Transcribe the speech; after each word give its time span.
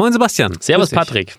Moin 0.00 0.12
Sebastian. 0.12 0.56
Servus 0.60 0.90
Patrick. 0.90 1.38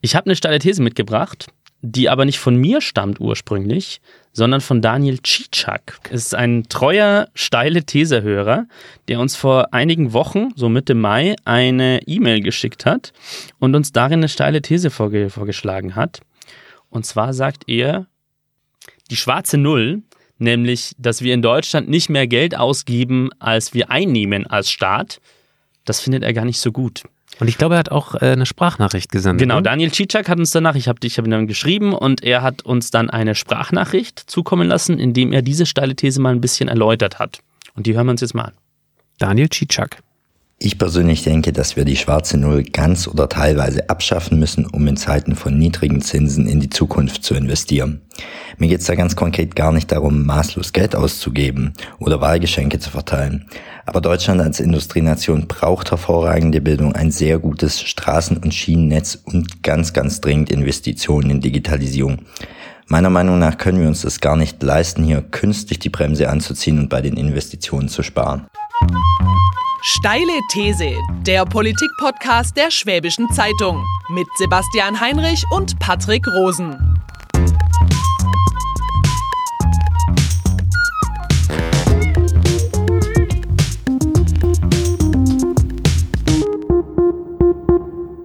Ich 0.00 0.14
habe 0.14 0.26
eine 0.26 0.36
steile 0.36 0.60
These 0.60 0.80
mitgebracht, 0.80 1.48
die 1.80 2.08
aber 2.08 2.24
nicht 2.24 2.38
von 2.38 2.54
mir 2.54 2.80
stammt 2.80 3.18
ursprünglich, 3.18 4.00
sondern 4.32 4.60
von 4.60 4.80
Daniel 4.80 5.18
Cicak. 5.26 5.98
Es 6.04 6.26
ist 6.26 6.34
ein 6.36 6.68
treuer, 6.68 7.26
steile 7.34 7.82
Thesehörer, 7.82 8.68
der 9.08 9.18
uns 9.18 9.34
vor 9.34 9.74
einigen 9.74 10.12
Wochen, 10.12 10.50
so 10.54 10.68
Mitte 10.68 10.94
Mai, 10.94 11.34
eine 11.44 12.02
E-Mail 12.06 12.40
geschickt 12.40 12.86
hat 12.86 13.12
und 13.58 13.74
uns 13.74 13.90
darin 13.90 14.20
eine 14.20 14.28
steile 14.28 14.62
These 14.62 14.90
vorge 14.90 15.28
vorgeschlagen 15.28 15.96
hat. 15.96 16.20
Und 16.88 17.04
zwar 17.04 17.34
sagt 17.34 17.64
er, 17.66 18.06
die 19.10 19.16
schwarze 19.16 19.58
Null, 19.58 20.02
nämlich, 20.38 20.94
dass 20.98 21.20
wir 21.20 21.34
in 21.34 21.42
Deutschland 21.42 21.88
nicht 21.88 22.10
mehr 22.10 22.28
Geld 22.28 22.56
ausgeben, 22.56 23.30
als 23.40 23.74
wir 23.74 23.90
einnehmen 23.90 24.46
als 24.46 24.70
Staat, 24.70 25.20
das 25.84 25.98
findet 25.98 26.22
er 26.22 26.32
gar 26.32 26.44
nicht 26.44 26.60
so 26.60 26.70
gut. 26.70 27.02
Und 27.40 27.48
ich 27.48 27.58
glaube, 27.58 27.74
er 27.74 27.78
hat 27.78 27.90
auch 27.90 28.14
äh, 28.14 28.32
eine 28.32 28.46
Sprachnachricht 28.46 29.10
gesendet. 29.10 29.40
Genau, 29.40 29.56
ne? 29.56 29.62
Daniel 29.62 29.92
Cicak 29.92 30.28
hat 30.28 30.38
uns 30.38 30.50
danach, 30.50 30.74
ich 30.74 30.88
habe 30.88 30.98
ich 31.02 31.18
hab 31.18 31.26
ihm 31.26 31.30
dann 31.30 31.46
geschrieben 31.46 31.92
und 31.92 32.22
er 32.22 32.42
hat 32.42 32.62
uns 32.62 32.90
dann 32.90 33.10
eine 33.10 33.34
Sprachnachricht 33.34 34.18
zukommen 34.18 34.68
lassen, 34.68 34.98
in 34.98 35.12
dem 35.12 35.32
er 35.32 35.42
diese 35.42 35.66
steile 35.66 35.96
These 35.96 36.20
mal 36.20 36.32
ein 36.32 36.40
bisschen 36.40 36.68
erläutert 36.68 37.18
hat. 37.18 37.40
Und 37.74 37.86
die 37.86 37.94
hören 37.94 38.06
wir 38.06 38.12
uns 38.12 38.20
jetzt 38.20 38.34
mal 38.34 38.44
an. 38.44 38.52
Daniel 39.18 39.48
Cicak. 39.52 39.98
Ich 40.64 40.78
persönlich 40.78 41.24
denke, 41.24 41.52
dass 41.52 41.74
wir 41.74 41.84
die 41.84 41.96
schwarze 41.96 42.38
Null 42.38 42.62
ganz 42.62 43.08
oder 43.08 43.28
teilweise 43.28 43.90
abschaffen 43.90 44.38
müssen, 44.38 44.64
um 44.64 44.86
in 44.86 44.96
Zeiten 44.96 45.34
von 45.34 45.58
niedrigen 45.58 46.00
Zinsen 46.02 46.46
in 46.46 46.60
die 46.60 46.70
Zukunft 46.70 47.24
zu 47.24 47.34
investieren. 47.34 48.00
Mir 48.58 48.68
geht 48.68 48.78
es 48.78 48.86
da 48.86 48.94
ganz 48.94 49.16
konkret 49.16 49.56
gar 49.56 49.72
nicht 49.72 49.90
darum, 49.90 50.24
maßlos 50.24 50.72
Geld 50.72 50.94
auszugeben 50.94 51.72
oder 51.98 52.20
Wahlgeschenke 52.20 52.78
zu 52.78 52.90
verteilen. 52.90 53.48
Aber 53.84 54.00
Deutschland 54.00 54.40
als 54.40 54.60
Industrienation 54.60 55.48
braucht 55.48 55.90
hervorragende 55.90 56.60
Bildung, 56.60 56.94
ein 56.94 57.10
sehr 57.10 57.38
gutes 57.38 57.82
Straßen- 57.82 58.42
und 58.42 58.54
Schienennetz 58.54 59.18
und 59.24 59.62
ganz, 59.62 59.92
ganz 59.92 60.20
dringend 60.20 60.50
Investitionen 60.50 61.30
in 61.30 61.40
Digitalisierung. 61.40 62.18
Meiner 62.86 63.10
Meinung 63.10 63.38
nach 63.38 63.58
können 63.58 63.80
wir 63.80 63.88
uns 63.88 64.02
das 64.02 64.20
gar 64.20 64.36
nicht 64.36 64.62
leisten, 64.62 65.04
hier 65.04 65.22
künstlich 65.22 65.78
die 65.78 65.88
Bremse 65.88 66.28
anzuziehen 66.28 66.78
und 66.78 66.88
bei 66.88 67.00
den 67.00 67.16
Investitionen 67.16 67.88
zu 67.88 68.02
sparen. 68.02 68.46
Steile 69.82 70.32
These, 70.52 70.92
der 71.26 71.44
Politik-Podcast 71.44 72.56
der 72.56 72.70
Schwäbischen 72.70 73.28
Zeitung 73.30 73.84
mit 74.10 74.26
Sebastian 74.38 75.00
Heinrich 75.00 75.44
und 75.50 75.76
Patrick 75.80 76.26
Rosen. 76.28 77.00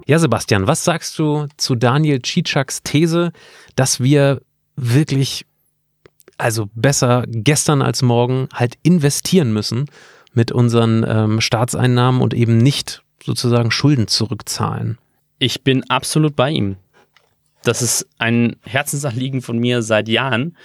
Ja, 0.07 0.19
Sebastian, 0.19 0.67
was 0.67 0.85
sagst 0.85 1.19
du 1.19 1.47
zu 1.57 1.75
Daniel 1.75 2.21
Cicaks 2.23 2.81
These, 2.81 3.33
dass 3.75 3.99
wir 3.99 4.41
wirklich, 4.77 5.45
also 6.37 6.69
besser 6.75 7.25
gestern 7.27 7.81
als 7.81 8.01
morgen, 8.01 8.47
halt 8.53 8.75
investieren 8.83 9.51
müssen 9.51 9.87
mit 10.31 10.53
unseren 10.53 11.05
ähm, 11.05 11.41
Staatseinnahmen 11.41 12.21
und 12.21 12.33
eben 12.33 12.57
nicht 12.57 13.03
sozusagen 13.21 13.69
Schulden 13.69 14.07
zurückzahlen? 14.07 14.97
Ich 15.39 15.63
bin 15.63 15.83
absolut 15.89 16.37
bei 16.37 16.51
ihm. 16.51 16.77
Das 17.63 17.81
ist 17.81 18.07
ein 18.17 18.55
Herzensanliegen 18.61 19.41
von 19.41 19.57
mir 19.57 19.81
seit 19.81 20.07
Jahren. 20.07 20.55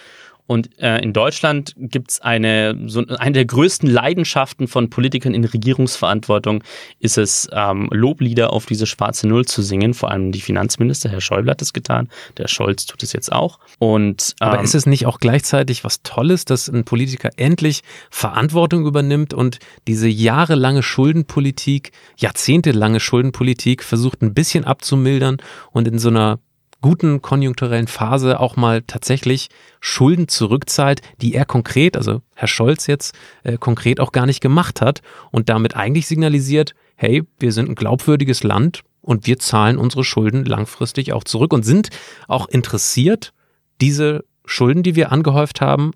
Und 0.53 0.79
äh, 0.79 0.99
in 0.99 1.15
Deutschland 1.15 1.73
gibt 1.79 2.11
es 2.11 2.21
eine, 2.21 2.79
so, 2.87 3.03
eine 3.07 3.33
der 3.33 3.47
größten 3.47 3.89
Leidenschaften 3.89 4.69
von 4.69 4.91
Politikern 4.91 5.33
in 5.33 5.47
Regierungsverantwortung, 5.47 6.63
ist 6.99 7.17
es, 7.17 7.49
ähm, 7.53 7.89
Loblieder 7.91 8.53
auf 8.53 8.67
diese 8.67 8.85
schwarze 8.85 9.27
Null 9.27 9.47
zu 9.47 9.63
singen. 9.63 9.95
Vor 9.95 10.11
allem 10.11 10.31
die 10.31 10.43
Finanzminister, 10.43 11.09
Herr 11.09 11.23
Schäuble 11.23 11.51
hat 11.51 11.63
es 11.63 11.73
getan, 11.73 12.11
der 12.37 12.49
Scholz 12.49 12.85
tut 12.85 13.03
es 13.03 13.15
jetzt 13.15 13.33
auch. 13.33 13.61
Und, 13.79 14.35
ähm, 14.43 14.49
Aber 14.49 14.63
ist 14.63 14.75
es 14.75 14.85
nicht 14.85 15.07
auch 15.07 15.21
gleichzeitig 15.21 15.85
was 15.85 16.03
Tolles, 16.03 16.45
dass 16.45 16.69
ein 16.69 16.85
Politiker 16.85 17.31
endlich 17.37 17.81
Verantwortung 18.11 18.85
übernimmt 18.85 19.33
und 19.33 19.59
diese 19.89 20.09
jahrelange 20.09 20.83
Schuldenpolitik, 20.83 21.93
jahrzehntelange 22.19 23.01
Schuldenpolitik 23.01 23.83
versucht 23.83 24.21
ein 24.21 24.35
bisschen 24.35 24.65
abzumildern 24.65 25.39
und 25.71 25.89
in 25.89 25.99
so 25.99 26.11
einer 26.11 26.41
guten 26.83 27.23
konjunkturellen 27.23 27.87
Phase 27.87 28.39
auch 28.39 28.57
mal 28.57 28.83
tatsächlich 28.83 29.49
Schulden 29.81 30.29
zurückzahlt, 30.29 31.01
die 31.23 31.35
er 31.35 31.47
konkret, 31.47 31.97
also 31.97 32.21
Herr 32.35 32.49
Scholz 32.49 32.87
jetzt 32.87 33.15
äh, 33.45 33.57
konkret 33.57 34.01
auch 34.01 34.13
gar 34.13 34.27
nicht 34.27 34.41
gemacht 34.41 34.81
hat 34.81 35.01
und 35.31 35.49
damit 35.49 35.77
eigentlich 35.77 36.07
signalisiert, 36.07 36.75
hey, 36.97 37.23
wir 37.39 37.53
sind 37.53 37.71
ein 37.71 37.75
glaubwürdiges 37.75 38.43
Land 38.43 38.83
und 39.01 39.27
wir 39.27 39.39
zahlen 39.39 39.79
unsere 39.79 40.05
Schulden 40.05 40.45
langfristig 40.45 41.13
auch 41.13 41.25
zurück 41.25 41.53
und 41.53 41.65
sind 41.65 41.89
auch 42.29 42.49
interessiert, 42.49 43.33
diese 43.81 44.25
Schulden, 44.45 44.83
die 44.83 44.95
wir 44.95 45.11
angehäuft 45.13 45.61
haben, 45.61 45.93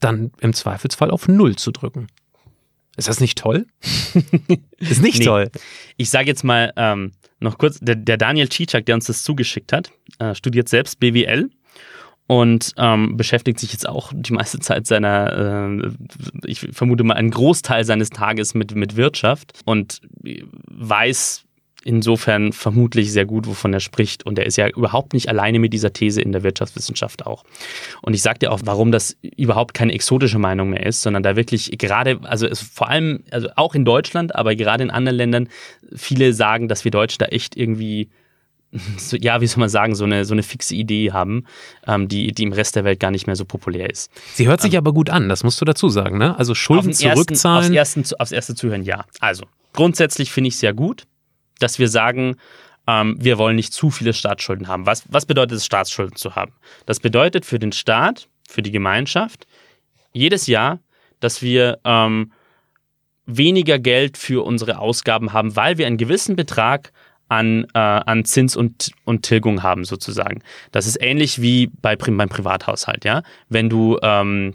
dann 0.00 0.32
im 0.40 0.54
Zweifelsfall 0.54 1.10
auf 1.10 1.28
Null 1.28 1.56
zu 1.56 1.72
drücken. 1.72 2.06
Ist 2.96 3.08
das 3.08 3.20
nicht 3.20 3.38
toll? 3.38 3.66
ist 4.78 5.02
nicht 5.02 5.20
nee. 5.20 5.24
toll. 5.24 5.50
Ich 5.96 6.10
sage 6.10 6.26
jetzt 6.26 6.42
mal, 6.42 6.72
ähm, 6.76 7.12
noch 7.40 7.58
kurz, 7.58 7.78
der, 7.80 7.94
der 7.94 8.16
Daniel 8.16 8.50
Cicak, 8.50 8.86
der 8.86 8.96
uns 8.96 9.06
das 9.06 9.22
zugeschickt 9.22 9.72
hat, 9.72 9.92
äh, 10.18 10.34
studiert 10.34 10.68
selbst 10.68 11.00
BWL 11.00 11.50
und 12.26 12.74
ähm, 12.76 13.16
beschäftigt 13.16 13.58
sich 13.58 13.72
jetzt 13.72 13.88
auch 13.88 14.12
die 14.14 14.34
meiste 14.34 14.58
Zeit 14.60 14.86
seiner, 14.86 15.72
äh, 15.82 15.90
ich 16.44 16.60
vermute 16.72 17.02
mal, 17.02 17.14
einen 17.14 17.30
Großteil 17.30 17.84
seines 17.84 18.10
Tages 18.10 18.54
mit, 18.54 18.74
mit 18.74 18.96
Wirtschaft 18.96 19.60
und 19.64 20.02
weiß 20.70 21.44
insofern 21.84 22.52
vermutlich 22.52 23.12
sehr 23.12 23.24
gut, 23.24 23.46
wovon 23.46 23.72
er 23.72 23.80
spricht. 23.80 24.26
Und 24.26 24.38
er 24.38 24.44
ist 24.44 24.56
ja 24.56 24.68
überhaupt 24.68 25.14
nicht 25.14 25.30
alleine 25.30 25.58
mit 25.58 25.72
dieser 25.72 25.92
These 25.92 26.20
in 26.20 26.32
der 26.32 26.42
Wirtschaftswissenschaft 26.42 27.24
auch. 27.24 27.44
Und 28.02 28.14
ich 28.14 28.20
sage 28.20 28.40
dir 28.40 28.52
auch, 28.52 28.60
warum 28.64 28.92
das 28.92 29.16
überhaupt 29.22 29.72
keine 29.72 29.94
exotische 29.94 30.38
Meinung 30.38 30.70
mehr 30.70 30.84
ist, 30.84 31.00
sondern 31.00 31.22
da 31.22 31.34
wirklich 31.34 31.70
gerade, 31.78 32.20
also 32.24 32.46
es 32.46 32.60
vor 32.60 32.90
allem, 32.90 33.24
also 33.30 33.48
auch 33.56 33.74
in 33.74 33.86
Deutschland, 33.86 34.34
aber 34.34 34.54
gerade 34.54 34.82
in 34.82 34.90
anderen 34.90 35.16
Ländern, 35.16 35.48
viele 35.94 36.34
sagen, 36.34 36.68
dass 36.68 36.84
wir 36.84 36.90
Deutschen 36.90 37.20
da 37.20 37.26
echt 37.26 37.56
irgendwie 37.56 38.10
so, 38.96 39.16
ja, 39.16 39.40
wie 39.40 39.46
soll 39.46 39.60
man 39.60 39.68
sagen, 39.68 39.94
so 39.94 40.04
eine, 40.04 40.24
so 40.24 40.34
eine 40.34 40.42
fixe 40.42 40.74
Idee 40.74 41.12
haben, 41.12 41.44
ähm, 41.86 42.08
die, 42.08 42.32
die 42.32 42.42
im 42.42 42.52
Rest 42.52 42.76
der 42.76 42.84
Welt 42.84 43.00
gar 43.00 43.10
nicht 43.10 43.26
mehr 43.26 43.36
so 43.36 43.44
populär 43.44 43.88
ist. 43.90 44.10
Sie 44.34 44.46
hört 44.46 44.60
sich 44.60 44.74
ähm, 44.74 44.78
aber 44.78 44.92
gut 44.92 45.10
an, 45.10 45.28
das 45.28 45.44
musst 45.44 45.60
du 45.60 45.64
dazu 45.64 45.88
sagen, 45.88 46.18
ne? 46.18 46.38
Also 46.38 46.54
Schulden 46.54 46.92
zurückzahlen. 46.92 47.74
Ersten, 47.74 48.00
aufs, 48.00 48.10
ersten, 48.10 48.20
aufs 48.20 48.32
erste 48.32 48.54
Zuhören, 48.54 48.82
ja. 48.82 49.04
Also, 49.20 49.44
grundsätzlich 49.72 50.30
finde 50.30 50.48
ich 50.48 50.54
es 50.54 50.60
sehr 50.60 50.74
gut 50.74 51.06
dass 51.58 51.78
wir 51.78 51.88
sagen, 51.88 52.36
ähm, 52.86 53.16
wir 53.18 53.38
wollen 53.38 53.56
nicht 53.56 53.72
zu 53.72 53.90
viele 53.90 54.12
Staatsschulden 54.12 54.68
haben. 54.68 54.86
Was, 54.86 55.04
was 55.08 55.26
bedeutet 55.26 55.58
es, 55.58 55.66
Staatsschulden 55.66 56.16
zu 56.16 56.34
haben? 56.34 56.52
Das 56.86 57.00
bedeutet 57.00 57.44
für 57.44 57.58
den 57.58 57.72
Staat, 57.72 58.28
für 58.48 58.62
die 58.62 58.70
Gemeinschaft, 58.70 59.46
jedes 60.12 60.46
Jahr, 60.46 60.80
dass 61.20 61.42
wir 61.42 61.78
ähm, 61.84 62.32
weniger 63.26 63.78
Geld 63.78 64.16
für 64.16 64.44
unsere 64.44 64.78
Ausgaben 64.78 65.32
haben, 65.32 65.54
weil 65.54 65.76
wir 65.76 65.86
einen 65.86 65.98
gewissen 65.98 66.34
Betrag 66.34 66.92
an, 67.28 67.66
äh, 67.74 67.78
an 67.78 68.24
Zins 68.24 68.56
und, 68.56 68.90
und 69.04 69.22
Tilgung 69.22 69.62
haben, 69.62 69.84
sozusagen. 69.84 70.42
Das 70.72 70.86
ist 70.86 70.96
ähnlich 71.00 71.40
wie 71.40 71.70
bei, 71.82 71.96
beim 71.96 72.28
Privathaushalt, 72.28 73.04
ja. 73.04 73.22
Wenn 73.48 73.68
du 73.68 73.98
ähm, 74.02 74.54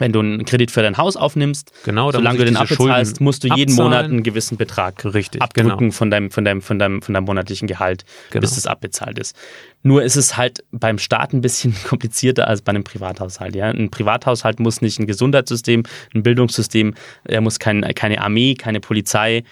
wenn 0.00 0.12
du 0.12 0.20
einen 0.20 0.46
Kredit 0.46 0.70
für 0.70 0.80
dein 0.80 0.96
Haus 0.96 1.16
aufnimmst, 1.16 1.72
genau, 1.84 2.10
solange 2.10 2.38
du 2.38 2.44
den 2.46 2.56
abbezahlst, 2.56 3.10
Schulden 3.18 3.24
musst 3.24 3.44
du 3.44 3.48
jeden 3.48 3.72
abzahlen. 3.72 3.90
Monat 3.90 4.04
einen 4.06 4.22
gewissen 4.22 4.56
Betrag 4.56 5.04
Richtig, 5.04 5.42
abdrücken 5.42 5.78
genau. 5.78 5.92
von, 5.92 6.10
deinem, 6.10 6.30
von, 6.30 6.44
deinem, 6.44 6.62
von, 6.62 6.78
deinem, 6.78 7.02
von 7.02 7.12
deinem 7.12 7.24
monatlichen 7.24 7.68
Gehalt, 7.68 8.04
genau. 8.30 8.40
bis 8.40 8.56
es 8.56 8.66
abbezahlt 8.66 9.18
ist. 9.18 9.36
Nur 9.82 10.02
ist 10.02 10.16
es 10.16 10.38
halt 10.38 10.64
beim 10.72 10.96
Staat 10.98 11.34
ein 11.34 11.42
bisschen 11.42 11.74
komplizierter 11.84 12.48
als 12.48 12.62
bei 12.62 12.70
einem 12.70 12.82
Privathaushalt. 12.82 13.54
Ja? 13.54 13.66
Ein 13.66 13.90
Privathaushalt 13.90 14.58
muss 14.58 14.80
nicht 14.80 14.98
ein 14.98 15.06
Gesundheitssystem, 15.06 15.82
ein 16.14 16.22
Bildungssystem, 16.22 16.94
er 17.24 17.42
muss 17.42 17.58
kein, 17.58 17.82
keine 17.94 18.22
Armee, 18.22 18.54
keine 18.54 18.80
Polizei, 18.80 19.44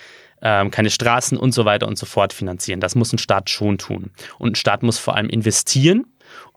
ähm, 0.43 0.71
keine 0.71 0.91
Straßen 0.91 1.39
und 1.39 1.53
so 1.53 1.65
weiter 1.65 1.87
und 1.87 1.99
so 1.99 2.07
fort 2.07 2.33
finanzieren. 2.33 2.81
Das 2.81 2.95
muss 2.95 3.13
ein 3.13 3.19
Staat 3.19 3.51
schon 3.51 3.79
tun. 3.79 4.11
Und 4.39 4.53
ein 4.53 4.55
Staat 4.55 4.83
muss 4.83 4.99
vor 4.99 5.17
allem 5.17 5.29
investieren, 5.29 6.07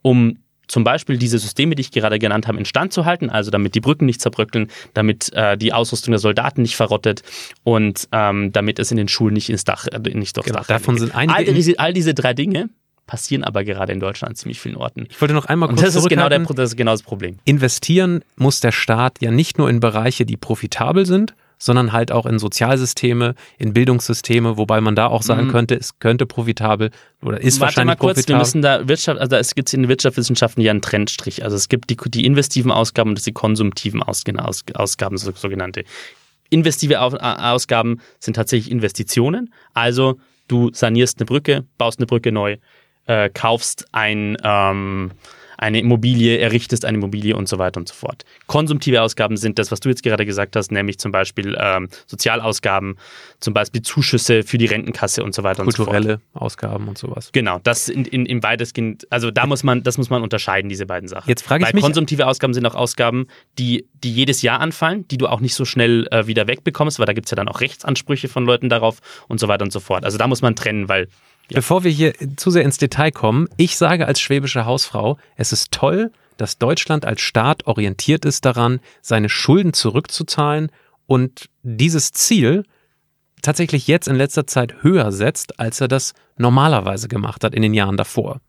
um 0.02 0.38
zum 0.72 0.86
Beispiel 0.86 1.18
diese 1.18 1.38
Systeme, 1.38 1.76
die 1.76 1.82
ich 1.82 1.92
gerade 1.92 2.18
genannt 2.18 2.48
habe, 2.48 2.58
instand 2.58 2.94
zu 2.94 3.06
halten, 3.06 3.30
also 3.30 3.52
damit 3.52 3.76
die 3.76 3.82
Brücken 3.82 4.06
nicht 4.06 4.22
zerbröckeln, 4.22 4.72
damit 4.94 5.32
äh, 5.34 5.58
die 5.58 5.74
Ausrüstung 5.74 6.14
der 6.14 6.20
Soldaten 6.20 6.62
nicht 6.62 6.78
verrottet 6.78 7.24
und 7.64 8.08
ähm, 8.14 8.54
damit 8.54 8.80
es 8.80 8.90
in 8.90 8.98
den 8.98 9.10
Schulen 9.10 9.34
nicht 9.34 9.50
ins 9.50 9.66
Dach, 9.66 9.88
äh, 9.88 10.00
nicht 10.00 10.38
durchs 10.38 10.48
genau, 10.48 10.60
Dach 10.60 10.68
Davon 10.68 10.98
sind 10.98 11.14
einige 11.14 11.38
all, 11.38 11.44
diese, 11.46 11.78
all 11.78 11.94
diese 11.94 12.14
drei 12.14 12.34
Dinge 12.34 12.70
passieren 13.06 13.44
aber 13.44 13.66
gerade 13.66 13.92
in 13.92 14.00
Deutschland 14.00 14.32
an 14.32 14.36
ziemlich 14.38 14.62
vielen 14.62 14.78
Orten. 14.78 15.08
Ich 15.10 15.20
wollte 15.20 15.34
noch 15.34 15.46
einmal 15.46 15.68
kurz 15.68 15.82
Und 15.82 15.88
das 15.88 15.96
ist, 15.96 16.08
genau 16.08 16.30
der, 16.30 16.40
das 16.40 16.70
ist 16.70 16.78
genau 16.78 16.92
das 16.92 17.04
Problem. 17.04 17.40
Investieren 17.44 18.24
muss 18.38 18.62
der 18.62 18.72
Staat 18.72 19.18
ja 19.20 19.32
nicht 19.32 19.58
nur 19.58 19.70
in 19.70 19.82
Bereiche, 19.82 20.26
die 20.26 20.38
profitabel 20.38 21.06
sind, 21.06 21.34
sondern 21.62 21.92
halt 21.92 22.12
auch 22.12 22.26
in 22.26 22.40
Sozialsysteme, 22.40 23.36
in 23.58 23.74
Bildungssysteme, 23.74 24.58
wobei 24.58 24.82
man 24.82 24.96
da 24.96 25.08
auch 25.08 25.22
sagen 25.22 25.48
mhm. 25.48 25.52
könnte, 25.52 25.76
es 25.76 26.00
könnte 26.00 26.26
profitabel 26.26 26.92
oder 27.22 27.40
ist 27.40 27.60
Warte 27.60 27.78
wahrscheinlich 27.78 27.98
mal 28.00 28.00
kurz, 28.00 28.16
profitabel. 28.16 28.36
wir 28.36 28.40
müssen 28.40 28.62
da 28.62 28.88
Wirtschaft, 28.88 29.20
also 29.20 29.36
es 29.36 29.56
gibt 29.56 29.74
in 29.74 29.84
den 29.84 29.90
Wirtschaftswissenschaften 29.90 30.62
ja 30.64 30.72
einen 30.72 30.82
Trendstrich. 30.82 31.44
Also 31.44 31.56
es 31.56 31.70
gibt 31.70 31.90
die, 31.90 31.98
die 32.10 32.26
investiven 32.26 32.72
Ausgaben 32.72 33.12
und 33.12 33.26
die 33.26 33.32
konsumtiven 33.32 34.02
Ausgaben, 34.04 35.18
sogenannte. 35.18 35.84
Investive 36.50 37.00
Ausgaben 37.00 38.02
sind 38.20 38.34
tatsächlich 38.36 38.70
Investitionen, 38.70 39.54
also 39.74 40.18
Du 40.52 40.70
sanierst 40.74 41.18
eine 41.18 41.26
Brücke, 41.28 41.64
baust 41.78 42.00
eine 42.00 42.08
Brücke 42.08 42.34
neu, 42.34 42.58
äh, 43.06 43.30
kaufst 43.30 43.86
ein, 43.94 44.36
ähm, 44.44 45.12
eine 45.62 45.80
Immobilie, 45.80 46.40
errichtest 46.40 46.86
eine 46.86 46.98
Immobilie 46.98 47.36
und 47.36 47.48
so 47.48 47.60
weiter 47.60 47.80
und 47.80 47.88
so 47.88 47.94
fort. 47.94 48.26
Konsumtive 48.48 49.02
Ausgaben 49.02 49.38
sind 49.38 49.60
das, 49.60 49.72
was 49.72 49.80
du 49.80 49.90
jetzt 49.90 50.02
gerade 50.02 50.26
gesagt 50.26 50.56
hast, 50.56 50.72
nämlich 50.72 50.98
zum 50.98 51.12
Beispiel 51.12 51.56
ähm, 51.60 51.88
Sozialausgaben, 52.08 52.98
zum 53.40 53.54
Beispiel 53.54 53.84
Zuschüsse 53.84 54.42
für 54.42 54.58
die 54.58 54.66
Rentenkasse 54.66 55.24
und 55.24 55.36
so 55.36 55.44
weiter 55.44 55.62
und 55.62 55.72
so 55.72 55.86
fort. 55.86 55.96
Kulturelle 55.96 56.22
Ausgaben 56.34 56.88
und 56.88 56.98
sowas. 56.98 57.30
Genau, 57.32 57.60
das 57.64 57.90
in, 57.90 58.06
in, 58.06 58.26
in 58.26 58.42
weitestgehend, 58.42 59.06
also 59.12 59.30
da 59.30 59.46
muss 59.46 59.64
man, 59.64 59.84
das 59.84 60.00
muss 60.00 60.10
man 60.10 60.24
unterscheiden, 60.24 60.68
diese 60.68 60.88
beiden 60.88 61.08
Sachen. 61.08 61.30
Jetzt 61.30 61.44
frage 61.44 61.64
ich 61.64 61.68
Weil 61.68 61.76
mich. 61.76 61.84
Konsumtive 61.84 62.26
Ausgaben 62.26 62.56
sind 62.56 62.66
auch 62.66 62.76
Ausgaben, 62.76 63.28
die, 63.60 63.86
die 64.04 64.12
jedes 64.12 64.42
Jahr 64.42 64.62
anfallen, 64.62 65.08
die 65.10 65.18
du 65.18 65.28
auch 65.28 65.42
nicht 65.42 65.54
so 65.54 65.64
schnell 65.64 66.08
äh, 66.10 66.26
wieder 66.26 66.48
wegbekommst, 66.48 66.98
weil 66.98 67.06
da 67.06 67.14
gibt 67.14 67.28
es 67.28 67.32
ja 67.32 67.36
dann 67.36 67.48
auch 67.48 67.62
Rechtsansprüche 67.62 68.30
von 68.30 68.46
Leuten 68.46 68.68
darauf 68.68 68.98
und 69.28 69.40
so 69.40 69.48
weiter 69.48 69.64
und 69.64 69.72
so 69.72 69.80
fort. 69.80 70.06
Also 70.06 70.18
da 70.18 70.26
muss 70.28 70.42
man 70.42 70.56
trennen, 70.56 70.90
weil 70.90 71.08
Bevor 71.54 71.84
wir 71.84 71.92
hier 71.92 72.14
zu 72.38 72.50
sehr 72.50 72.64
ins 72.64 72.78
Detail 72.78 73.12
kommen, 73.12 73.48
ich 73.58 73.78
sage 73.78 74.08
als 74.08 74.20
schwäbische 74.20 74.66
Hausfrau, 74.66 75.18
es 75.36 75.52
ist 75.52 75.72
toll, 75.72 76.12
dass 76.38 76.58
Deutschland 76.58 77.06
als 77.06 77.22
Staat 77.22 77.68
orientiert 77.68 78.26
ist 78.26 78.46
daran, 78.46 78.80
seine 79.02 79.30
Schulden 79.30 79.74
zurückzuzahlen 79.74 80.72
und 81.08 81.50
dieses 81.62 82.12
Ziel 82.14 82.64
tatsächlich 83.42 83.88
jetzt 83.88 84.08
in 84.08 84.16
letzter 84.16 84.48
Zeit 84.48 84.82
höher 84.82 85.12
setzt, 85.12 85.60
als 85.60 85.82
er 85.82 85.88
das 85.88 86.14
normalerweise 86.38 87.08
gemacht 87.08 87.44
hat 87.44 87.54
in 87.54 87.62
den 87.62 87.74
Jahren 87.74 87.98
davor. 87.98 88.40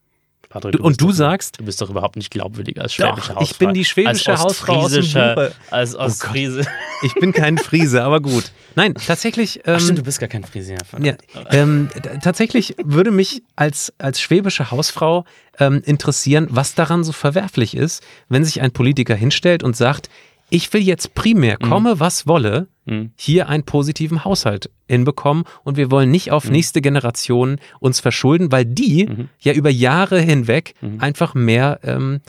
Patrick, 0.53 0.77
du 0.77 0.83
und 0.83 1.01
du 1.01 1.09
doch, 1.09 1.15
sagst, 1.15 1.59
du 1.61 1.65
bist 1.65 1.81
doch 1.81 1.89
überhaupt 1.89 2.17
nicht 2.17 2.31
glaubwürdig 2.31 2.79
als 2.79 2.93
schwäbische 2.93 3.29
doch, 3.29 3.37
Hausfrau. 3.37 3.43
Ich 3.43 3.57
bin 3.57 3.73
die 3.73 3.87
schwäbische 3.87 4.33
als 4.33 4.43
Hausfrau 4.43 4.75
aus 4.81 4.93
dem. 4.93 5.51
Als 5.71 5.97
Oh 5.97 6.01
Ostfriese. 6.01 6.67
Oh 6.67 7.07
ich 7.07 7.15
bin 7.15 7.33
kein 7.33 7.57
Friese, 7.57 8.05
aber 8.05 8.21
gut. 8.21 8.53
Nein, 8.75 8.95
tatsächlich. 8.95 9.61
Ähm, 9.65 9.75
Ach 9.77 9.81
stimmt, 9.81 9.99
du 9.99 10.03
bist 10.03 10.21
gar 10.21 10.29
kein 10.29 10.45
Friese. 10.45 10.77
Ja, 11.01 11.15
ähm, 11.51 11.89
tatsächlich 12.23 12.77
würde 12.85 13.11
mich 13.11 13.43
als, 13.57 13.95
als 13.97 14.21
schwäbische 14.21 14.71
Hausfrau 14.71 15.25
ähm, 15.59 15.83
interessieren, 15.85 16.49
was 16.51 16.75
daran 16.75 17.03
so 17.03 17.13
verwerflich 17.13 17.75
ist, 17.75 18.03
wenn 18.29 18.45
sich 18.45 18.61
ein 18.61 18.73
Politiker 18.73 19.15
hinstellt 19.15 19.63
und 19.63 19.75
sagt, 19.75 20.11
ich 20.53 20.71
will 20.75 20.83
jetzt 20.83 21.15
primär, 21.15 21.57
komme 21.57 21.99
was 21.99 22.27
wolle, 22.27 22.69
mhm. 22.85 23.13
hier 23.17 23.49
einen 23.49 23.65
positiven 23.65 24.23
Haushalt 24.23 24.71
hinbekommen 24.87 25.45
und 25.65 25.79
wir 25.79 25.91
wollen 25.91 26.11
nicht 26.11 26.31
auf 26.31 26.45
mhm. 26.45 26.53
nächste 26.53 26.83
Generationen 26.83 27.59
uns 27.81 28.01
verschulden, 28.01 28.53
weil 28.53 28.67
die 28.67 29.07
mhm. 29.07 29.29
ja 29.41 29.55
über 29.55 29.71
Jahre 29.71 30.21
hinweg 30.21 30.75
einfach 30.99 31.35
mehr 31.35 31.81
ähm, 31.85 32.21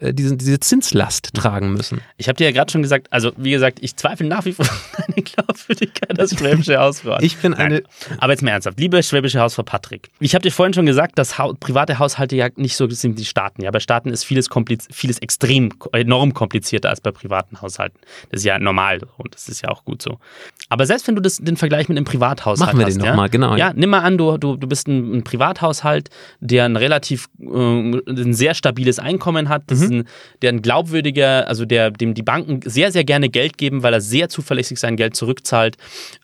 diese, 0.00 0.36
diese 0.36 0.60
Zinslast 0.60 1.34
tragen 1.34 1.72
müssen. 1.72 2.00
Ich 2.16 2.28
habe 2.28 2.36
dir 2.36 2.44
ja 2.44 2.52
gerade 2.52 2.70
schon 2.72 2.82
gesagt, 2.82 3.08
also 3.10 3.32
wie 3.36 3.50
gesagt, 3.50 3.78
ich 3.82 3.96
zweifle 3.96 4.26
nach 4.26 4.44
wie 4.44 4.52
vor 4.52 4.66
an 4.66 5.04
deine 5.06 5.22
Glaubwürdigkeit 5.22 6.18
als 6.18 6.36
schwäbische 6.38 6.78
Hausfrau. 6.80 7.18
Ich 7.20 7.36
bin 7.36 7.54
eine. 7.54 7.76
Nein. 7.76 8.18
Aber 8.18 8.32
jetzt 8.32 8.42
mal 8.42 8.50
ernsthaft, 8.50 8.78
liebe 8.80 9.02
schwäbische 9.02 9.40
Hausfrau 9.40 9.62
Patrick. 9.62 10.10
Ich 10.20 10.34
habe 10.34 10.42
dir 10.42 10.50
vorhin 10.50 10.72
schon 10.72 10.86
gesagt, 10.86 11.18
dass 11.18 11.38
ha 11.38 11.52
private 11.58 11.98
Haushalte 11.98 12.36
ja 12.36 12.48
nicht 12.56 12.76
so 12.76 12.88
sind 12.88 13.18
wie 13.18 13.24
Staaten. 13.24 13.62
Ja, 13.62 13.70
bei 13.70 13.80
Staaten 13.80 14.10
ist 14.10 14.24
vieles, 14.24 14.48
vieles 14.90 15.18
extrem, 15.18 15.70
enorm 15.92 16.34
komplizierter 16.34 16.88
als 16.88 17.00
bei 17.00 17.10
privaten 17.10 17.60
Haushalten. 17.60 17.98
Das 18.30 18.40
ist 18.40 18.44
ja 18.44 18.58
normal 18.58 19.00
und 19.18 19.34
das 19.34 19.48
ist 19.48 19.62
ja 19.62 19.68
auch 19.68 19.84
gut 19.84 20.02
so. 20.02 20.18
Aber 20.68 20.86
selbst 20.86 21.06
wenn 21.08 21.16
du 21.16 21.22
das, 21.22 21.36
den 21.36 21.56
Vergleich 21.56 21.88
mit 21.88 21.98
einem 21.98 22.04
Privathaushalt 22.04 22.66
Machen 22.66 22.78
wir 22.78 22.86
hast, 22.86 22.94
den 22.94 23.04
ja, 23.04 23.10
nochmal, 23.10 23.28
genau. 23.28 23.56
Ja, 23.56 23.72
nimm 23.74 23.90
mal 23.90 24.00
an, 24.00 24.16
du, 24.16 24.38
du, 24.38 24.56
du 24.56 24.66
bist 24.66 24.88
ein, 24.88 25.18
ein 25.18 25.24
Privathaushalt, 25.24 26.10
der 26.40 26.64
ein 26.64 26.76
relativ, 26.76 27.28
äh, 27.40 27.46
ein 27.46 28.32
sehr 28.34 28.54
stabiles 28.54 28.98
Einkommen 28.98 29.48
hat, 29.48 29.64
das 29.66 29.80
mhm. 29.80 29.89
Ein, 29.90 30.04
der 30.42 30.52
ein 30.52 30.62
glaubwürdiger, 30.62 31.46
also 31.48 31.64
der, 31.64 31.90
dem 31.90 32.14
die 32.14 32.22
Banken 32.22 32.60
sehr, 32.64 32.92
sehr 32.92 33.04
gerne 33.04 33.28
Geld 33.28 33.58
geben, 33.58 33.82
weil 33.82 33.92
er 33.92 34.00
sehr 34.00 34.28
zuverlässig 34.28 34.78
sein 34.78 34.96
Geld 34.96 35.16
zurückzahlt, 35.16 35.76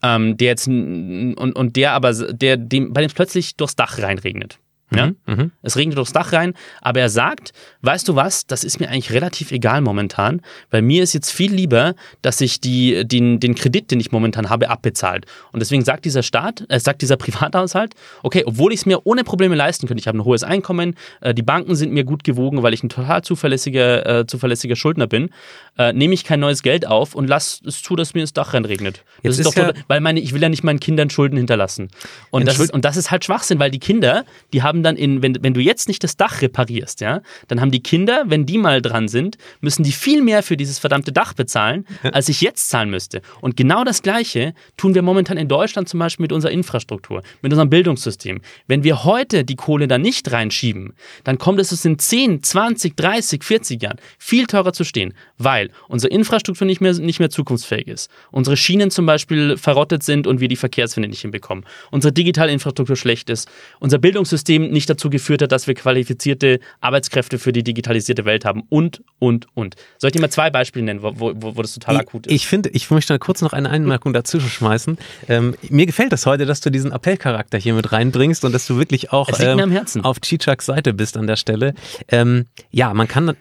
ähm, 0.02 0.36
der 0.36 0.48
jetzt 0.48 0.66
und, 0.68 1.34
und 1.36 1.76
der 1.76 1.92
aber, 1.92 2.12
der 2.12 2.56
dem, 2.56 2.92
bei 2.92 3.00
dem 3.00 3.08
es 3.08 3.14
plötzlich 3.14 3.56
durchs 3.56 3.76
Dach 3.76 3.98
reinregnet. 3.98 4.58
Ja? 4.92 5.10
Mhm, 5.26 5.50
es 5.62 5.76
regnet 5.76 5.98
durchs 5.98 6.12
Dach 6.12 6.32
rein, 6.32 6.54
aber 6.80 7.00
er 7.00 7.08
sagt, 7.08 7.52
weißt 7.82 8.06
du 8.06 8.14
was, 8.14 8.46
das 8.46 8.62
ist 8.62 8.78
mir 8.78 8.88
eigentlich 8.88 9.10
relativ 9.10 9.50
egal 9.50 9.80
momentan, 9.80 10.42
weil 10.70 10.82
mir 10.82 11.02
ist 11.02 11.12
jetzt 11.12 11.32
viel 11.32 11.52
lieber, 11.52 11.94
dass 12.22 12.40
ich 12.40 12.60
die, 12.60 13.06
den, 13.06 13.40
den 13.40 13.56
Kredit, 13.56 13.90
den 13.90 13.98
ich 13.98 14.12
momentan 14.12 14.48
habe, 14.48 14.70
abbezahlt. 14.70 15.26
Und 15.50 15.60
deswegen 15.60 15.84
sagt 15.84 16.04
dieser 16.04 16.22
Staat, 16.22 16.64
äh, 16.68 16.78
sagt 16.78 17.02
dieser 17.02 17.16
Privathaushalt, 17.26 17.94
okay, 18.22 18.44
obwohl 18.46 18.72
ich 18.72 18.80
es 18.80 18.86
mir 18.86 19.04
ohne 19.04 19.24
Probleme 19.24 19.56
leisten 19.56 19.88
könnte, 19.88 20.00
ich 20.00 20.06
habe 20.06 20.18
ein 20.18 20.24
hohes 20.24 20.44
Einkommen, 20.44 20.94
äh, 21.20 21.34
die 21.34 21.42
Banken 21.42 21.74
sind 21.74 21.92
mir 21.92 22.04
gut 22.04 22.22
gewogen, 22.22 22.62
weil 22.62 22.72
ich 22.72 22.84
ein 22.84 22.88
total 22.88 23.22
zuverlässiger, 23.22 24.20
äh, 24.20 24.26
zuverlässiger 24.26 24.76
Schuldner 24.76 25.08
bin, 25.08 25.30
äh, 25.78 25.92
nehme 25.92 26.14
ich 26.14 26.24
kein 26.24 26.40
neues 26.40 26.62
Geld 26.62 26.86
auf 26.86 27.14
und 27.14 27.26
lass 27.28 27.60
es 27.64 27.82
zu, 27.82 27.96
dass 27.96 28.14
mir 28.14 28.22
das 28.22 28.32
Dach 28.32 28.54
reinregnet. 28.54 29.04
Das 29.22 29.38
ist, 29.38 29.46
ist 29.46 29.56
doch, 29.56 29.62
ja 29.62 29.72
weil 29.88 30.00
meine, 30.00 30.20
ich 30.20 30.32
will 30.32 30.42
ja 30.42 30.48
nicht 30.48 30.64
meinen 30.64 30.80
Kindern 30.80 31.10
Schulden 31.10 31.36
hinterlassen. 31.36 31.88
Und 32.30 32.46
das, 32.46 32.58
ist, 32.58 32.72
und 32.72 32.84
das 32.84 32.96
ist 32.96 33.10
halt 33.10 33.24
Schwachsinn, 33.24 33.58
weil 33.58 33.70
die 33.70 33.78
Kinder, 33.78 34.24
die 34.52 34.62
haben 34.62 34.82
dann 34.82 34.96
in, 34.96 35.22
wenn, 35.22 35.42
wenn 35.42 35.54
du 35.54 35.60
jetzt 35.60 35.88
nicht 35.88 36.02
das 36.04 36.16
Dach 36.16 36.42
reparierst, 36.42 37.00
ja, 37.00 37.20
dann 37.48 37.60
haben 37.60 37.70
die 37.70 37.82
Kinder, 37.82 38.24
wenn 38.26 38.46
die 38.46 38.58
mal 38.58 38.82
dran 38.82 39.08
sind, 39.08 39.36
müssen 39.60 39.82
die 39.82 39.92
viel 39.92 40.22
mehr 40.22 40.42
für 40.42 40.56
dieses 40.56 40.78
verdammte 40.78 41.12
Dach 41.12 41.34
bezahlen, 41.34 41.86
als 42.02 42.28
ich 42.28 42.40
jetzt 42.40 42.68
zahlen 42.68 42.90
müsste. 42.90 43.22
Und 43.40 43.56
genau 43.56 43.84
das 43.84 44.02
Gleiche 44.02 44.54
tun 44.76 44.94
wir 44.94 45.02
momentan 45.02 45.36
in 45.36 45.48
Deutschland 45.48 45.88
zum 45.88 46.00
Beispiel 46.00 46.24
mit 46.24 46.32
unserer 46.32 46.52
Infrastruktur, 46.52 47.22
mit 47.42 47.52
unserem 47.52 47.70
Bildungssystem. 47.70 48.40
Wenn 48.66 48.84
wir 48.84 49.04
heute 49.04 49.44
die 49.44 49.56
Kohle 49.56 49.88
da 49.88 49.98
nicht 49.98 50.30
reinschieben, 50.30 50.94
dann 51.24 51.38
kommt 51.38 51.60
es 51.60 51.84
in 51.84 51.98
10, 51.98 52.42
20, 52.42 52.96
30, 52.96 53.44
40 53.44 53.82
Jahren 53.82 53.98
viel 54.18 54.46
teurer 54.46 54.72
zu 54.72 54.84
stehen, 54.84 55.14
weil 55.38 55.65
unsere 55.88 56.12
Infrastruktur 56.12 56.66
nicht 56.66 56.80
mehr, 56.80 56.92
nicht 56.94 57.18
mehr 57.18 57.30
zukunftsfähig 57.30 57.88
ist. 57.88 58.10
Unsere 58.30 58.56
Schienen 58.56 58.90
zum 58.90 59.06
Beispiel 59.06 59.56
verrottet 59.56 60.02
sind 60.02 60.26
und 60.26 60.40
wir 60.40 60.48
die 60.48 60.56
Verkehrswende 60.56 61.08
nicht 61.08 61.20
hinbekommen. 61.20 61.64
Unsere 61.90 62.12
digitale 62.12 62.52
Infrastruktur 62.52 62.96
schlecht 62.96 63.30
ist. 63.30 63.48
Unser 63.80 63.98
Bildungssystem 63.98 64.70
nicht 64.70 64.88
dazu 64.88 65.10
geführt 65.10 65.42
hat, 65.42 65.52
dass 65.52 65.66
wir 65.66 65.74
qualifizierte 65.74 66.60
Arbeitskräfte 66.80 67.38
für 67.38 67.52
die 67.52 67.62
digitalisierte 67.62 68.24
Welt 68.24 68.44
haben 68.44 68.62
und, 68.68 69.02
und, 69.18 69.46
und. 69.54 69.76
Soll 69.98 70.08
ich 70.08 70.12
dir 70.12 70.20
mal 70.20 70.30
zwei 70.30 70.50
Beispiele 70.50 70.84
nennen, 70.84 71.02
wo, 71.02 71.12
wo, 71.16 71.56
wo 71.56 71.62
das 71.62 71.74
total 71.74 71.96
ich, 71.96 72.00
akut 72.02 72.26
ist? 72.26 72.32
Ich 72.32 72.46
finde, 72.46 72.70
ich 72.70 72.90
möchte 72.90 73.18
kurz 73.18 73.42
noch 73.42 73.52
eine 73.52 73.70
Einmerkung 73.70 74.12
dazwischen 74.12 74.48
schmeißen. 74.48 74.98
Ähm, 75.28 75.54
mir 75.68 75.86
gefällt 75.86 76.12
das 76.12 76.26
heute, 76.26 76.46
dass 76.46 76.60
du 76.60 76.70
diesen 76.70 76.92
Appellcharakter 76.92 77.58
hier 77.58 77.74
mit 77.74 77.92
reinbringst 77.92 78.44
und 78.44 78.52
dass 78.52 78.66
du 78.66 78.78
wirklich 78.78 79.12
auch 79.12 79.28
ähm, 79.38 79.78
auf 80.02 80.20
Chichaks 80.20 80.66
Seite 80.66 80.92
bist 80.92 81.16
an 81.16 81.26
der 81.26 81.36
Stelle. 81.36 81.74
Ähm, 82.08 82.46
ja, 82.70 82.92
man 82.94 83.08
kann, 83.08 83.36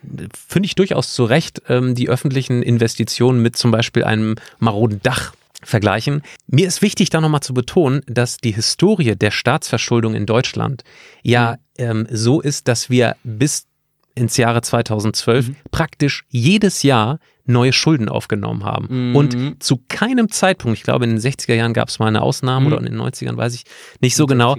finde 0.47 0.67
ich 0.67 0.75
durchaus 0.75 1.13
zu 1.13 1.25
Recht, 1.25 1.61
ähm, 1.67 1.95
die 1.95 2.05
öffentlichen 2.15 2.63
Investitionen 2.63 3.41
mit 3.41 3.57
zum 3.57 3.71
Beispiel 3.71 4.05
einem 4.05 4.35
maroden 4.59 5.01
Dach 5.03 5.33
vergleichen. 5.61 6.21
Mir 6.47 6.65
ist 6.65 6.81
wichtig, 6.81 7.09
da 7.09 7.19
nochmal 7.19 7.41
zu 7.41 7.53
betonen, 7.53 8.03
dass 8.07 8.37
die 8.37 8.53
Historie 8.53 9.17
der 9.17 9.31
Staatsverschuldung 9.31 10.15
in 10.15 10.25
Deutschland 10.25 10.85
ja 11.23 11.57
ähm, 11.77 12.07
so 12.09 12.39
ist, 12.39 12.69
dass 12.69 12.89
wir 12.89 13.17
bis 13.25 13.67
ins 14.15 14.37
Jahre 14.37 14.61
2012 14.61 15.49
mhm. 15.49 15.55
praktisch 15.71 16.23
jedes 16.29 16.83
Jahr 16.83 17.19
neue 17.45 17.73
Schulden 17.73 18.07
aufgenommen 18.07 18.63
haben. 18.63 19.09
Mhm. 19.09 19.15
Und 19.15 19.63
zu 19.63 19.81
keinem 19.89 20.31
Zeitpunkt, 20.31 20.77
ich 20.77 20.83
glaube 20.83 21.03
in 21.03 21.11
den 21.11 21.19
60er 21.19 21.53
Jahren 21.53 21.73
gab 21.73 21.89
es 21.89 21.99
mal 21.99 22.07
eine 22.07 22.21
Ausnahme 22.21 22.67
mhm. 22.67 22.73
oder 22.73 22.77
in 22.79 22.85
den 22.85 23.01
90ern, 23.01 23.35
weiß 23.35 23.55
ich 23.55 23.65
nicht 23.99 24.15
so 24.15 24.25
genau, 24.25 24.55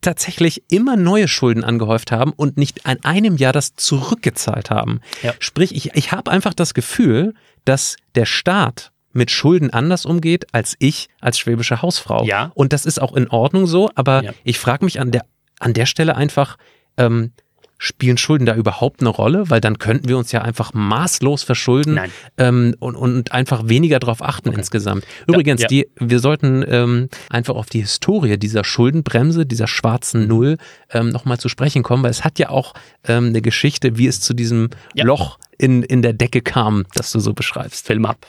tatsächlich 0.00 0.62
immer 0.70 0.96
neue 0.96 1.28
Schulden 1.28 1.64
angehäuft 1.64 2.12
haben 2.12 2.32
und 2.32 2.56
nicht 2.56 2.86
an 2.86 2.98
einem 3.02 3.36
Jahr 3.36 3.52
das 3.52 3.74
zurückgezahlt 3.76 4.70
haben. 4.70 5.00
Ja. 5.22 5.34
Sprich, 5.38 5.74
ich, 5.74 5.94
ich 5.94 6.12
habe 6.12 6.30
einfach 6.30 6.54
das 6.54 6.74
Gefühl, 6.74 7.34
dass 7.64 7.96
der 8.14 8.26
Staat 8.26 8.92
mit 9.12 9.30
Schulden 9.30 9.70
anders 9.70 10.06
umgeht 10.06 10.46
als 10.52 10.76
ich 10.78 11.08
als 11.20 11.38
schwäbische 11.38 11.82
Hausfrau. 11.82 12.24
Ja. 12.24 12.52
Und 12.54 12.72
das 12.72 12.86
ist 12.86 13.00
auch 13.00 13.14
in 13.14 13.28
Ordnung 13.28 13.66
so, 13.66 13.90
aber 13.94 14.22
ja. 14.22 14.32
ich 14.44 14.58
frage 14.58 14.84
mich 14.84 15.00
an 15.00 15.10
der, 15.10 15.24
an 15.58 15.74
der 15.74 15.86
Stelle 15.86 16.16
einfach, 16.16 16.56
ähm, 16.96 17.32
spielen 17.80 18.18
Schulden 18.18 18.44
da 18.44 18.54
überhaupt 18.54 19.00
eine 19.00 19.08
Rolle? 19.08 19.48
Weil 19.48 19.60
dann 19.60 19.78
könnten 19.78 20.08
wir 20.08 20.18
uns 20.18 20.30
ja 20.32 20.42
einfach 20.42 20.72
maßlos 20.74 21.42
verschulden 21.42 21.98
ähm, 22.36 22.76
und, 22.78 22.94
und 22.94 23.32
einfach 23.32 23.68
weniger 23.68 23.98
darauf 23.98 24.22
achten 24.22 24.50
okay. 24.50 24.58
insgesamt. 24.58 25.04
Übrigens, 25.26 25.62
ja, 25.62 25.64
ja. 25.64 25.68
Die, 25.68 25.88
wir 25.98 26.20
sollten 26.20 26.64
ähm, 26.68 27.08
einfach 27.30 27.56
auf 27.56 27.70
die 27.70 27.80
Historie 27.80 28.36
dieser 28.38 28.64
Schuldenbremse, 28.64 29.46
dieser 29.46 29.66
schwarzen 29.66 30.28
Null 30.28 30.58
ähm, 30.90 31.08
nochmal 31.08 31.38
zu 31.38 31.48
sprechen 31.48 31.82
kommen, 31.82 32.02
weil 32.02 32.10
es 32.10 32.22
hat 32.22 32.38
ja 32.38 32.50
auch 32.50 32.74
ähm, 33.08 33.28
eine 33.28 33.40
Geschichte, 33.40 33.96
wie 33.96 34.06
es 34.06 34.20
zu 34.20 34.34
diesem 34.34 34.68
ja. 34.94 35.04
Loch 35.04 35.38
in, 35.56 35.82
in 35.82 36.02
der 36.02 36.12
Decke 36.12 36.42
kam, 36.42 36.84
das 36.94 37.10
du 37.12 37.18
so 37.18 37.32
beschreibst. 37.32 37.86
Film 37.86 38.04
ab. 38.04 38.26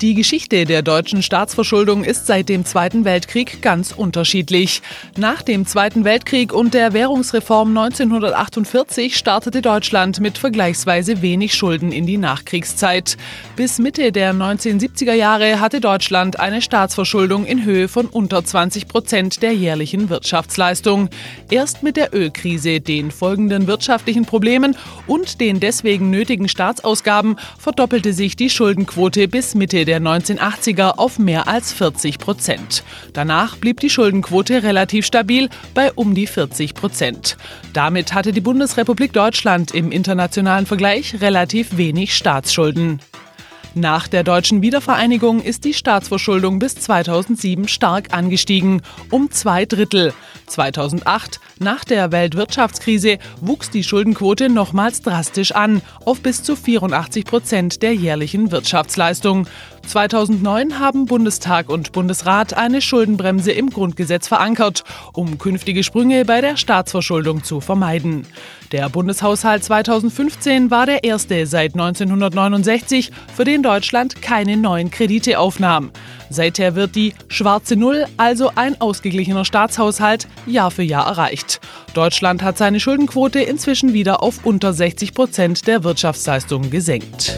Die 0.00 0.14
Geschichte 0.14 0.64
der 0.64 0.80
deutschen 0.80 1.22
Staatsverschuldung 1.22 2.04
ist 2.04 2.26
seit 2.26 2.48
dem 2.48 2.64
Zweiten 2.64 3.04
Weltkrieg 3.04 3.60
ganz 3.60 3.92
unterschiedlich. 3.92 4.80
Nach 5.18 5.42
dem 5.42 5.66
Zweiten 5.66 6.04
Weltkrieg 6.04 6.54
und 6.54 6.72
der 6.72 6.94
Währungsreform 6.94 7.76
1948 7.76 9.14
startete 9.14 9.60
Deutschland 9.60 10.18
mit 10.20 10.38
vergleichsweise 10.38 11.20
wenig 11.20 11.52
Schulden 11.52 11.92
in 11.92 12.06
die 12.06 12.16
Nachkriegszeit. 12.16 13.18
Bis 13.56 13.78
Mitte 13.78 14.10
der 14.10 14.32
1970er 14.32 15.12
Jahre 15.12 15.60
hatte 15.60 15.82
Deutschland 15.82 16.40
eine 16.40 16.62
Staatsverschuldung 16.62 17.44
in 17.44 17.66
Höhe 17.66 17.86
von 17.86 18.06
unter 18.06 18.42
20 18.42 18.88
Prozent 18.88 19.42
der 19.42 19.52
jährlichen 19.52 20.08
Wirtschaftsleistung. 20.08 21.10
Erst 21.50 21.82
mit 21.82 21.98
der 21.98 22.14
Ölkrise, 22.14 22.80
den 22.80 23.10
folgenden 23.10 23.66
wirtschaftlichen 23.66 24.24
Problemen 24.24 24.78
und 25.06 25.42
den 25.42 25.60
deswegen 25.60 26.08
nötigen 26.08 26.48
Staatsausgaben 26.48 27.36
verdoppelte 27.58 28.14
sich 28.14 28.34
die 28.34 28.48
Schuldenquote 28.48 29.28
bis 29.28 29.54
Mitte 29.54 29.84
der 29.84 29.89
1980er 29.98 30.98
auf 30.98 31.18
mehr 31.18 31.48
als 31.48 31.72
40 31.72 32.18
Prozent. 32.18 32.84
Danach 33.12 33.56
blieb 33.56 33.80
die 33.80 33.90
Schuldenquote 33.90 34.62
relativ 34.62 35.04
stabil 35.04 35.48
bei 35.74 35.92
um 35.92 36.14
die 36.14 36.26
40 36.26 36.74
Prozent. 36.74 37.36
Damit 37.72 38.14
hatte 38.14 38.32
die 38.32 38.40
Bundesrepublik 38.40 39.12
Deutschland 39.12 39.72
im 39.72 39.90
internationalen 39.90 40.66
Vergleich 40.66 41.20
relativ 41.20 41.76
wenig 41.76 42.14
Staatsschulden. 42.14 43.00
Nach 43.74 44.08
der 44.08 44.24
deutschen 44.24 44.62
Wiedervereinigung 44.62 45.40
ist 45.40 45.64
die 45.64 45.74
Staatsverschuldung 45.74 46.58
bis 46.58 46.74
2007 46.74 47.68
stark 47.68 48.12
angestiegen, 48.12 48.82
um 49.10 49.30
zwei 49.30 49.64
Drittel. 49.64 50.12
2008, 50.46 51.38
nach 51.60 51.84
der 51.84 52.10
Weltwirtschaftskrise, 52.10 53.18
wuchs 53.40 53.70
die 53.70 53.84
Schuldenquote 53.84 54.48
nochmals 54.48 55.02
drastisch 55.02 55.52
an, 55.52 55.82
auf 56.04 56.20
bis 56.20 56.42
zu 56.42 56.56
84 56.56 57.24
Prozent 57.24 57.82
der 57.82 57.94
jährlichen 57.94 58.50
Wirtschaftsleistung. 58.50 59.46
2009 59.86 60.78
haben 60.78 61.06
Bundestag 61.06 61.68
und 61.68 61.92
Bundesrat 61.92 62.54
eine 62.54 62.80
Schuldenbremse 62.80 63.52
im 63.52 63.70
Grundgesetz 63.70 64.28
verankert, 64.28 64.84
um 65.12 65.38
künftige 65.38 65.82
Sprünge 65.82 66.24
bei 66.24 66.40
der 66.40 66.56
Staatsverschuldung 66.56 67.42
zu 67.42 67.60
vermeiden. 67.60 68.26
Der 68.72 68.88
Bundeshaushalt 68.88 69.64
2015 69.64 70.70
war 70.70 70.86
der 70.86 71.02
erste 71.02 71.46
seit 71.46 71.74
1969, 71.74 73.10
für 73.34 73.44
den 73.44 73.62
Deutschland 73.62 74.22
keine 74.22 74.56
neuen 74.56 74.90
Kredite 74.90 75.38
aufnahm. 75.38 75.90
Seither 76.30 76.76
wird 76.76 76.94
die 76.94 77.12
schwarze 77.26 77.74
Null, 77.74 78.06
also 78.16 78.52
ein 78.54 78.80
ausgeglichener 78.80 79.44
Staatshaushalt, 79.44 80.28
Jahr 80.46 80.70
für 80.70 80.84
Jahr 80.84 81.06
erreicht. 81.06 81.60
Deutschland 81.94 82.42
hat 82.44 82.56
seine 82.56 82.78
Schuldenquote 82.78 83.40
inzwischen 83.40 83.92
wieder 83.92 84.22
auf 84.22 84.44
unter 84.44 84.72
60 84.72 85.14
Prozent 85.14 85.66
der 85.66 85.82
Wirtschaftsleistung 85.82 86.70
gesenkt. 86.70 87.36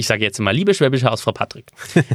Ich 0.00 0.06
sage 0.06 0.24
jetzt 0.24 0.40
mal, 0.40 0.52
liebe 0.52 0.72
schwäbische 0.72 1.10
Hausfrau 1.10 1.32
Patrick, 1.32 1.66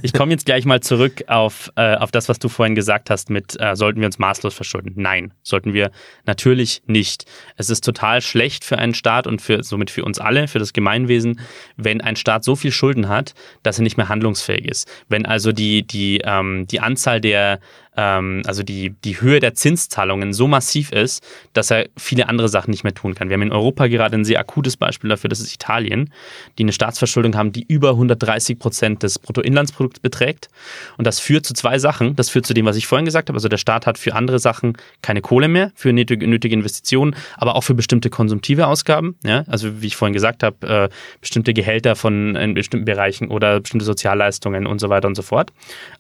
ich 0.02 0.12
komme 0.12 0.32
jetzt 0.32 0.48
gleich 0.48 0.66
mal 0.66 0.82
zurück 0.82 1.24
auf, 1.28 1.72
äh, 1.76 1.96
auf 1.96 2.10
das, 2.10 2.28
was 2.28 2.40
du 2.40 2.50
vorhin 2.50 2.74
gesagt 2.74 3.12
hast 3.12 3.30
mit, 3.30 3.62
äh, 3.62 3.76
sollten 3.76 4.00
wir 4.00 4.08
uns 4.08 4.18
maßlos 4.18 4.56
verschulden? 4.56 4.94
Nein, 4.96 5.34
sollten 5.44 5.74
wir 5.74 5.92
natürlich 6.26 6.82
nicht. 6.88 7.26
Es 7.58 7.70
ist 7.70 7.86
total 7.86 8.22
schlecht 8.22 8.66
für 8.66 8.80
einen 8.80 8.96
Staat 8.96 9.28
und 9.28 9.40
für, 9.40 9.64
somit 9.64 9.92
für 9.92 10.04
uns 10.04 10.20
alle, 10.20 10.48
für 10.48 10.58
das 10.58 10.74
Gemeinwesen, 10.74 11.40
wenn 11.78 12.02
ein 12.02 12.16
Staat 12.16 12.44
so 12.44 12.56
viel 12.56 12.72
Schulden 12.72 13.08
hat, 13.08 13.36
dass 13.62 13.78
er 13.78 13.84
nicht 13.84 13.98
mehr 13.98 14.10
handlungsfähig 14.10 14.66
ist. 14.66 14.92
Wenn 15.08 15.28
also 15.28 15.52
die, 15.52 15.86
die, 15.86 16.22
ähm, 16.24 16.66
die 16.66 16.80
Anzahl 16.80 17.22
der 17.22 17.60
ähm, 17.98 18.42
also 18.46 18.64
die, 18.64 18.92
die 19.04 19.22
Höhe 19.22 19.40
der 19.40 19.54
Zinszahlungen 19.54 20.34
so 20.34 20.48
massiv 20.48 20.92
ist, 20.92 21.24
dass 21.54 21.72
er 21.72 21.88
viele 21.98 22.30
andere 22.30 22.50
Sachen 22.50 22.72
nicht 22.72 22.84
mehr 22.84 22.94
tun 22.94 23.16
kann. 23.16 23.30
Wir 23.30 23.36
haben 23.36 23.42
in 23.42 23.52
Europa 23.52 23.88
gerade 23.88 24.16
ein 24.16 24.26
sehr 24.26 24.40
akutes 24.40 24.78
Beispiel 24.78 25.10
dafür, 25.10 25.30
das 25.30 25.40
ist 25.40 25.54
Italien, 25.54 26.12
die 26.58 26.64
eine 26.64 26.72
Staatsverschuldung 26.72 27.36
haben, 27.36 27.52
die 27.52 27.66
über 27.68 27.92
130 27.92 28.60
Prozent 28.60 29.04
des 29.04 29.20
Bruttoinlandsprodukts 29.20 30.00
beträgt. 30.00 30.50
Und 30.98 31.08
das 31.08 31.20
führt 31.20 31.46
zu 31.46 31.54
zwei 31.54 31.80
Sachen. 31.80 32.16
Das 32.16 32.30
führt 32.30 32.46
zu 32.46 32.54
dem, 32.54 32.66
was 32.66 32.76
ich 32.76 32.88
vorhin 32.88 33.06
gesagt 33.06 33.30
habe. 33.30 33.38
Also 33.38 33.48
der 33.48 33.58
Staat 33.58 33.86
hat 33.86 33.98
für 33.98 34.14
andere 34.14 34.40
Sachen 34.40 34.74
keine 35.02 35.22
Kohle 35.22 35.48
mehr, 35.48 35.72
für 35.76 35.94
nötige, 35.94 36.28
nötige 36.28 36.54
Investitionen, 36.54 37.16
aber 37.38 37.56
auch 37.56 37.62
für 37.62 37.74
bestimmte 37.74 38.10
konsumtive 38.10 38.68
Ausgaben. 38.68 39.16
Ja? 39.24 39.44
Also 39.48 39.82
wie 39.82 39.88
ich 39.88 39.96
vorhin 39.96 40.14
gesagt 40.14 40.44
habe, 40.44 40.68
äh, 40.68 40.90
bestimmte 41.22 41.54
Gehälter 41.54 41.96
von 41.96 42.36
in 42.36 42.54
bestimmten 42.54 42.86
Bereichen 42.86 43.30
oder 43.30 43.60
bestimmte 43.60 43.86
Sozialleistungen 43.86 44.68
und 44.68 44.80
so 44.80 44.90
weiter 44.90 45.08
und 45.08 45.16
so 45.16 45.22
fort. 45.22 45.52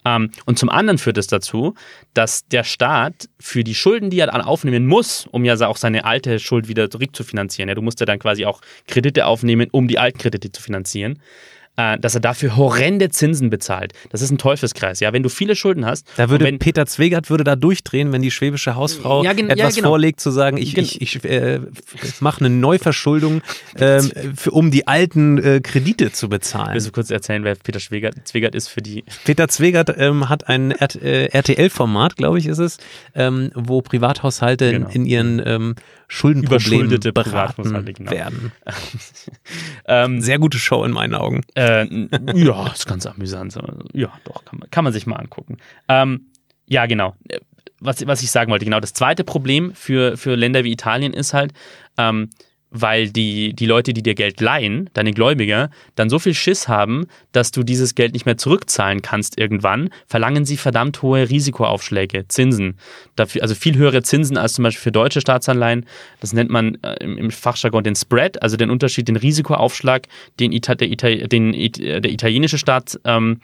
Ähm, 0.06 0.32
und 0.46 0.60
zum 0.60 0.70
anderen 0.70 0.98
führt 0.98 1.18
es 1.18 1.28
dazu, 1.28 1.75
dass 2.13 2.48
der 2.48 2.63
Staat 2.63 3.30
für 3.39 3.63
die 3.63 3.75
Schulden, 3.75 4.10
die 4.10 4.20
er 4.20 4.27
dann 4.27 4.42
aufnehmen 4.42 4.88
muss, 4.88 5.27
um 5.32 5.46
ja 5.46 5.56
auch 5.68 5.77
seine 5.77 6.06
alte 6.06 6.39
Schuld 6.39 6.68
wieder 6.68 6.89
zurückzufinanzieren, 6.89 7.70
ja, 7.70 7.75
du 7.75 7.82
musst 7.82 8.00
ja 8.00 8.06
dann 8.06 8.20
quasi 8.20 8.46
auch 8.46 8.62
Kredite 8.88 9.25
aufnehmen, 9.25 9.68
um 9.72 9.88
die 9.88 10.00
alten 10.00 10.18
Kredite 10.18 10.51
zu 10.51 10.62
finanzieren, 10.62 11.20
äh, 11.77 11.98
dass 12.00 12.15
er 12.15 12.22
dafür 12.22 12.55
horrende 12.55 13.10
Zinsen 13.10 13.50
bezahlt. 13.50 13.94
Das 14.10 14.22
ist 14.22 14.32
ein 14.32 14.38
Teufelskreis. 14.38 15.00
Ja, 15.00 15.13
wenn 15.13 15.24
du 15.24 15.29
viele 15.29 15.55
Schulden 15.55 15.86
hast. 15.86 16.08
Da 16.17 16.29
würde 16.29 16.46
wenn, 16.46 16.60
Peter 16.60 16.86
Zwegert 16.86 17.29
würde 17.29 17.44
da 17.44 17.55
durchdrehen, 17.55 18.12
wenn 18.12 18.22
die 18.22 18.32
schwäbische 18.32 18.75
Hausfrau 18.75 19.24
ja, 19.24 19.32
etwas 19.32 19.58
ja, 19.58 19.70
genau. 19.70 19.89
vorlegt, 19.89 20.20
zu 20.20 20.32
sagen, 20.32 20.58
ich, 20.58 20.77
ich, 20.77 21.01
ich 21.01 21.24
äh, 21.25 21.60
mache 22.20 22.46
eine 22.46 22.50
Neuverschuldung, 22.50 23.41
äh, 23.75 24.01
für, 24.36 24.51
um 24.51 24.72
die 24.72 24.88
alten 24.88 25.38
äh, 25.38 25.62
Kredite 25.62 26.12
zu 26.12 26.29
bezahlen. 26.29 26.74
Willst 26.74 26.88
du 26.88 26.91
kurz 26.91 27.10
erzählen, 27.10 27.44
wer 27.44 27.55
Peter 27.55 27.79
Zwegert, 27.79 28.15
Zwegert 28.25 28.55
ist 28.55 28.67
für 28.67 28.82
die? 28.82 29.03
Peter 29.24 29.48
Zwegert 29.48 29.96
ähm, 29.98 30.29
hat 30.29 30.48
ein 30.48 30.72
RTL-Format, 30.72 32.15
glaube 32.15 32.39
ich, 32.39 32.48
ist 32.48 32.60
es, 32.60 32.77
ähm, 33.13 33.51
wo 33.53 33.82
Privathaushalte 33.82 34.72
genau. 34.72 34.89
in, 34.89 35.01
in 35.01 35.05
ihren 35.05 35.41
ähm, 35.46 35.75
Schuldenproblemen 36.08 37.00
beraten 37.00 37.86
genau. 37.94 38.12
werden. 38.12 38.52
ähm, 39.88 40.22
Sehr 40.22 40.40
gute 40.40 40.60
Show 40.60 40.84
in 40.84 40.92
meinen 40.92 41.16
Augen. 41.16 41.42
Äh, 41.56 41.86
ja, 42.34 42.68
ist 42.68 42.86
ganz 42.86 43.06
amüsant. 43.06 43.58
Ja, 43.94 44.14
doch, 44.24 44.46
kann 44.46 44.60
man, 44.60 44.70
kann 44.70 44.84
man 44.84 44.94
sich 44.94 45.08
mal 45.08 45.16
angucken. 45.16 45.58
Ähm, 45.88 46.28
ja, 46.68 46.86
genau. 46.86 47.16
Was, 47.80 48.06
was 48.08 48.24
ich 48.24 48.32
sagen 48.32 48.52
wollte, 48.52 48.66
genau. 48.66 48.80
Das 48.80 48.94
zweite 48.94 49.24
Problem 49.24 49.74
für, 49.74 50.18
für 50.18 50.36
Länder 50.36 50.64
wie 50.64 50.72
Italien 50.72 51.14
ist 51.14 51.34
halt, 51.34 51.54
ähm, 51.98 52.30
weil 52.72 53.10
die, 53.10 53.54
die 53.54 53.66
Leute, 53.66 53.94
die 53.94 54.04
dir 54.04 54.16
Geld 54.16 54.42
leihen, 54.42 54.90
deine 54.94 55.12
Gläubiger, 55.12 55.70
dann 55.96 56.10
so 56.10 56.20
viel 56.20 56.34
Schiss 56.34 56.68
haben, 56.68 57.08
dass 57.32 57.52
du 57.52 57.64
dieses 57.64 57.96
Geld 57.96 58.14
nicht 58.14 58.26
mehr 58.26 58.38
zurückzahlen 58.38 59.02
kannst 59.02 59.38
irgendwann, 59.38 59.90
verlangen 60.08 60.46
sie 60.46 60.58
verdammt 60.58 61.02
hohe 61.02 61.30
Risikoaufschläge, 61.30 62.28
Zinsen. 62.28 62.78
Dafür, 63.16 63.44
also 63.44 63.56
viel 63.56 63.78
höhere 63.78 64.04
Zinsen 64.04 64.38
als 64.38 64.54
zum 64.54 64.64
Beispiel 64.64 64.84
für 64.84 64.92
deutsche 64.92 65.22
Staatsanleihen. 65.22 65.86
Das 66.20 66.34
nennt 66.34 66.50
man 66.50 66.78
äh, 66.84 67.04
im, 67.04 67.32
Fachjargon 67.32 67.84
den 67.84 67.96
Spread, 67.96 68.42
also 68.42 68.58
den 68.58 68.70
Unterschied, 68.70 69.08
den 69.08 69.16
Risikoaufschlag, 69.16 70.08
den, 70.40 70.52
Ita, 70.52 70.76
der, 70.76 70.90
Ita, 70.90 71.10
den 71.28 71.52
der 71.52 72.12
italienische 72.12 72.58
Staat 72.58 73.00
ähm, 73.06 73.40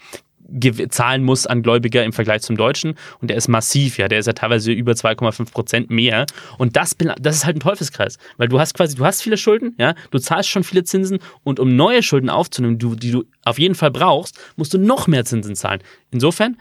zahlen 0.90 1.24
muss 1.24 1.48
an 1.48 1.64
Gläubiger 1.64 2.04
im 2.04 2.14
Vergleich 2.14 2.42
zum 2.42 2.58
Deutschen. 2.58 2.96
Und 3.22 3.30
der 3.30 3.38
ist 3.38 3.48
massiv, 3.48 3.98
ja. 3.98 4.08
Der 4.08 4.20
ist 4.20 4.26
ja 4.26 4.34
teilweise 4.34 4.72
über 4.72 4.94
2,5 4.94 5.52
Prozent 5.52 5.90
mehr. 5.90 6.26
Und 6.58 6.76
das, 6.76 6.96
das 7.20 7.36
ist 7.38 7.46
halt 7.46 7.58
ein 7.58 7.62
Teufelskreis. 7.62 8.18
Weil 8.38 8.48
du 8.48 8.60
hast 8.60 8.74
quasi, 8.74 8.96
du 8.96 9.06
hast 9.06 9.22
viele 9.22 9.38
Schulden, 9.38 9.76
ja. 9.78 9.96
Du 10.12 10.20
zahlst 10.20 10.50
schon 10.50 10.64
viele 10.64 10.84
Zinsen. 10.84 11.20
Und 11.44 11.60
um 11.60 11.76
neue 11.76 12.04
Schulden 12.04 12.30
aufzunehmen, 12.30 12.78
die, 12.78 12.96
die 12.96 13.12
du 13.12 13.24
auf 13.44 13.60
jeden 13.60 13.76
Fall 13.76 13.92
brauchst, 13.92 14.40
musst 14.56 14.74
du 14.74 14.78
noch 14.78 15.08
mehr 15.08 15.26
Zinsen 15.26 15.56
zahlen. 15.56 15.82
Insofern 16.12 16.58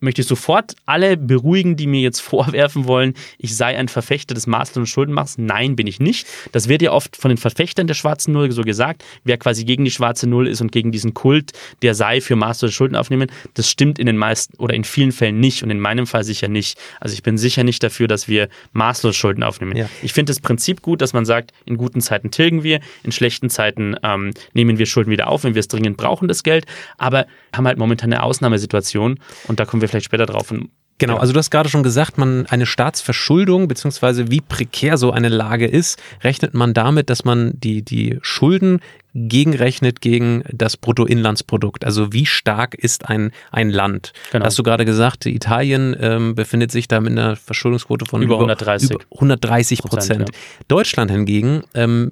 möchte 0.00 0.22
ich 0.22 0.26
sofort 0.26 0.74
alle 0.86 1.16
beruhigen, 1.16 1.76
die 1.76 1.86
mir 1.86 2.00
jetzt 2.00 2.20
vorwerfen 2.30 2.86
wollen, 2.86 3.14
ich 3.38 3.56
sei 3.56 3.76
ein 3.76 3.88
Verfechter 3.88 4.34
des 4.34 4.46
maßlosen 4.46 4.86
Schuldenmachs. 4.86 5.38
Nein, 5.38 5.76
bin 5.76 5.86
ich 5.86 6.00
nicht. 6.00 6.26
Das 6.52 6.68
wird 6.68 6.82
ja 6.82 6.92
oft 6.92 7.16
von 7.16 7.28
den 7.28 7.38
Verfechtern 7.38 7.86
der 7.86 7.94
schwarzen 7.94 8.32
Null 8.32 8.50
so 8.52 8.62
gesagt. 8.62 9.04
Wer 9.24 9.38
quasi 9.38 9.64
gegen 9.64 9.84
die 9.84 9.90
schwarze 9.90 10.28
Null 10.28 10.48
ist 10.48 10.60
und 10.60 10.72
gegen 10.72 10.92
diesen 10.92 11.14
Kult, 11.14 11.52
der 11.82 11.94
sei 11.94 12.20
für 12.20 12.36
maßlose 12.36 12.72
Schulden 12.72 12.96
aufnehmen, 12.96 13.30
das 13.54 13.68
stimmt 13.68 13.98
in 13.98 14.06
den 14.06 14.16
meisten 14.16 14.56
oder 14.58 14.74
in 14.74 14.84
vielen 14.84 15.12
Fällen 15.12 15.40
nicht 15.40 15.62
und 15.62 15.70
in 15.70 15.80
meinem 15.80 16.06
Fall 16.06 16.24
sicher 16.24 16.48
nicht. 16.48 16.78
Also 17.00 17.14
ich 17.14 17.22
bin 17.22 17.38
sicher 17.38 17.64
nicht 17.64 17.82
dafür, 17.82 18.08
dass 18.08 18.28
wir 18.28 18.48
maßlos 18.72 19.14
Schulden 19.14 19.42
aufnehmen. 19.42 19.76
Ja. 19.76 19.88
Ich 20.02 20.12
finde 20.12 20.30
das 20.30 20.40
Prinzip 20.40 20.82
gut, 20.82 21.00
dass 21.00 21.12
man 21.12 21.24
sagt, 21.24 21.52
in 21.64 21.76
guten 21.76 22.00
Zeiten 22.00 22.30
tilgen 22.30 22.62
wir, 22.62 22.80
in 23.02 23.12
schlechten 23.12 23.50
Zeiten 23.50 23.96
ähm, 24.02 24.32
nehmen 24.52 24.78
wir 24.78 24.86
Schulden 24.86 25.10
wieder 25.10 25.28
auf, 25.28 25.44
wenn 25.44 25.54
wir 25.54 25.60
es 25.60 25.68
dringend 25.68 25.96
brauchen, 25.96 26.28
das 26.28 26.42
Geld. 26.42 26.66
Aber 26.98 27.26
haben 27.54 27.66
halt 27.66 27.78
momentan 27.78 28.12
eine 28.12 28.22
Ausnahmesituation 28.22 29.18
und 29.48 29.60
da 29.60 29.64
kommen 29.64 29.82
wir 29.82 29.88
vielleicht 29.90 30.06
später 30.06 30.26
drauf. 30.26 30.50
Und 30.50 30.70
Genau, 31.00 31.16
also 31.16 31.32
du 31.32 31.38
hast 31.38 31.48
gerade 31.48 31.70
schon 31.70 31.82
gesagt, 31.82 32.18
man 32.18 32.44
eine 32.46 32.66
Staatsverschuldung 32.66 33.68
beziehungsweise 33.68 34.30
wie 34.30 34.42
prekär 34.42 34.98
so 34.98 35.12
eine 35.12 35.30
Lage 35.30 35.66
ist, 35.66 35.98
rechnet 36.22 36.52
man 36.52 36.74
damit, 36.74 37.08
dass 37.08 37.24
man 37.24 37.52
die 37.54 37.82
die 37.82 38.18
Schulden 38.20 38.80
gegenrechnet 39.14 40.00
gegen 40.00 40.44
das 40.52 40.76
Bruttoinlandsprodukt. 40.76 41.84
Also 41.84 42.12
wie 42.12 42.26
stark 42.26 42.74
ist 42.74 43.08
ein, 43.08 43.32
ein 43.50 43.70
Land? 43.70 44.12
Genau. 44.32 44.44
Hast 44.44 44.58
du 44.58 44.62
gerade 44.62 44.84
gesagt, 44.84 45.26
Italien 45.26 45.96
ähm, 46.00 46.34
befindet 46.34 46.70
sich 46.70 46.88
da 46.88 47.00
mit 47.00 47.12
einer 47.12 47.36
Verschuldungsquote 47.36 48.06
von 48.06 48.22
über 48.22 48.36
130, 48.36 48.90
über 48.90 49.04
130 49.12 49.82
Prozent. 49.82 50.28
Ja. 50.28 50.34
Deutschland 50.68 51.10
hingegen, 51.10 51.62
ähm, 51.74 52.10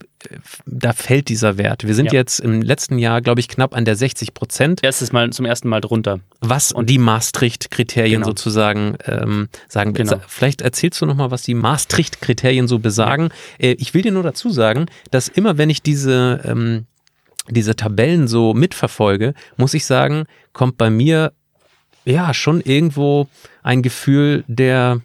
da 0.67 0.93
fällt 0.93 1.29
dieser 1.29 1.59
Wert. 1.59 1.87
Wir 1.87 1.95
sind 1.95 2.07
ja. 2.07 2.15
jetzt 2.15 2.41
im 2.41 2.61
letzten 2.61 2.99
Jahr, 2.99 3.21
glaube 3.21 3.41
ich, 3.41 3.49
knapp 3.49 3.75
an 3.75 3.85
der 3.85 3.95
60 3.95 4.35
Prozent. 4.35 4.83
Erstes 4.83 5.13
Mal 5.13 5.31
zum 5.31 5.47
ersten 5.47 5.69
Mal 5.69 5.81
drunter. 5.81 6.21
Was 6.41 6.73
und 6.73 6.91
die 6.91 6.99
Maastricht-Kriterien 6.99 8.23
genau. 8.23 8.27
sozusagen 8.27 8.97
ähm, 9.07 9.49
sagen. 9.69 9.93
Genau. 9.93 10.21
Vielleicht 10.27 10.61
erzählst 10.61 11.01
du 11.01 11.07
nochmal, 11.07 11.31
was 11.31 11.43
die 11.43 11.55
Maastricht-Kriterien 11.55 12.67
so 12.67 12.79
besagen. 12.79 13.31
Ja. 13.59 13.69
Äh, 13.69 13.73
ich 13.79 13.95
will 13.95 14.03
dir 14.03 14.13
nur 14.13 14.25
dazu 14.25 14.51
sagen, 14.51 14.87
dass 15.11 15.29
immer 15.29 15.57
wenn 15.57 15.71
ich 15.71 15.83
diese 15.83 16.41
ähm, 16.45 16.87
diese 17.51 17.77
Tabellen 17.77 18.29
so 18.29 18.55
mitverfolge, 18.55 19.35
muss 19.57 19.75
ich 19.75 19.87
sagen, 19.87 20.25
kommt 20.53 20.77
bei 20.79 20.91
mir 20.91 21.33
ja 22.05 22.33
schon 22.35 22.61
irgendwo 22.61 23.29
ein 23.63 23.83
Gefühl 23.83 24.45
der, 24.47 25.01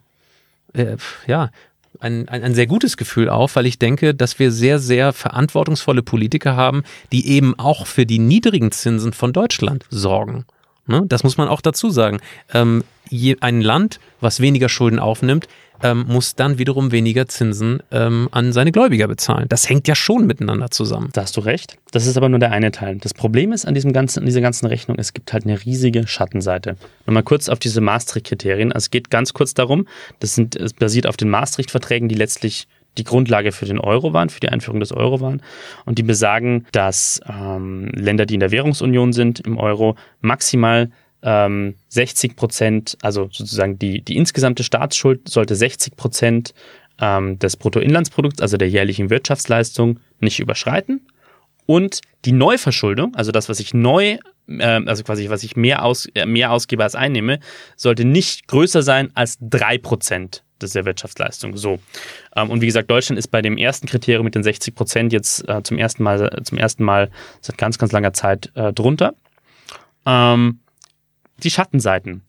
äh, 0.73 0.97
ja, 1.27 1.51
ein, 1.99 2.27
ein, 2.27 2.43
ein 2.43 2.55
sehr 2.55 2.67
gutes 2.67 2.97
Gefühl 2.97 3.29
auf, 3.29 3.55
weil 3.55 3.65
ich 3.65 3.79
denke, 3.79 4.13
dass 4.13 4.39
wir 4.39 4.51
sehr, 4.51 4.79
sehr 4.79 5.13
verantwortungsvolle 5.13 6.03
Politiker 6.03 6.55
haben, 6.55 6.83
die 7.11 7.29
eben 7.29 7.57
auch 7.57 7.87
für 7.87 8.05
die 8.05 8.19
niedrigen 8.19 8.71
Zinsen 8.71 9.13
von 9.13 9.31
Deutschland 9.31 9.85
sorgen. 9.89 10.45
Ne? 10.85 11.03
Das 11.07 11.23
muss 11.23 11.37
man 11.37 11.47
auch 11.47 11.61
dazu 11.61 11.89
sagen. 11.89 12.19
Ähm, 12.53 12.83
je, 13.09 13.37
ein 13.39 13.61
Land, 13.61 13.99
was 14.19 14.39
weniger 14.39 14.69
Schulden 14.69 14.99
aufnimmt, 14.99 15.47
ähm, 15.81 16.05
muss 16.07 16.35
dann 16.35 16.57
wiederum 16.57 16.91
weniger 16.91 17.27
Zinsen 17.27 17.81
ähm, 17.91 18.29
an 18.31 18.53
seine 18.53 18.71
Gläubiger 18.71 19.07
bezahlen. 19.07 19.47
Das 19.49 19.69
hängt 19.69 19.87
ja 19.87 19.95
schon 19.95 20.25
miteinander 20.25 20.71
zusammen. 20.71 21.09
Da 21.13 21.21
hast 21.21 21.35
du 21.35 21.41
recht. 21.41 21.77
Das 21.91 22.07
ist 22.07 22.15
aber 22.17 22.29
nur 22.29 22.39
der 22.39 22.51
eine 22.51 22.71
Teil. 22.71 22.97
Das 22.97 23.13
Problem 23.13 23.51
ist 23.51 23.65
an, 23.65 23.73
diesem 23.73 23.91
ganzen, 23.91 24.19
an 24.19 24.25
dieser 24.25 24.41
ganzen 24.41 24.65
Rechnung, 24.67 24.97
es 24.97 25.13
gibt 25.13 25.33
halt 25.33 25.45
eine 25.45 25.63
riesige 25.63 26.07
Schattenseite. 26.07 26.77
Nochmal 27.05 27.23
kurz 27.23 27.49
auf 27.49 27.59
diese 27.59 27.81
Maastricht-Kriterien. 27.81 28.71
Also 28.71 28.85
es 28.85 28.91
geht 28.91 29.09
ganz 29.09 29.33
kurz 29.33 29.53
darum, 29.53 29.87
das 30.19 30.35
sind, 30.35 30.55
es 30.55 30.73
basiert 30.73 31.05
auf 31.05 31.17
den 31.17 31.29
Maastricht-Verträgen, 31.29 32.07
die 32.07 32.15
letztlich 32.15 32.67
die 32.97 33.03
Grundlage 33.03 33.51
für 33.51 33.65
den 33.65 33.79
Euro 33.79 34.13
waren, 34.13 34.29
für 34.29 34.39
die 34.39 34.49
Einführung 34.49 34.79
des 34.79 34.91
Euro 34.91 35.21
waren. 35.21 35.41
Und 35.85 35.97
die 35.97 36.03
besagen, 36.03 36.65
dass 36.71 37.21
ähm, 37.27 37.89
Länder, 37.93 38.25
die 38.25 38.35
in 38.35 38.39
der 38.39 38.51
Währungsunion 38.51 39.13
sind, 39.13 39.39
im 39.41 39.57
Euro 39.57 39.95
maximal 40.21 40.91
ähm, 41.23 41.75
60 41.89 42.35
Prozent, 42.35 42.97
also 43.01 43.29
sozusagen 43.31 43.79
die, 43.79 44.01
die 44.01 44.17
insgesamte 44.17 44.63
Staatsschuld 44.63 45.29
sollte 45.29 45.55
60 45.55 45.95
Prozent 45.95 46.53
ähm, 46.99 47.39
des 47.39 47.57
Bruttoinlandsprodukts, 47.57 48.41
also 48.41 48.57
der 48.57 48.69
jährlichen 48.69 49.09
Wirtschaftsleistung, 49.09 49.99
nicht 50.19 50.39
überschreiten. 50.39 51.07
Und 51.65 52.01
die 52.25 52.33
Neuverschuldung, 52.33 53.15
also 53.15 53.31
das, 53.31 53.47
was 53.47 53.59
ich 53.59 53.73
neu 53.73 54.17
ähm, 54.47 54.87
also 54.87 55.03
quasi, 55.03 55.29
was 55.29 55.43
ich 55.43 55.55
mehr, 55.55 55.83
aus, 55.83 56.05
äh, 56.15 56.25
mehr 56.25 56.51
ausgebe 56.51 56.83
als 56.83 56.95
einnehme, 56.95 57.39
sollte 57.75 58.05
nicht 58.05 58.47
größer 58.47 58.83
sein 58.83 59.11
als 59.13 59.37
3 59.41 59.77
Prozent 59.77 60.43
des 60.63 60.73
der 60.73 60.85
Wirtschaftsleistung. 60.85 61.55
So. 61.57 61.79
Ähm, 62.35 62.49
und 62.49 62.61
wie 62.61 62.65
gesagt, 62.65 62.89
Deutschland 62.89 63.19
ist 63.19 63.27
bei 63.27 63.41
dem 63.41 63.57
ersten 63.57 63.87
Kriterium 63.87 64.25
mit 64.25 64.35
den 64.35 64.43
60 64.43 64.73
Prozent 64.75 65.13
jetzt 65.13 65.47
äh, 65.47 65.61
zum 65.63 65.77
ersten 65.77 66.03
Mal, 66.03 66.41
zum 66.43 66.57
ersten 66.57 66.83
Mal 66.83 67.11
seit 67.41 67.57
ganz, 67.57 67.77
ganz 67.77 67.91
langer 67.91 68.13
Zeit 68.13 68.51
äh, 68.55 68.73
drunter. 68.73 69.13
Ähm, 70.05 70.59
die 71.43 71.51
Schattenseiten. 71.51 72.23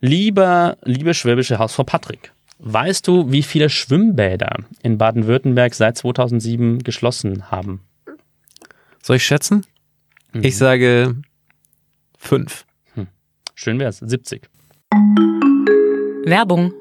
Lieber, 0.00 0.78
liebe 0.82 1.12
schwäbische 1.14 1.58
Hausfrau 1.58 1.84
Patrick, 1.84 2.32
weißt 2.58 3.06
du, 3.06 3.30
wie 3.30 3.42
viele 3.42 3.68
Schwimmbäder 3.68 4.58
in 4.82 4.98
Baden-Württemberg 4.98 5.74
seit 5.74 5.96
2007 5.98 6.78
geschlossen 6.82 7.50
haben? 7.50 7.82
Soll 9.02 9.16
ich 9.16 9.24
schätzen? 9.24 9.66
Mhm. 10.32 10.44
Ich 10.44 10.56
sage 10.56 11.16
fünf. 12.16 12.64
Hm. 12.94 13.08
Schön 13.54 13.78
wär's, 13.78 13.98
70. 13.98 14.48
Werbung 16.24 16.72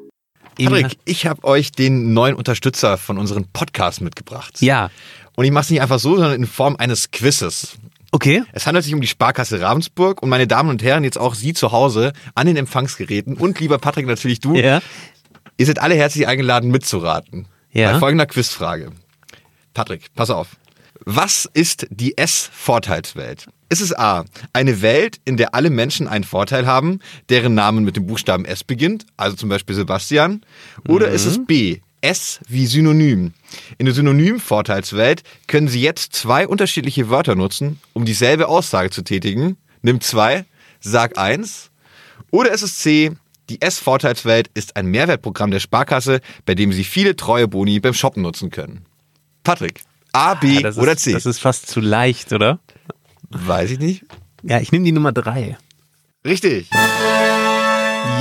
Patrick, 0.66 0.98
ich 1.06 1.25
habe 1.25 1.44
euch 1.44 1.72
den 1.72 2.13
neuen 2.13 2.36
Unterstützer 2.36 2.98
von 2.98 3.18
unserem 3.18 3.46
Podcast 3.46 4.01
mitgebracht. 4.01 4.62
Ja. 4.62 4.89
Und 5.36 5.46
ich 5.46 5.51
mache 5.51 5.63
es 5.63 5.70
nicht 5.70 5.82
einfach 5.82 6.00
so, 6.00 6.16
sondern 6.16 6.34
in 6.34 6.48
Form 6.48 6.75
eines 6.75 7.12
Quizzes. 7.12 7.78
Okay. 8.12 8.44
Es 8.51 8.66
handelt 8.66 8.84
sich 8.84 8.94
um 8.94 9.01
die 9.01 9.08
Sparkasse 9.08 9.62
Ravensburg 9.62 10.22
und 10.24 10.30
meine 10.30 10.48
Damen 10.48 10.70
und 10.70 10.82
Herren, 10.84 11.04
jetzt 11.04 11.18
auch 11.18 11.36
Sie 11.36 11.54
zu 11.54 11.72
Hause 11.72 12.13
an 12.36 12.48
den 12.48 12.58
Empfangsgeräten 12.58 13.36
und 13.36 13.60
lieber 13.60 13.78
Patrick, 13.78 14.08
natürlich 14.08 14.39
du. 14.39 14.56
Ja. 14.56 14.82
Ihr 15.58 15.66
seid 15.66 15.80
alle 15.80 15.96
herzlich 15.96 16.28
eingeladen 16.28 16.72
mitzuraten. 16.72 17.48
Ja. 17.72 17.94
Bei 17.94 18.00
folgender 18.00 18.25
Quizfrage. 18.25 18.92
Patrick, 19.74 20.13
pass 20.16 20.30
auf. 20.30 20.58
Was 21.06 21.50
ist 21.54 21.88
die 21.92 22.18
S-Vorteilswelt? 22.18 23.48
Ist 23.72 23.82
es 23.82 23.96
A, 23.96 24.26
eine 24.52 24.82
Welt, 24.82 25.20
in 25.26 25.38
der 25.38 25.54
alle 25.54 25.70
Menschen 25.70 26.08
einen 26.08 26.24
Vorteil 26.24 26.66
haben, 26.66 27.00
deren 27.30 27.54
Namen 27.54 27.86
mit 27.86 27.96
dem 27.96 28.08
Buchstaben 28.08 28.46
S 28.46 28.64
beginnt, 28.64 29.06
also 29.16 29.36
zum 29.36 29.48
Beispiel 29.48 29.76
Sebastian? 29.76 30.42
Oder 30.88 31.10
mhm. 31.10 31.14
ist 31.14 31.26
es 31.26 31.46
B, 31.46 31.80
S 32.02 32.40
wie 32.48 32.66
Synonym. 32.66 33.34
In 33.78 33.86
der 33.86 33.94
Synonym-Vorteilswelt 33.94 35.22
können 35.48 35.68
Sie 35.68 35.82
jetzt 35.82 36.16
zwei 36.16 36.48
unterschiedliche 36.48 37.10
Wörter 37.10 37.36
nutzen, 37.36 37.80
um 37.94 38.06
dieselbe 38.06 38.48
Aussage 38.48 38.90
zu 38.90 39.04
tätigen. 39.04 39.58
Nimm 39.84 40.02
zwei, 40.02 40.46
sag 40.80 41.18
eins. 41.20 41.70
Oder 42.32 42.52
ist 42.52 42.64
es 42.64 42.80
C, 42.80 43.12
die 43.50 43.62
S-Vorteilswelt 43.62 44.50
ist 44.54 44.76
ein 44.76 44.88
Mehrwertprogramm 44.88 45.52
der 45.52 45.60
Sparkasse, 45.60 46.22
bei 46.46 46.56
dem 46.56 46.72
Sie 46.72 46.84
viele 46.84 47.16
treue 47.16 47.48
Boni 47.48 47.80
beim 47.80 47.94
Shoppen 47.94 48.24
nutzen 48.24 48.50
können. 48.50 48.86
Patrick, 49.44 49.82
A, 50.12 50.36
B 50.36 50.64
ah, 50.64 50.72
oder 50.76 50.94
ist, 50.94 51.02
C? 51.02 51.14
Das 51.14 51.26
ist 51.26 51.40
fast 51.40 51.68
zu 51.68 51.80
leicht, 51.80 52.32
oder? 52.34 52.60
Weiß 53.30 53.72
ich 53.72 53.80
nicht. 53.80 54.06
Ja, 54.44 54.60
ich 54.60 54.72
nehme 54.72 54.86
die 54.86 54.92
Nummer 54.92 55.12
drei. 55.12 55.58
Richtig. 56.26 56.70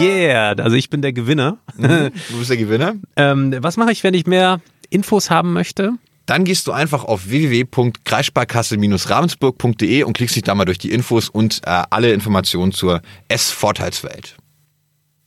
Yeah, 0.00 0.52
also 0.52 0.76
ich 0.76 0.88
bin 0.90 1.02
der 1.02 1.12
Gewinner. 1.12 1.58
Mhm, 1.76 2.10
du 2.30 2.38
bist 2.38 2.50
der 2.50 2.56
Gewinner. 2.56 2.94
ähm, 3.16 3.56
was 3.60 3.76
mache 3.76 3.90
ich, 3.92 4.02
wenn 4.04 4.14
ich 4.14 4.26
mehr 4.26 4.60
Infos 4.90 5.30
haben 5.30 5.52
möchte? 5.52 5.92
Dann 6.26 6.44
gehst 6.44 6.66
du 6.66 6.72
einfach 6.72 7.04
auf 7.04 7.30
www.kreissparkasse-ravensburg.de 7.30 10.02
und 10.02 10.12
klickst 10.12 10.36
dich 10.36 10.42
da 10.42 10.54
mal 10.54 10.66
durch 10.66 10.76
die 10.78 10.92
Infos 10.92 11.30
und 11.30 11.62
äh, 11.64 11.84
alle 11.90 12.12
Informationen 12.12 12.72
zur 12.72 13.00
S-Vorteilswelt. 13.28 14.36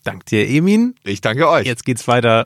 Dank 0.03 0.27
dir, 0.27 0.47
Emin. 0.47 0.93
Ich 1.03 1.21
danke 1.21 1.49
euch. 1.49 1.65
Jetzt 1.65 1.85
geht's 1.85 2.07
weiter. 2.07 2.45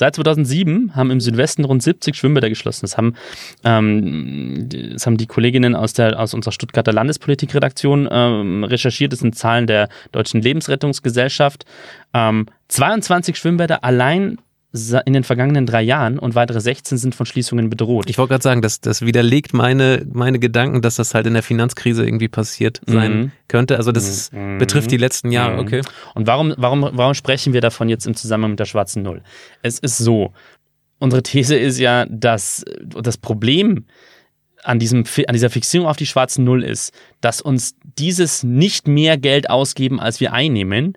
Seit 0.00 0.14
2007 0.14 0.96
haben 0.96 1.10
im 1.10 1.20
Südwesten 1.20 1.62
rund 1.62 1.82
70 1.82 2.16
Schwimmbäder 2.16 2.48
geschlossen. 2.48 2.80
Das 2.84 2.96
haben, 2.96 3.16
ähm, 3.64 4.66
das 4.70 5.04
haben 5.04 5.18
die 5.18 5.26
Kolleginnen 5.26 5.76
aus, 5.76 5.92
der, 5.92 6.18
aus 6.18 6.32
unserer 6.32 6.52
Stuttgarter 6.52 6.90
Landespolitikredaktion 6.90 8.08
ähm, 8.10 8.64
recherchiert. 8.64 9.12
Das 9.12 9.18
sind 9.18 9.36
Zahlen 9.36 9.66
der 9.66 9.90
Deutschen 10.12 10.40
Lebensrettungsgesellschaft. 10.40 11.66
Ähm, 12.14 12.46
22 12.68 13.36
Schwimmbäder 13.36 13.84
allein 13.84 14.38
in 14.72 15.12
den 15.12 15.24
vergangenen 15.24 15.66
drei 15.66 15.82
Jahren 15.82 16.18
und 16.18 16.36
weitere 16.36 16.60
16 16.60 16.96
sind 16.96 17.14
von 17.14 17.26
Schließungen 17.26 17.70
bedroht. 17.70 18.08
Ich 18.08 18.18
wollte 18.18 18.30
gerade 18.30 18.42
sagen, 18.42 18.62
das, 18.62 18.80
das 18.80 19.02
widerlegt 19.02 19.52
meine, 19.52 20.06
meine 20.12 20.38
Gedanken, 20.38 20.80
dass 20.80 20.94
das 20.94 21.12
halt 21.12 21.26
in 21.26 21.34
der 21.34 21.42
Finanzkrise 21.42 22.04
irgendwie 22.04 22.28
passiert 22.28 22.80
sein 22.86 23.16
mhm. 23.16 23.32
könnte. 23.48 23.78
Also 23.78 23.90
das 23.90 24.30
mhm. 24.30 24.58
betrifft 24.58 24.92
die 24.92 24.96
letzten 24.96 25.32
Jahre, 25.32 25.54
mhm. 25.54 25.60
okay. 25.60 25.82
Und 26.14 26.28
warum, 26.28 26.54
warum, 26.56 26.88
warum 26.92 27.14
sprechen 27.14 27.52
wir 27.52 27.60
davon 27.60 27.88
jetzt 27.88 28.06
im 28.06 28.14
Zusammenhang 28.14 28.52
mit 28.52 28.60
der 28.60 28.66
schwarzen 28.66 29.02
Null? 29.02 29.22
Es 29.62 29.80
ist 29.80 29.98
so, 29.98 30.32
unsere 31.00 31.24
These 31.24 31.56
ist 31.56 31.80
ja, 31.80 32.06
dass 32.06 32.64
das 32.80 33.16
Problem 33.16 33.86
an, 34.62 34.78
diesem, 34.78 35.04
an 35.26 35.32
dieser 35.32 35.50
Fixierung 35.50 35.88
auf 35.88 35.96
die 35.96 36.06
schwarzen 36.06 36.44
Null 36.44 36.62
ist, 36.62 36.92
dass 37.20 37.40
uns 37.40 37.74
dieses 37.98 38.44
nicht 38.44 38.86
mehr 38.86 39.18
Geld 39.18 39.50
ausgeben, 39.50 39.98
als 39.98 40.20
wir 40.20 40.32
einnehmen, 40.32 40.96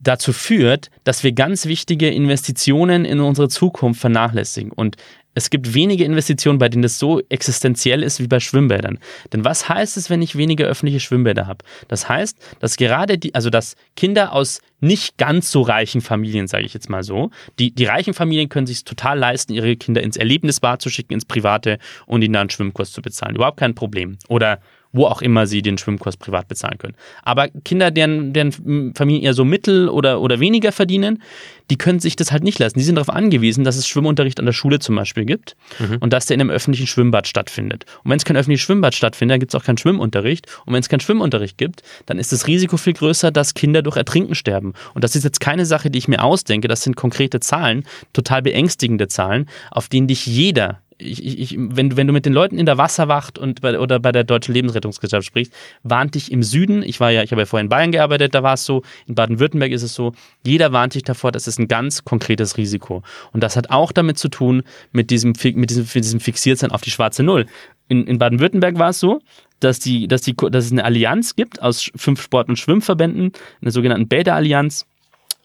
dazu 0.00 0.32
führt, 0.32 0.90
dass 1.04 1.24
wir 1.24 1.32
ganz 1.32 1.66
wichtige 1.66 2.08
Investitionen 2.10 3.04
in 3.04 3.20
unsere 3.20 3.48
Zukunft 3.48 4.00
vernachlässigen. 4.00 4.72
Und 4.72 4.96
es 5.36 5.50
gibt 5.50 5.74
wenige 5.74 6.04
Investitionen, 6.04 6.58
bei 6.58 6.70
denen 6.70 6.82
das 6.82 6.98
so 6.98 7.20
existenziell 7.28 8.02
ist 8.02 8.20
wie 8.20 8.26
bei 8.26 8.40
Schwimmbädern. 8.40 8.98
Denn 9.34 9.44
was 9.44 9.68
heißt 9.68 9.98
es, 9.98 10.08
wenn 10.08 10.22
ich 10.22 10.36
weniger 10.36 10.64
öffentliche 10.64 10.98
Schwimmbäder 10.98 11.46
habe? 11.46 11.58
Das 11.88 12.08
heißt, 12.08 12.38
dass 12.58 12.78
gerade 12.78 13.18
die, 13.18 13.34
also 13.34 13.50
dass 13.50 13.76
Kinder 13.96 14.32
aus 14.32 14.62
nicht 14.80 15.18
ganz 15.18 15.50
so 15.50 15.60
reichen 15.60 16.00
Familien, 16.00 16.46
sage 16.46 16.64
ich 16.64 16.72
jetzt 16.72 16.88
mal 16.88 17.02
so, 17.02 17.30
die, 17.58 17.70
die 17.70 17.84
reichen 17.84 18.14
Familien 18.14 18.48
können 18.48 18.66
sich 18.66 18.84
total 18.84 19.18
leisten, 19.18 19.52
ihre 19.52 19.76
Kinder 19.76 20.02
ins 20.02 20.16
Erlebnisbad 20.16 20.80
zu 20.80 20.88
schicken, 20.88 21.12
ins 21.12 21.26
Private 21.26 21.78
und 22.06 22.22
ihnen 22.22 22.32
dann 22.32 22.40
einen 22.40 22.50
Schwimmkurs 22.50 22.92
zu 22.92 23.02
bezahlen. 23.02 23.36
Überhaupt 23.36 23.58
kein 23.58 23.74
Problem. 23.74 24.16
Oder 24.28 24.60
wo 24.96 25.06
auch 25.06 25.22
immer 25.22 25.46
sie 25.46 25.62
den 25.62 25.78
Schwimmkurs 25.78 26.16
privat 26.16 26.48
bezahlen 26.48 26.78
können. 26.78 26.94
Aber 27.22 27.48
Kinder, 27.64 27.90
deren, 27.90 28.32
deren 28.32 28.94
Familien 28.94 29.22
eher 29.22 29.34
so 29.34 29.44
mittel 29.44 29.88
oder, 29.88 30.20
oder 30.20 30.40
weniger 30.40 30.72
verdienen, 30.72 31.22
die 31.70 31.76
können 31.76 32.00
sich 32.00 32.16
das 32.16 32.32
halt 32.32 32.44
nicht 32.44 32.58
leisten. 32.58 32.78
Die 32.78 32.84
sind 32.84 32.94
darauf 32.96 33.10
angewiesen, 33.10 33.64
dass 33.64 33.76
es 33.76 33.86
Schwimmunterricht 33.88 34.38
an 34.38 34.46
der 34.46 34.52
Schule 34.52 34.78
zum 34.78 34.96
Beispiel 34.96 35.24
gibt 35.24 35.56
mhm. 35.78 35.98
und 36.00 36.12
dass 36.12 36.26
der 36.26 36.36
in 36.36 36.40
einem 36.40 36.50
öffentlichen 36.50 36.86
Schwimmbad 36.86 37.26
stattfindet. 37.26 37.84
Und 38.04 38.10
wenn 38.10 38.18
es 38.18 38.24
kein 38.24 38.36
öffentliches 38.36 38.64
Schwimmbad 38.64 38.94
stattfindet, 38.94 39.34
dann 39.34 39.40
gibt 39.40 39.54
es 39.54 39.60
auch 39.60 39.64
keinen 39.64 39.78
Schwimmunterricht. 39.78 40.46
Und 40.64 40.72
wenn 40.72 40.80
es 40.80 40.88
keinen 40.88 41.00
Schwimmunterricht 41.00 41.58
gibt, 41.58 41.82
dann 42.06 42.18
ist 42.18 42.32
das 42.32 42.46
Risiko 42.46 42.76
viel 42.76 42.94
größer, 42.94 43.30
dass 43.30 43.54
Kinder 43.54 43.82
durch 43.82 43.96
Ertrinken 43.96 44.34
sterben. 44.34 44.74
Und 44.94 45.04
das 45.04 45.16
ist 45.16 45.24
jetzt 45.24 45.40
keine 45.40 45.66
Sache, 45.66 45.90
die 45.90 45.98
ich 45.98 46.08
mir 46.08 46.22
ausdenke. 46.22 46.68
Das 46.68 46.82
sind 46.82 46.96
konkrete 46.96 47.40
Zahlen, 47.40 47.84
total 48.12 48.42
beängstigende 48.42 49.08
Zahlen, 49.08 49.48
auf 49.70 49.88
denen 49.88 50.06
dich 50.06 50.26
jeder 50.26 50.80
ich, 50.98 51.38
ich, 51.38 51.56
wenn, 51.58 51.96
wenn 51.96 52.06
du 52.06 52.12
mit 52.12 52.26
den 52.26 52.32
Leuten 52.32 52.58
in 52.58 52.66
der 52.66 52.78
Wasserwacht 52.78 53.38
und 53.38 53.60
bei, 53.60 53.78
oder 53.78 53.98
bei 54.00 54.12
der 54.12 54.24
Deutschen 54.24 54.54
Lebensrettungsgesellschaft 54.54 55.26
sprichst, 55.26 55.52
warnt 55.82 56.14
dich 56.14 56.32
im 56.32 56.42
Süden, 56.42 56.82
ich 56.82 57.00
war 57.00 57.10
ja, 57.10 57.22
ich 57.22 57.32
habe 57.32 57.42
ja 57.42 57.46
vorher 57.46 57.64
in 57.64 57.68
Bayern 57.68 57.92
gearbeitet, 57.92 58.34
da 58.34 58.42
war 58.42 58.54
es 58.54 58.64
so, 58.64 58.82
in 59.06 59.14
Baden-Württemberg 59.14 59.72
ist 59.72 59.82
es 59.82 59.94
so, 59.94 60.12
jeder 60.44 60.72
warnt 60.72 60.94
dich 60.94 61.02
davor, 61.02 61.32
das 61.32 61.46
ist 61.46 61.58
ein 61.58 61.68
ganz 61.68 62.04
konkretes 62.04 62.56
Risiko. 62.56 63.02
Und 63.32 63.42
das 63.42 63.56
hat 63.56 63.70
auch 63.70 63.92
damit 63.92 64.18
zu 64.18 64.28
tun, 64.28 64.62
mit 64.92 65.10
diesem, 65.10 65.34
mit 65.54 65.70
diesem, 65.70 65.84
mit 65.84 66.04
diesem 66.04 66.20
Fixiertsein 66.20 66.70
auf 66.70 66.80
die 66.80 66.90
schwarze 66.90 67.22
Null. 67.22 67.46
In, 67.88 68.06
in 68.06 68.18
Baden-Württemberg 68.18 68.78
war 68.78 68.90
es 68.90 69.00
so, 69.00 69.20
dass, 69.60 69.78
die, 69.78 70.08
dass, 70.08 70.22
die, 70.22 70.34
dass 70.34 70.66
es 70.66 70.72
eine 70.72 70.84
Allianz 70.84 71.36
gibt 71.36 71.62
aus 71.62 71.90
fünf 71.94 72.22
Sport- 72.22 72.48
und 72.48 72.58
Schwimmverbänden, 72.58 73.32
eine 73.60 73.70
sogenannten 73.70 74.08
Bäderallianz, 74.08 74.86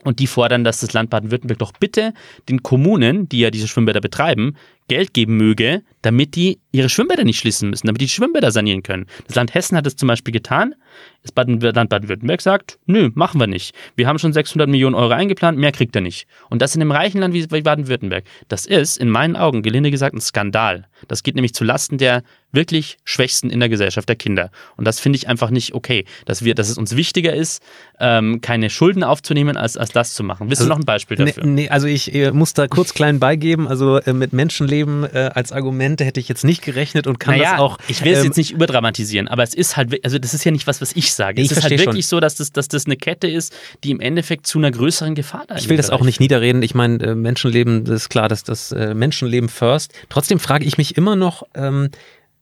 und 0.04 0.20
die 0.20 0.28
fordern, 0.28 0.64
dass 0.64 0.80
das 0.80 0.94
Land 0.94 1.10
Baden-Württemberg 1.10 1.60
doch 1.60 1.74
bitte 1.74 2.14
den 2.50 2.64
Kommunen, 2.64 3.30
die 3.30 3.40
ja 3.40 3.52
diese 3.52 3.68
Schwimmbäder 3.68 4.02
betreiben, 4.02 4.56
Geld 4.88 5.14
geben 5.14 5.38
möge, 5.38 5.84
damit 6.02 6.36
die 6.36 6.60
ihre 6.72 6.90
Schwimmbäder 6.90 7.24
nicht 7.24 7.40
schließen 7.40 7.70
müssen, 7.70 7.88
damit 7.88 8.02
die 8.02 8.10
Schwimmbäder 8.10 8.52
sanieren 8.52 8.84
können. 8.84 9.06
Das 9.28 9.36
Land 9.36 9.54
Hessen 9.54 9.78
hat 9.78 9.88
es 9.88 9.96
zum 9.96 10.08
Beispiel 10.08 10.32
getan. 10.32 10.76
Das 11.24 11.34
Land 11.36 11.90
Baden-Württemberg 11.90 12.42
sagt, 12.42 12.80
nö, 12.88 13.12
machen 13.14 13.40
wir 13.40 13.48
nicht. 13.48 13.76
Wir 13.96 14.08
haben 14.08 14.20
schon 14.20 14.34
600 14.34 14.68
Millionen 14.68 14.96
Euro 14.96 15.12
eingeplant, 15.12 15.58
mehr 15.58 15.72
kriegt 15.72 15.96
er 15.96 16.02
nicht. 16.02 16.28
Und 16.50 16.62
das 16.62 16.76
in 16.76 16.82
einem 16.82 16.92
reichen 16.92 17.20
Land 17.20 17.34
wie 17.34 17.46
Baden-Württemberg. 17.46 18.24
Das 18.48 18.66
ist 18.66 18.98
in 18.98 19.10
meinen 19.10 19.36
Augen, 19.36 19.62
gelinde 19.62 19.92
gesagt, 19.92 20.16
ein 20.16 20.22
Skandal. 20.22 20.88
Das 21.08 21.24
geht 21.24 21.36
nämlich 21.36 21.54
zu 21.54 21.64
Lasten 21.64 21.98
der 21.98 22.24
wirklich 22.52 22.98
Schwächsten 23.06 23.50
in 23.50 23.60
der 23.60 23.70
Gesellschaft, 23.70 24.10
der 24.10 24.16
Kinder. 24.16 24.52
Und 24.78 24.86
das 24.86 25.00
finde 25.00 25.18
ich 25.18 25.28
einfach 25.28 25.52
nicht 25.52 25.74
okay, 25.74 26.06
dass 26.26 26.44
wir, 26.44 26.56
dass 26.56 26.70
es 26.70 26.78
uns 26.78 26.96
wichtiger 26.96 27.34
ist, 27.34 27.64
ähm, 28.00 28.42
keine 28.42 28.70
Schulden 28.70 29.04
aufzunehmen, 29.04 29.58
als, 29.58 29.78
als 29.78 29.92
das 29.92 30.14
zu 30.14 30.24
machen. 30.24 30.50
Willst 30.50 30.62
also, 30.62 30.70
du 30.70 30.76
noch 30.76 30.80
ein 30.80 30.86
Beispiel 30.86 31.18
dafür? 31.18 31.46
Nee, 31.46 31.64
nee 31.64 31.70
also 31.70 31.88
ich 31.88 32.14
äh, 32.14 32.32
muss 32.32 32.54
da 32.54 32.68
kurz 32.68 32.94
klein 32.94 33.20
beigeben. 33.20 33.68
Also 33.68 33.98
äh, 33.98 34.14
mit 34.14 34.34
Menschenleben 34.72 35.04
äh, 35.04 35.32
als 35.34 35.52
Argumente 35.52 36.06
hätte 36.06 36.20
ich 36.20 36.28
jetzt 36.28 36.44
nicht 36.44 36.62
gerechnet 36.62 37.08
und 37.08 37.20
kann 37.20 37.38
naja, 37.38 37.52
das 37.52 37.60
auch. 37.60 37.78
Ich 37.88 38.04
will 38.04 38.14
es 38.14 38.20
ähm, 38.20 38.26
jetzt 38.26 38.38
nicht 38.38 38.52
überdramatisieren, 38.52 39.28
aber 39.28 39.44
es 39.44 39.54
ist 39.54 39.78
halt, 39.78 40.04
also 40.04 40.18
das 40.18 40.34
ist 40.34 40.44
ja 40.44 40.52
nicht 40.52 40.68
was, 40.68 40.82
was 40.82 40.94
ich 40.94 41.14
sage. 41.14 41.42
Es 41.42 41.52
ist 41.52 41.64
halt 41.64 41.72
wirklich 41.78 42.06
schon. 42.06 42.18
so, 42.18 42.20
dass 42.20 42.36
das, 42.36 42.52
dass 42.52 42.68
das 42.68 42.86
eine 42.86 42.96
Kette 42.96 43.28
ist, 43.28 43.54
die 43.84 43.92
im 43.92 44.00
Endeffekt 44.00 44.48
zu 44.48 44.58
einer 44.58 44.72
größeren 44.72 45.16
Gefahr 45.16 45.46
da 45.48 45.56
ist. 45.56 45.64
Ich 45.64 45.70
will 45.70 45.78
das 45.78 45.90
auch 45.90 46.04
nicht 46.04 46.20
niederreden. 46.20 46.64
Ich 46.64 46.74
meine, 46.74 47.04
äh, 47.04 47.16
Menschenleben, 47.16 47.84
das 47.86 48.04
ist 48.04 48.10
klar, 48.10 48.30
dass 48.30 48.44
das 48.44 48.72
äh, 48.72 48.94
Menschenleben 48.94 49.50
first. 49.50 49.94
Trotzdem 50.10 50.40
frage 50.40 50.66
ich 50.66 50.78
mich 50.78 50.98
immer 50.98 51.16
noch, 51.16 51.44
ähm, 51.56 51.90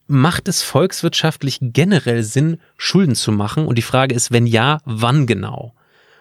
macht 0.07 0.47
es 0.47 0.61
volkswirtschaftlich 0.61 1.59
generell 1.61 2.23
Sinn, 2.23 2.59
Schulden 2.77 3.15
zu 3.15 3.31
machen? 3.31 3.65
Und 3.65 3.77
die 3.77 3.83
Frage 3.83 4.15
ist, 4.15 4.31
wenn 4.31 4.47
ja, 4.47 4.79
wann 4.85 5.27
genau? 5.27 5.73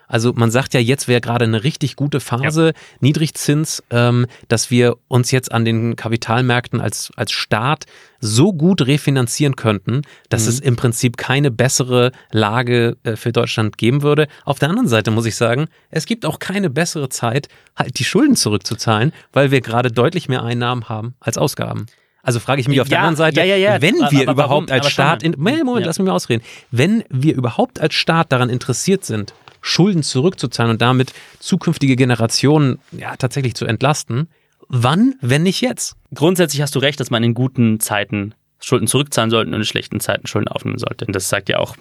Also 0.08 0.32
man 0.32 0.50
sagt 0.50 0.74
ja, 0.74 0.80
jetzt 0.80 1.06
wäre 1.06 1.20
gerade 1.20 1.44
eine 1.44 1.62
richtig 1.62 1.94
gute 1.94 2.18
Phase, 2.18 2.68
ja. 2.68 2.72
Niedrigzins, 3.00 3.82
ähm, 3.90 4.26
dass 4.48 4.70
wir 4.70 4.96
uns 5.06 5.30
jetzt 5.30 5.52
an 5.52 5.64
den 5.64 5.96
Kapitalmärkten 5.96 6.80
als, 6.80 7.12
als 7.16 7.30
Staat 7.30 7.84
so 8.20 8.52
gut 8.52 8.86
refinanzieren 8.86 9.54
könnten, 9.54 10.02
dass 10.30 10.44
mhm. 10.44 10.48
es 10.48 10.60
im 10.60 10.76
Prinzip 10.76 11.18
keine 11.18 11.50
bessere 11.50 12.10
Lage 12.32 12.96
äh, 13.04 13.16
für 13.16 13.32
Deutschland 13.32 13.78
geben 13.78 14.02
würde. 14.02 14.26
Auf 14.44 14.58
der 14.58 14.70
anderen 14.70 14.88
Seite 14.88 15.10
muss 15.10 15.26
ich 15.26 15.36
sagen, 15.36 15.66
es 15.90 16.06
gibt 16.06 16.24
auch 16.24 16.38
keine 16.38 16.70
bessere 16.70 17.10
Zeit, 17.10 17.48
halt 17.76 17.98
die 17.98 18.04
Schulden 18.04 18.34
zurückzuzahlen, 18.34 19.12
weil 19.32 19.50
wir 19.50 19.60
gerade 19.60 19.92
deutlich 19.92 20.28
mehr 20.28 20.42
Einnahmen 20.42 20.88
haben 20.88 21.14
als 21.20 21.38
Ausgaben. 21.38 21.86
Also 22.22 22.40
frage 22.40 22.60
ich 22.60 22.68
mich 22.68 22.80
auf 22.80 22.88
ja, 22.88 22.90
der 22.90 22.98
anderen 23.00 23.16
Seite, 23.16 23.40
ja, 23.40 23.56
ja, 23.56 23.80
wenn 23.80 23.94
wir 23.94 24.28
aber 24.28 24.32
überhaupt 24.32 24.68
warum? 24.68 24.82
als 24.82 24.90
Staat, 24.90 25.22
in, 25.22 25.34
Moment, 25.38 25.64
Moment 25.64 25.86
lass 25.86 25.98
mich 25.98 26.08
mal 26.08 26.14
ausreden, 26.14 26.42
wenn 26.70 27.04
wir 27.08 27.34
überhaupt 27.34 27.80
als 27.80 27.94
Staat 27.94 28.32
daran 28.32 28.50
interessiert 28.50 29.04
sind, 29.04 29.32
Schulden 29.60 30.02
zurückzuzahlen 30.02 30.72
und 30.72 30.82
damit 30.82 31.12
zukünftige 31.38 31.96
Generationen 31.96 32.78
ja 32.92 33.16
tatsächlich 33.16 33.54
zu 33.54 33.66
entlasten, 33.66 34.28
wann, 34.68 35.14
wenn 35.20 35.42
nicht 35.42 35.60
jetzt? 35.60 35.96
Grundsätzlich 36.14 36.62
hast 36.62 36.74
du 36.74 36.78
recht, 36.78 37.00
dass 37.00 37.10
man 37.10 37.22
in 37.22 37.34
guten 37.34 37.80
Zeiten 37.80 38.34
Schulden 38.60 38.88
zurückzahlen 38.88 39.30
sollten 39.30 39.54
und 39.54 39.60
in 39.60 39.64
schlechten 39.64 40.00
Zeiten 40.00 40.26
Schulden 40.26 40.48
aufnehmen 40.48 40.78
sollte. 40.78 41.06
Und 41.06 41.14
das 41.14 41.28
sagt 41.28 41.48
ja 41.48 41.58
auch, 41.58 41.76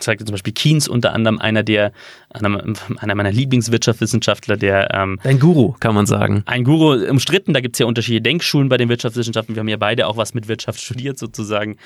zeigt 0.00 0.26
zum 0.26 0.32
Beispiel 0.32 0.52
Keynes 0.52 0.88
unter 0.88 1.12
anderem 1.12 1.38
einer 1.38 1.62
der, 1.62 1.92
einer 2.30 3.14
meiner 3.14 3.30
Lieblingswirtschaftswissenschaftler, 3.30 4.56
der 4.56 4.92
ähm, 4.92 5.20
Ein 5.22 5.38
Guru, 5.38 5.74
kann 5.78 5.94
man 5.94 6.06
sagen. 6.06 6.42
Ein 6.46 6.64
Guru 6.64 7.08
umstritten, 7.08 7.54
da 7.54 7.60
gibt 7.60 7.76
es 7.76 7.78
ja 7.78 7.86
unterschiedliche 7.86 8.22
Denkschulen 8.22 8.68
bei 8.68 8.78
den 8.78 8.88
Wirtschaftswissenschaften. 8.88 9.54
Wir 9.54 9.60
haben 9.60 9.68
ja 9.68 9.76
beide 9.76 10.08
auch 10.08 10.16
was 10.16 10.34
mit 10.34 10.48
Wirtschaft 10.48 10.80
studiert 10.80 11.18
sozusagen. 11.18 11.76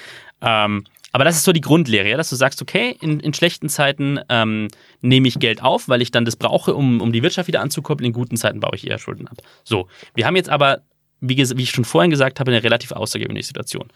Ähm, 0.41 0.85
aber 1.13 1.25
das 1.25 1.37
ist 1.37 1.45
so 1.45 1.53
die 1.53 1.61
Grundlehre, 1.61 2.09
ja, 2.09 2.17
dass 2.17 2.31
du 2.31 2.37
sagst, 2.37 2.63
okay, 2.63 2.97
in, 3.01 3.21
in 3.21 3.35
schlechten 3.35 3.69
Zeiten 3.69 4.21
ähm, 4.29 4.69
nehme 5.01 5.29
ich 5.29 5.39
Geld 5.39 5.63
auf, 5.63 5.89
weil 5.89 6.03
ich 6.03 6.11
dann 6.11 6.25
das 6.25 6.37
brauche, 6.37 6.75
um, 6.75 7.01
um 7.01 7.13
die 7.13 7.23
Wirtschaft 7.23 7.49
wieder 7.49 7.61
anzukoppeln. 7.61 8.07
In 8.07 8.13
guten 8.13 8.37
Zeiten 8.37 8.61
baue 8.61 8.75
ich 8.75 8.87
eher 8.87 8.99
Schulden 8.99 9.29
ab. 9.29 9.39
So, 9.65 9.89
wir 10.15 10.27
haben 10.27 10.37
jetzt 10.37 10.49
aber 10.49 10.83
wie, 11.21 11.37
wie 11.37 11.63
ich 11.63 11.71
schon 11.71 11.85
vorhin 11.85 12.11
gesagt 12.11 12.41
habe, 12.41 12.51
eine 12.51 12.63
relativ 12.63 12.93
außergewöhnliche 12.93 13.49
Situation. 13.49 13.89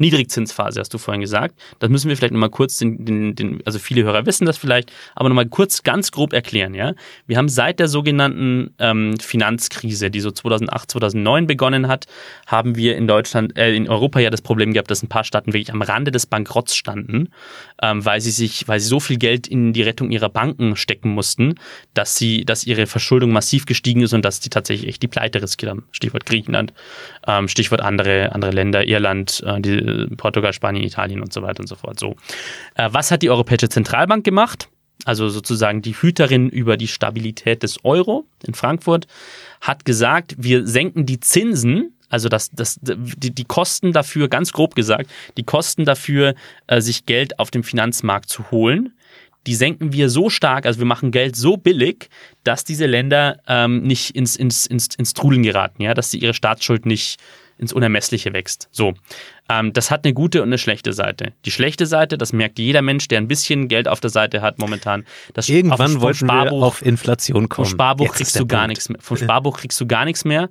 Niedrigzinsphase, 0.00 0.80
hast 0.80 0.92
du 0.94 0.98
vorhin 0.98 1.20
gesagt. 1.20 1.54
Das 1.78 1.90
müssen 1.90 2.08
wir 2.08 2.16
vielleicht 2.16 2.32
nochmal 2.32 2.50
kurz, 2.50 2.78
den, 2.78 3.04
den, 3.04 3.34
den, 3.34 3.60
also 3.66 3.78
viele 3.78 4.02
Hörer 4.02 4.26
wissen 4.26 4.46
das 4.46 4.56
vielleicht, 4.56 4.92
aber 5.14 5.28
nochmal 5.28 5.46
kurz 5.46 5.82
ganz 5.82 6.10
grob 6.10 6.32
erklären. 6.32 6.74
Ja? 6.74 6.94
Wir 7.26 7.36
haben 7.36 7.48
seit 7.48 7.78
der 7.78 7.88
sogenannten 7.88 8.74
ähm, 8.78 9.18
Finanzkrise, 9.20 10.10
die 10.10 10.20
so 10.20 10.30
2008, 10.30 10.90
2009 10.90 11.46
begonnen 11.46 11.88
hat, 11.88 12.06
haben 12.46 12.76
wir 12.76 12.96
in 12.96 13.06
Deutschland, 13.06 13.56
äh, 13.58 13.74
in 13.74 13.88
Europa 13.88 14.20
ja 14.20 14.30
das 14.30 14.40
Problem 14.40 14.72
gehabt, 14.72 14.90
dass 14.90 15.02
ein 15.02 15.08
paar 15.08 15.24
Staaten 15.24 15.52
wirklich 15.52 15.72
am 15.72 15.82
Rande 15.82 16.10
des 16.10 16.26
Bankrotts 16.26 16.74
standen, 16.74 17.28
ähm, 17.82 18.04
weil 18.04 18.20
sie 18.20 18.30
sich, 18.30 18.66
weil 18.68 18.80
sie 18.80 18.88
so 18.88 19.00
viel 19.00 19.18
Geld 19.18 19.46
in 19.46 19.72
die 19.74 19.82
Rettung 19.82 20.10
ihrer 20.10 20.30
Banken 20.30 20.76
stecken 20.76 21.10
mussten, 21.10 21.56
dass 21.92 22.16
sie, 22.16 22.44
dass 22.46 22.64
ihre 22.64 22.86
Verschuldung 22.86 23.32
massiv 23.32 23.66
gestiegen 23.66 24.00
ist 24.00 24.14
und 24.14 24.24
dass 24.24 24.40
die 24.40 24.48
tatsächlich 24.48 24.88
echt 24.88 25.02
die 25.02 25.08
Pleite 25.08 25.42
riskiert 25.42 25.70
haben. 25.70 25.84
Stichwort 25.92 26.24
Griechenland, 26.24 26.72
ähm, 27.26 27.48
Stichwort 27.48 27.82
andere, 27.82 28.32
andere 28.32 28.50
Länder, 28.50 28.86
Irland, 28.86 29.42
äh, 29.46 29.60
die 29.60 29.89
Portugal, 30.16 30.52
Spanien, 30.52 30.84
Italien 30.84 31.20
und 31.20 31.32
so 31.32 31.42
weiter 31.42 31.60
und 31.60 31.66
so 31.66 31.76
fort. 31.76 31.98
So. 31.98 32.16
Äh, 32.74 32.88
was 32.92 33.10
hat 33.10 33.22
die 33.22 33.30
Europäische 33.30 33.68
Zentralbank 33.68 34.24
gemacht? 34.24 34.68
Also 35.04 35.28
sozusagen 35.28 35.80
die 35.80 35.94
Hüterin 35.94 36.50
über 36.50 36.76
die 36.76 36.88
Stabilität 36.88 37.62
des 37.62 37.84
Euro 37.84 38.26
in 38.46 38.54
Frankfurt, 38.54 39.06
hat 39.60 39.84
gesagt, 39.84 40.34
wir 40.38 40.66
senken 40.66 41.06
die 41.06 41.20
Zinsen 41.20 41.94
also 42.10 42.28
das, 42.28 42.50
das, 42.50 42.78
die, 42.82 43.32
die 43.32 43.44
Kosten 43.44 43.92
dafür, 43.92 44.28
ganz 44.28 44.52
grob 44.52 44.74
gesagt, 44.74 45.08
die 45.36 45.44
Kosten 45.44 45.84
dafür, 45.84 46.34
äh, 46.66 46.80
sich 46.80 47.06
Geld 47.06 47.38
auf 47.38 47.52
dem 47.52 47.62
Finanzmarkt 47.62 48.28
zu 48.28 48.50
holen, 48.50 48.92
die 49.46 49.54
senken 49.54 49.92
wir 49.92 50.10
so 50.10 50.28
stark, 50.28 50.66
also 50.66 50.80
wir 50.80 50.86
machen 50.86 51.12
Geld 51.12 51.34
so 51.36 51.56
billig, 51.56 52.10
dass 52.44 52.64
diese 52.64 52.86
Länder 52.86 53.38
ähm, 53.46 53.82
nicht 53.82 54.14
ins, 54.14 54.36
ins, 54.36 54.66
ins, 54.66 54.94
ins 54.96 55.14
Trudeln 55.14 55.42
geraten, 55.42 55.82
ja, 55.82 55.94
dass 55.94 56.10
sie 56.10 56.18
ihre 56.18 56.34
Staatsschuld 56.34 56.84
nicht 56.84 57.18
ins 57.60 57.72
Unermessliche 57.72 58.32
wächst. 58.32 58.68
So. 58.72 58.94
Ähm, 59.48 59.72
das 59.72 59.90
hat 59.90 60.04
eine 60.04 60.14
gute 60.14 60.42
und 60.42 60.48
eine 60.48 60.58
schlechte 60.58 60.92
Seite. 60.92 61.32
Die 61.44 61.50
schlechte 61.50 61.86
Seite, 61.86 62.16
das 62.16 62.32
merkt 62.32 62.58
jeder 62.58 62.82
Mensch, 62.82 63.08
der 63.08 63.18
ein 63.18 63.28
bisschen 63.28 63.68
Geld 63.68 63.86
auf 63.86 64.00
der 64.00 64.10
Seite 64.10 64.40
hat 64.42 64.58
momentan. 64.58 65.04
Das 65.34 65.48
Irgendwann 65.48 65.96
auf, 65.96 66.00
wollten 66.00 66.26
Sparbuch, 66.26 66.60
wir 66.60 66.66
auf 66.66 66.82
Inflation 66.84 67.48
kommen. 67.48 67.66
Vom 67.66 67.72
Sparbuch 67.72 68.06
Jetzt 68.06 68.16
kriegst 68.16 68.40
du 68.40 68.46
gar 68.46 68.66
nichts 68.66 68.88
mehr. 68.88 68.98
Vom 69.00 69.16
Sparbuch 69.16 69.58
kriegst 69.58 69.80
du 69.80 69.86
gar 69.86 70.04
nichts 70.04 70.24
mehr. 70.24 70.48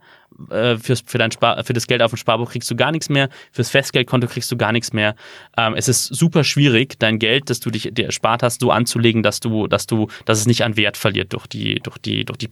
Äh, 0.52 0.78
fürs, 0.78 1.04
für, 1.06 1.17
dein 1.17 1.32
Spar, 1.32 1.63
für 1.63 1.74
das 1.74 1.88
Geld 1.88 2.02
auf 2.02 2.12
dem 2.12 2.17
Sparbuch 2.17 2.52
kriegst 2.52 2.69
du 2.69 2.76
gar 2.76 2.91
nichts 2.91 3.10
mehr. 3.10 3.30
Fürs 3.52 3.69
Festgeldkonto 3.69 4.28
kriegst 4.28 4.52
du 4.52 4.58
gar 4.58 4.72
nichts 4.72 4.93
mehr. 4.93 5.15
Ähm, 5.58 5.74
es 5.76 5.88
ist 5.88 6.06
super 6.06 6.43
schwierig, 6.43 7.00
dein 7.00 7.19
Geld, 7.19 7.50
das 7.50 7.60
du 7.60 7.72
dich 7.72 7.89
dir 7.91 8.06
erspart 8.06 8.43
hast, 8.43 8.62
so 8.62 8.72
anzulegen, 8.72 9.24
dass 9.24 9.39
du, 9.39 9.67
dass 9.67 9.88
du, 9.88 10.08
dass 10.26 10.39
es 10.39 10.45
nicht 10.45 10.63
an 10.63 10.78
Wert 10.78 10.98
verliert 10.98 11.34
durch 11.34 11.48
die, 11.48 11.76
durch 11.76 11.98
die, 11.98 12.26
durch 12.26 12.38
die 12.38 12.48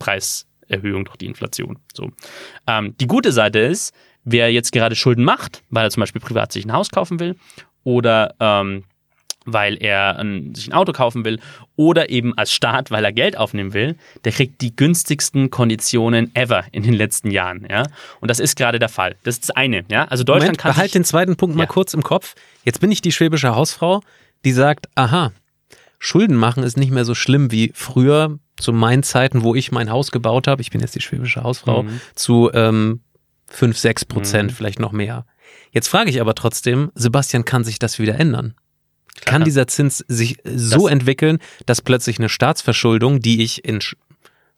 Preiserhöhung, 0.67 1.05
durch 1.05 1.17
die 1.17 1.25
Inflation. 1.25 1.79
So. 1.93 2.11
Ähm, 2.67 2.95
die 2.99 3.07
gute 3.07 3.31
Seite 3.31 3.59
ist, 3.59 3.93
wer 4.23 4.51
jetzt 4.51 4.71
gerade 4.71 4.95
Schulden 4.95 5.23
macht, 5.23 5.63
weil 5.69 5.85
er 5.85 5.89
zum 5.89 6.01
Beispiel 6.01 6.21
privat 6.21 6.51
sich 6.51 6.65
ein 6.65 6.73
Haus 6.73 6.89
kaufen 6.89 7.19
will 7.19 7.35
oder 7.83 8.35
ähm, 8.39 8.83
weil 9.49 9.81
er 9.81 10.19
ein, 10.19 10.53
sich 10.53 10.67
ein 10.67 10.73
Auto 10.73 10.91
kaufen 10.91 11.23
will 11.23 11.39
oder 11.77 12.09
eben 12.09 12.37
als 12.37 12.51
Staat, 12.51 12.91
weil 12.91 13.05
er 13.05 13.13
Geld 13.13 13.37
aufnehmen 13.37 13.73
will, 13.73 13.95
der 14.25 14.33
kriegt 14.33 14.59
die 14.59 14.75
günstigsten 14.75 15.49
Konditionen 15.49 16.35
ever 16.35 16.65
in 16.73 16.83
den 16.83 16.93
letzten 16.93 17.31
Jahren. 17.31 17.65
Ja? 17.69 17.83
Und 18.19 18.29
das 18.29 18.41
ist 18.41 18.57
gerade 18.57 18.77
der 18.77 18.89
Fall. 18.89 19.15
Das 19.23 19.35
ist 19.35 19.49
das 19.49 19.55
eine. 19.55 19.85
Ja? 19.89 20.03
Also 20.05 20.25
Deutschland 20.25 20.43
Moment, 20.43 20.57
kann. 20.57 20.73
Behalt 20.73 20.93
den 20.93 21.05
zweiten 21.05 21.37
Punkt 21.37 21.55
mal 21.55 21.63
ja. 21.63 21.69
kurz 21.69 21.93
im 21.93 22.03
Kopf. 22.03 22.35
Jetzt 22.65 22.81
bin 22.81 22.91
ich 22.91 23.01
die 23.01 23.13
schwäbische 23.13 23.55
Hausfrau, 23.55 24.01
die 24.43 24.51
sagt: 24.51 24.89
Aha, 24.95 25.31
Schulden 25.97 26.35
machen 26.35 26.63
ist 26.63 26.75
nicht 26.75 26.91
mehr 26.91 27.05
so 27.05 27.15
schlimm 27.15 27.49
wie 27.51 27.71
früher 27.73 28.39
zu 28.59 28.73
meinen 28.73 29.03
Zeiten, 29.03 29.43
wo 29.43 29.55
ich 29.55 29.71
mein 29.71 29.89
Haus 29.89 30.11
gebaut 30.11 30.47
habe. 30.47 30.61
Ich 30.61 30.71
bin 30.71 30.81
jetzt 30.81 30.95
die 30.95 31.01
schwäbische 31.01 31.43
Hausfrau. 31.43 31.83
Mhm. 31.83 32.01
Zu 32.15 32.51
ähm, 32.53 33.01
5, 33.47 33.77
6 33.77 34.05
Prozent, 34.05 34.51
mhm. 34.51 34.55
vielleicht 34.55 34.79
noch 34.79 34.91
mehr. 34.91 35.25
Jetzt 35.71 35.87
frage 35.87 36.09
ich 36.09 36.19
aber 36.19 36.35
trotzdem, 36.35 36.91
Sebastian, 36.95 37.45
kann 37.45 37.63
sich 37.63 37.79
das 37.79 37.99
wieder 37.99 38.19
ändern? 38.19 38.55
Klar. 39.15 39.33
Kann 39.33 39.43
dieser 39.45 39.67
Zins 39.67 40.03
sich 40.07 40.37
so 40.43 40.83
das 40.83 40.91
entwickeln, 40.91 41.39
dass 41.65 41.81
plötzlich 41.81 42.19
eine 42.19 42.29
Staatsverschuldung, 42.29 43.19
die 43.19 43.43
ich 43.43 43.65
in 43.65 43.81
sch 43.81 43.95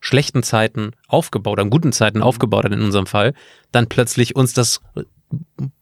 schlechten 0.02 0.42
Zeiten 0.42 0.92
aufgebaut, 1.08 1.58
an 1.58 1.68
guten 1.68 1.92
Zeiten 1.92 2.18
mhm. 2.18 2.24
aufgebaut 2.24 2.64
hat 2.64 2.72
in 2.72 2.80
unserem 2.80 3.06
Fall, 3.06 3.34
dann 3.70 3.86
plötzlich 3.86 4.34
uns 4.34 4.54
das 4.54 4.80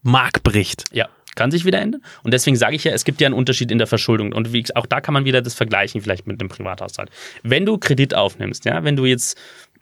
Mark 0.03 0.43
bricht? 0.43 0.83
Ja 0.91 1.07
kann 1.35 1.51
sich 1.51 1.65
wieder 1.65 1.79
ändern. 1.79 2.01
Und 2.23 2.33
deswegen 2.33 2.57
sage 2.57 2.75
ich 2.75 2.83
ja, 2.83 2.91
es 2.91 3.05
gibt 3.05 3.21
ja 3.21 3.27
einen 3.27 3.35
Unterschied 3.35 3.71
in 3.71 3.77
der 3.77 3.87
Verschuldung. 3.87 4.33
Und 4.33 4.53
wie, 4.53 4.65
auch 4.75 4.85
da 4.85 5.01
kann 5.01 5.13
man 5.13 5.25
wieder 5.25 5.41
das 5.41 5.53
vergleichen, 5.53 6.01
vielleicht 6.01 6.27
mit 6.27 6.39
einem 6.39 6.49
Privathaushalt. 6.49 7.09
Wenn 7.43 7.65
du 7.65 7.77
Kredit 7.77 8.13
aufnimmst, 8.13 8.65
ja, 8.65 8.83
wenn 8.83 8.95
du 8.95 9.05
jetzt 9.05 9.37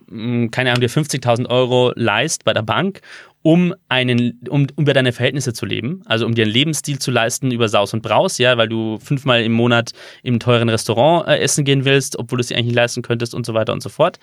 hm, 0.10 0.52
keine 0.52 0.72
Ahnung, 0.72 0.82
dir 0.82 0.90
50.000 0.90 1.50
Euro 1.50 1.92
leist 1.96 2.46
bei 2.46 2.54
der 2.54 2.62
Bank, 2.62 3.02
um 3.42 3.74
einen, 3.88 4.42
um 4.50 4.68
über 4.78 4.94
deine 4.94 5.14
Verhältnisse 5.14 5.54
zu 5.54 5.66
leben, 5.66 6.02
also 6.06 6.26
um 6.26 6.36
dir 6.36 6.44
einen 6.44 6.52
Lebensstil 6.52 7.00
zu 7.00 7.12
leisten 7.12 7.52
über 7.52 7.70
Saus 7.70 7.94
und 7.94 8.02
Braus, 8.02 8.38
ja, 8.38 8.58
weil 8.58 8.68
du 8.68 9.00
fünfmal 9.00 9.44
im 9.44 9.54
Monat 9.54 9.92
im 10.24 10.40
teuren 10.40 10.70
Restaurant 10.70 11.28
äh, 11.28 11.40
essen 11.40 11.64
gehen 11.64 11.86
willst, 11.86 12.18
obwohl 12.20 12.38
du 12.38 12.42
es 12.42 12.48
dir 12.48 12.56
eigentlich 12.56 12.68
nicht 12.68 12.76
leisten 12.76 13.02
könntest 13.02 13.34
und 13.34 13.46
so 13.46 13.54
weiter 13.54 13.74
und 13.74 13.82
so 13.82 13.90
fort, 13.90 14.20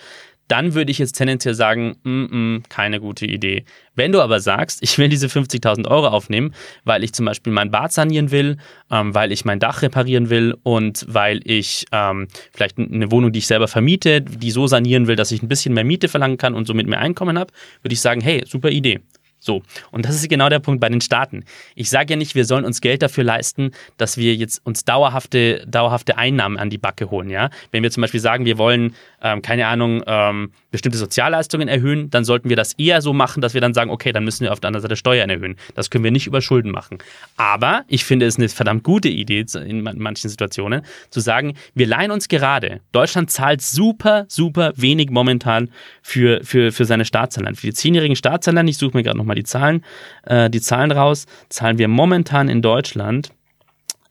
dann 0.48 0.74
würde 0.74 0.90
ich 0.90 0.98
jetzt 0.98 1.12
tendenziell 1.12 1.54
sagen, 1.54 1.96
mm 2.02 2.24
-mm, 2.24 2.62
keine 2.68 3.00
gute 3.00 3.26
Idee. 3.26 3.64
Wenn 3.94 4.12
du 4.12 4.20
aber 4.20 4.40
sagst, 4.40 4.83
ich 4.83 4.98
will 4.98 5.09
diese 5.09 5.28
50.000 5.28 5.88
Euro 5.88 6.09
aufnehmen, 6.09 6.54
weil 6.85 7.04
ich 7.04 7.12
zum 7.12 7.26
Beispiel 7.26 7.52
mein 7.52 7.70
Bad 7.70 7.92
sanieren 7.92 8.30
will, 8.30 8.59
ähm, 8.90 9.14
weil 9.14 9.33
ich 9.33 9.44
mein 9.44 9.61
Dach 9.61 9.83
reparieren 9.83 10.30
will 10.30 10.57
und 10.62 11.07
weil 11.09 11.40
ich 11.44 11.87
ähm, 11.92 12.28
vielleicht 12.52 12.78
eine 12.78 13.11
Wohnung, 13.11 13.33
die 13.33 13.38
ich 13.38 13.46
selber 13.46 13.68
vermiete, 13.68 14.20
die 14.20 14.50
so 14.50 14.66
sanieren 14.66 15.07
will, 15.07 15.16
dass 15.16 15.33
ich 15.33 15.42
ein 15.42 15.48
bisschen 15.48 15.74
mehr 15.74 15.85
Miete 15.85 16.09
verlangen 16.09 16.37
kann 16.37 16.54
und 16.54 16.66
somit 16.66 16.87
mehr 16.87 17.00
Einkommen 17.00 17.38
habe, 17.38 17.52
würde 17.83 17.94
ich 17.94 18.00
sagen, 18.00 18.20
hey, 18.20 18.42
super 18.46 18.70
Idee. 18.70 19.00
So, 19.44 19.62
und 19.90 20.07
das 20.07 20.14
ist 20.14 20.28
genau 20.30 20.48
der 20.48 20.59
Punkt 20.59 20.80
bei 20.80 20.88
den 20.88 21.02
Staaten. 21.02 21.44
Ich 21.74 21.90
sage 21.90 22.14
ja 22.14 22.16
nicht, 22.16 22.35
wir 22.35 22.46
sollen 22.46 22.64
uns 22.64 22.80
Geld 22.80 23.02
dafür 23.02 23.24
leisten, 23.24 23.72
dass 23.98 24.16
wir 24.16 24.35
jetzt 24.35 24.64
uns 24.64 24.85
dauerhafte, 24.85 25.66
dauerhafte 25.66 26.16
Einnahmen 26.16 26.57
an 26.57 26.70
die 26.70 26.78
Backe 26.78 27.11
holen. 27.11 27.28
Ja? 27.28 27.50
Wenn 27.70 27.83
wir 27.83 27.90
zum 27.90 28.00
Beispiel 28.00 28.20
sagen, 28.20 28.46
wir 28.46 28.57
wollen, 28.57 28.94
ähm, 29.22 29.42
keine 29.42 29.66
Ahnung, 29.66 30.02
ähm, 30.07 30.52
bestimmte 30.74 30.98
Sozialleistungen 30.98 31.68
erhöhen, 31.68 32.10
dann 32.10 32.24
sollten 32.24 32.48
wir 32.48 32.56
das 32.56 32.72
eher 32.72 33.02
so 33.02 33.12
machen, 33.12 33.40
dass 33.40 33.54
wir 33.54 33.60
dann 33.60 33.74
sagen, 33.74 33.90
okay, 33.90 34.12
dann 34.12 34.24
müssen 34.24 34.44
wir 34.44 34.52
auf 34.52 34.60
der 34.60 34.68
anderen 34.68 34.82
Seite 34.82 34.96
Steuern 34.96 35.30
erhöhen. 35.30 35.56
Das 35.74 35.90
können 35.90 36.02
wir 36.02 36.10
nicht 36.10 36.26
über 36.26 36.40
Schulden 36.40 36.70
machen. 36.70 36.98
Aber 37.37 37.84
ich 37.88 38.04
finde 38.04 38.26
es 38.26 38.38
eine 38.38 38.48
verdammt 38.48 38.82
gute 38.82 39.08
Idee 39.08 39.44
in 39.54 39.82
manchen 39.82 40.30
Situationen, 40.30 40.82
zu 41.10 41.20
sagen, 41.20 41.54
wir 41.74 41.87
leihen 41.87 42.10
uns 42.10 42.28
gerade. 42.28 42.80
Deutschland 42.92 43.30
zahlt 43.30 43.60
super, 43.62 44.24
super 44.28 44.72
wenig 44.76 45.10
momentan 45.10 45.70
für, 46.02 46.42
für, 46.42 46.72
für 46.72 46.84
seine 46.87 47.04
Staatsanleihen. 47.04 47.56
Für 47.56 47.66
die 47.66 47.74
zehnjährigen 47.74 48.16
Staatsanleihen, 48.16 48.68
ich 48.68 48.78
suche 48.78 48.96
mir 48.96 49.02
gerade 49.02 49.18
nochmal 49.18 49.34
mal 49.34 49.37
die 49.37 49.44
Zahlen, 49.44 49.84
äh, 50.24 50.48
die 50.50 50.60
Zahlen 50.60 50.92
raus, 50.92 51.26
zahlen 51.48 51.78
wir 51.78 51.88
momentan 51.88 52.48
in 52.48 52.62
Deutschland, 52.62 53.30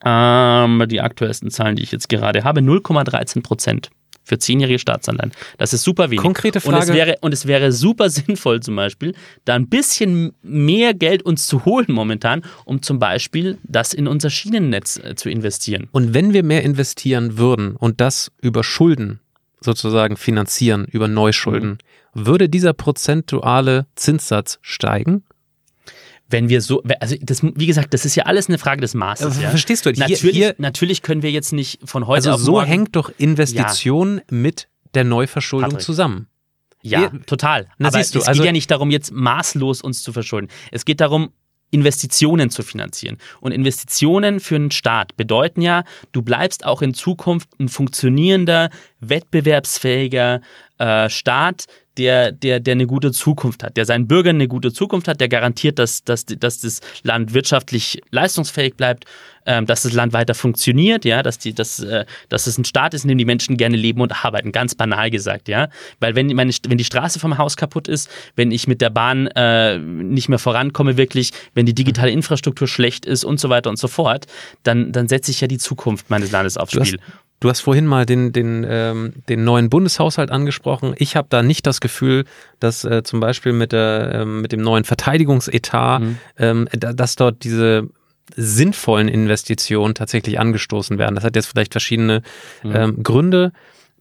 ähm, 0.05 0.83
die 0.87 1.01
aktuellsten 1.01 1.49
Zahlen, 1.49 1.75
die 1.75 1.83
ich 1.83 1.91
jetzt 1.91 2.09
gerade 2.09 2.43
habe, 2.43 2.61
0,13 2.61 3.41
Prozent 3.41 3.89
für 4.23 4.37
zehnjährige 4.37 4.79
Staatsanleihen. 4.79 5.31
Das 5.57 5.73
ist 5.73 5.83
super 5.83 6.09
wenig. 6.09 6.21
Konkrete 6.21 6.61
Frage. 6.61 6.75
Und 6.75 6.83
es 6.83 6.93
wäre, 6.93 7.15
und 7.21 7.33
es 7.33 7.45
wäre 7.47 7.71
super 7.71 8.09
sinnvoll 8.11 8.61
zum 8.61 8.75
Beispiel, 8.75 9.15
da 9.45 9.55
ein 9.55 9.67
bisschen 9.67 10.33
mehr 10.41 10.93
Geld 10.93 11.23
uns 11.23 11.47
zu 11.47 11.65
holen 11.65 11.87
momentan, 11.89 12.43
um 12.65 12.81
zum 12.81 12.99
Beispiel 12.99 13.57
das 13.63 13.93
in 13.93 14.07
unser 14.07 14.29
Schienennetz 14.29 14.97
äh, 14.97 15.15
zu 15.15 15.29
investieren. 15.29 15.89
Und 15.91 16.13
wenn 16.13 16.33
wir 16.33 16.43
mehr 16.43 16.63
investieren 16.63 17.37
würden 17.37 17.75
und 17.75 18.01
das 18.01 18.31
über 18.41 18.63
Schulden 18.63 19.19
sozusagen 19.61 20.17
finanzieren, 20.17 20.85
über 20.91 21.07
Neuschulden, 21.07 21.71
mhm 21.71 21.77
würde 22.13 22.49
dieser 22.49 22.73
prozentuale 22.73 23.87
Zinssatz 23.95 24.59
steigen? 24.61 25.23
Wenn 26.29 26.49
wir 26.49 26.61
so, 26.61 26.81
also 26.99 27.15
das, 27.21 27.43
wie 27.43 27.67
gesagt, 27.67 27.93
das 27.93 28.05
ist 28.05 28.15
ja 28.15 28.23
alles 28.23 28.47
eine 28.47 28.57
Frage 28.57 28.81
des 28.81 28.93
Maßes. 28.93 29.41
Ja? 29.41 29.49
Verstehst 29.49 29.85
du? 29.85 29.91
Hier, 29.91 30.07
natürlich, 30.07 30.35
hier, 30.35 30.55
natürlich 30.57 31.01
können 31.01 31.21
wir 31.21 31.31
jetzt 31.31 31.53
nicht 31.53 31.79
von 31.83 32.07
heute 32.07 32.29
also 32.29 32.31
auf 32.31 32.41
so 32.41 32.51
morgen. 32.53 32.65
So 32.65 32.71
hängt 32.71 32.95
doch 32.95 33.11
Investition 33.17 34.17
ja. 34.17 34.23
mit 34.29 34.67
der 34.93 35.03
Neuverschuldung 35.03 35.71
Patrick. 35.71 35.85
zusammen. 35.85 36.27
Ja, 36.81 37.13
wir, 37.13 37.25
total. 37.25 37.67
Na, 37.77 37.87
Aber 37.87 37.97
siehst 37.97 38.15
du, 38.15 38.19
es 38.19 38.27
also, 38.27 38.41
geht 38.41 38.47
ja 38.47 38.51
nicht 38.51 38.69
darum, 38.69 38.91
jetzt 38.91 39.11
maßlos 39.11 39.81
uns 39.81 40.03
zu 40.03 40.11
verschulden. 40.11 40.49
Es 40.71 40.85
geht 40.85 41.01
darum, 41.01 41.31
Investitionen 41.73 42.51
zu 42.51 42.61
finanzieren. 42.61 43.17
Und 43.39 43.51
Investitionen 43.51 44.39
für 44.39 44.55
einen 44.55 44.69
Staat 44.69 45.17
bedeuten 45.17 45.61
ja, 45.61 45.83
du 46.11 46.21
bleibst 46.21 46.65
auch 46.65 46.81
in 46.83 46.93
Zukunft 46.93 47.49
ein 47.59 47.67
funktionierender, 47.67 48.69
wettbewerbsfähiger 49.09 50.41
äh, 50.77 51.09
Staat, 51.09 51.65
der, 51.97 52.31
der, 52.31 52.59
der 52.59 52.71
eine 52.73 52.87
gute 52.87 53.11
Zukunft 53.11 53.63
hat, 53.63 53.77
der 53.77 53.85
seinen 53.85 54.07
Bürgern 54.07 54.37
eine 54.37 54.47
gute 54.47 54.73
Zukunft 54.73 55.07
hat, 55.07 55.21
der 55.21 55.29
garantiert, 55.29 55.77
dass, 55.77 56.03
dass, 56.03 56.25
dass 56.25 56.59
das 56.61 56.81
Land 57.03 57.33
wirtschaftlich 57.33 58.01
leistungsfähig 58.09 58.75
bleibt, 58.75 59.05
ähm, 59.45 59.65
dass 59.65 59.83
das 59.83 59.93
Land 59.93 60.13
weiter 60.13 60.33
funktioniert, 60.33 61.05
ja, 61.05 61.21
dass, 61.21 61.37
die, 61.37 61.53
dass, 61.53 61.79
äh, 61.79 62.05
dass 62.29 62.47
es 62.47 62.57
ein 62.57 62.65
Staat 62.65 62.93
ist, 62.93 63.03
in 63.03 63.09
dem 63.09 63.17
die 63.17 63.25
Menschen 63.25 63.57
gerne 63.57 63.77
leben 63.77 64.01
und 64.01 64.25
arbeiten, 64.25 64.51
ganz 64.51 64.73
banal 64.73 65.11
gesagt, 65.11 65.47
ja. 65.47 65.67
Weil 65.99 66.15
wenn, 66.15 66.27
meine, 66.27 66.51
wenn 66.67 66.77
die 66.77 66.83
Straße 66.83 67.19
vom 67.19 67.37
Haus 67.37 67.57
kaputt 67.57 67.87
ist, 67.87 68.09
wenn 68.35 68.51
ich 68.51 68.67
mit 68.67 68.81
der 68.81 68.89
Bahn 68.89 69.27
äh, 69.27 69.77
nicht 69.77 70.29
mehr 70.29 70.39
vorankomme, 70.39 70.97
wirklich, 70.97 71.31
wenn 71.53 71.65
die 71.65 71.75
digitale 71.75 72.11
Infrastruktur 72.11 72.67
schlecht 72.67 73.05
ist 73.05 73.23
und 73.23 73.39
so 73.39 73.49
weiter 73.49 73.69
und 73.69 73.77
so 73.77 73.87
fort, 73.87 74.25
dann, 74.63 74.91
dann 74.91 75.07
setze 75.07 75.29
ich 75.29 75.41
ja 75.41 75.47
die 75.47 75.59
Zukunft 75.59 76.09
meines 76.09 76.31
Landes 76.31 76.57
aufs 76.57 76.73
Spiel. 76.73 76.99
Du 77.39 77.49
hast 77.49 77.59
vorhin 77.59 77.85
mal 77.85 78.05
den, 78.05 78.31
den, 78.31 78.65
ähm, 78.67 79.13
den 79.27 79.43
neuen 79.43 79.69
Bundeshaushalt 79.69 80.31
angesprochen. 80.31 80.95
Ich 80.97 81.17
habe 81.17 81.27
da 81.29 81.43
nicht 81.43 81.67
das 81.67 81.81
Gefühl, 81.81 82.23
dass 82.59 82.85
äh, 82.85 83.03
zum 83.03 83.19
Beispiel 83.19 83.51
mit, 83.51 83.73
der, 83.73 84.11
ähm, 84.13 84.41
mit 84.41 84.53
dem 84.53 84.61
neuen 84.61 84.85
Verteidigungsetat, 84.85 86.01
mhm. 86.01 86.17
ähm, 86.37 86.69
da, 86.71 86.93
dass 86.93 87.17
dort 87.17 87.43
diese 87.43 87.89
sinnvollen 88.35 89.09
Investitionen 89.09 89.93
tatsächlich 89.93 90.39
angestoßen 90.39 90.97
werden. 90.97 91.15
Das 91.15 91.23
hat 91.23 91.35
jetzt 91.35 91.47
vielleicht 91.47 91.73
verschiedene 91.73 92.21
mhm. 92.63 92.75
ähm, 92.75 93.03
Gründe. 93.03 93.51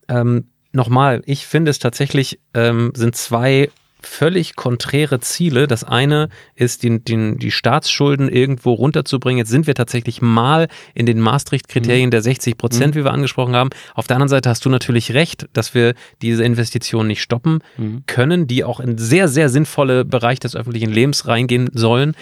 Ähm, 0.09 0.45
nochmal, 0.73 1.23
ich 1.27 1.47
finde 1.47 1.71
es 1.71 1.79
tatsächlich 1.79 2.38
ähm, 2.55 2.92
sind 2.95 3.16
zwei 3.16 3.71
völlig 4.07 4.57
konträre 4.57 5.21
Ziele. 5.21 5.67
Das 5.67 5.85
eine 5.85 6.29
ist, 6.55 6.83
die, 6.83 7.03
die, 7.03 7.37
die 7.37 7.51
Staatsschulden 7.51 8.29
irgendwo 8.29 8.73
runterzubringen. 8.73 9.38
Jetzt 9.38 9.51
sind 9.51 9.67
wir 9.67 9.75
tatsächlich 9.75 10.23
mal 10.23 10.69
in 10.95 11.07
den 11.07 11.21
Maastricht-Kriterien 11.21 12.09
mhm. 12.09 12.12
der 12.12 12.23
60 12.23 12.57
Prozent, 12.57 12.95
mhm. 12.95 13.01
wie 13.01 13.05
wir 13.05 13.12
angesprochen 13.12 13.55
haben. 13.55 13.71
Auf 13.95 14.07
der 14.07 14.17
anderen 14.17 14.29
Seite 14.29 14.49
hast 14.49 14.65
du 14.65 14.71
natürlich 14.71 15.15
recht, 15.15 15.47
dass 15.53 15.75
wir 15.75 15.95
diese 16.21 16.45
Investitionen 16.45 17.09
nicht 17.09 17.23
stoppen 17.23 17.61
mhm. 17.77 18.05
können, 18.07 18.47
die 18.47 18.65
auch 18.65 18.81
in 18.81 18.99
sehr, 18.99 19.29
sehr 19.29 19.49
sinnvolle 19.49 20.05
Bereich 20.05 20.41
des 20.41 20.57
öffentlichen 20.57 20.93
Lebens 20.93 21.27
reingehen 21.27 21.71
sollen. 21.73 22.15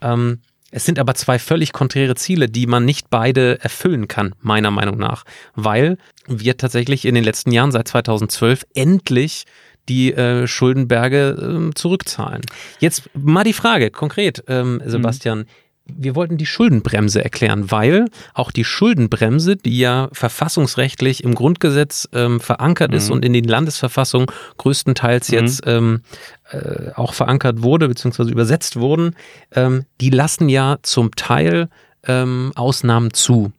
Ähm, 0.00 0.40
es 0.70 0.84
sind 0.84 0.98
aber 0.98 1.14
zwei 1.14 1.38
völlig 1.38 1.72
konträre 1.72 2.14
Ziele, 2.14 2.48
die 2.48 2.66
man 2.66 2.84
nicht 2.84 3.08
beide 3.08 3.58
erfüllen 3.62 4.06
kann, 4.06 4.34
meiner 4.40 4.70
Meinung 4.70 4.98
nach, 4.98 5.24
weil 5.54 5.96
wir 6.26 6.58
tatsächlich 6.58 7.06
in 7.06 7.14
den 7.14 7.24
letzten 7.24 7.52
Jahren 7.52 7.72
seit 7.72 7.88
2012 7.88 8.66
endlich 8.74 9.44
die 9.88 10.12
äh, 10.12 10.46
Schuldenberge 10.46 11.70
äh, 11.70 11.74
zurückzahlen. 11.74 12.42
Jetzt 12.80 13.10
mal 13.14 13.44
die 13.44 13.52
Frage 13.52 13.90
konkret, 13.90 14.44
ähm, 14.48 14.82
Sebastian. 14.84 15.40
Mhm. 15.40 15.44
Wir 15.90 16.14
wollten 16.14 16.36
die 16.36 16.44
Schuldenbremse 16.44 17.24
erklären, 17.24 17.70
weil 17.70 18.10
auch 18.34 18.50
die 18.50 18.64
Schuldenbremse, 18.64 19.56
die 19.56 19.78
ja 19.78 20.10
verfassungsrechtlich 20.12 21.24
im 21.24 21.34
Grundgesetz 21.34 22.06
ähm, 22.12 22.40
verankert 22.40 22.90
mhm. 22.90 22.96
ist 22.98 23.10
und 23.10 23.24
in 23.24 23.32
den 23.32 23.44
Landesverfassungen 23.44 24.26
größtenteils 24.58 25.30
mhm. 25.30 25.34
jetzt 25.34 25.62
ähm, 25.66 26.02
äh, 26.50 26.92
auch 26.94 27.14
verankert 27.14 27.62
wurde, 27.62 27.88
beziehungsweise 27.88 28.30
übersetzt 28.30 28.76
wurden, 28.76 29.16
ähm, 29.52 29.86
die 30.02 30.10
lassen 30.10 30.50
ja 30.50 30.76
zum 30.82 31.16
Teil 31.16 31.70
ähm, 32.06 32.52
Ausnahmen 32.54 33.14
zu. 33.14 33.52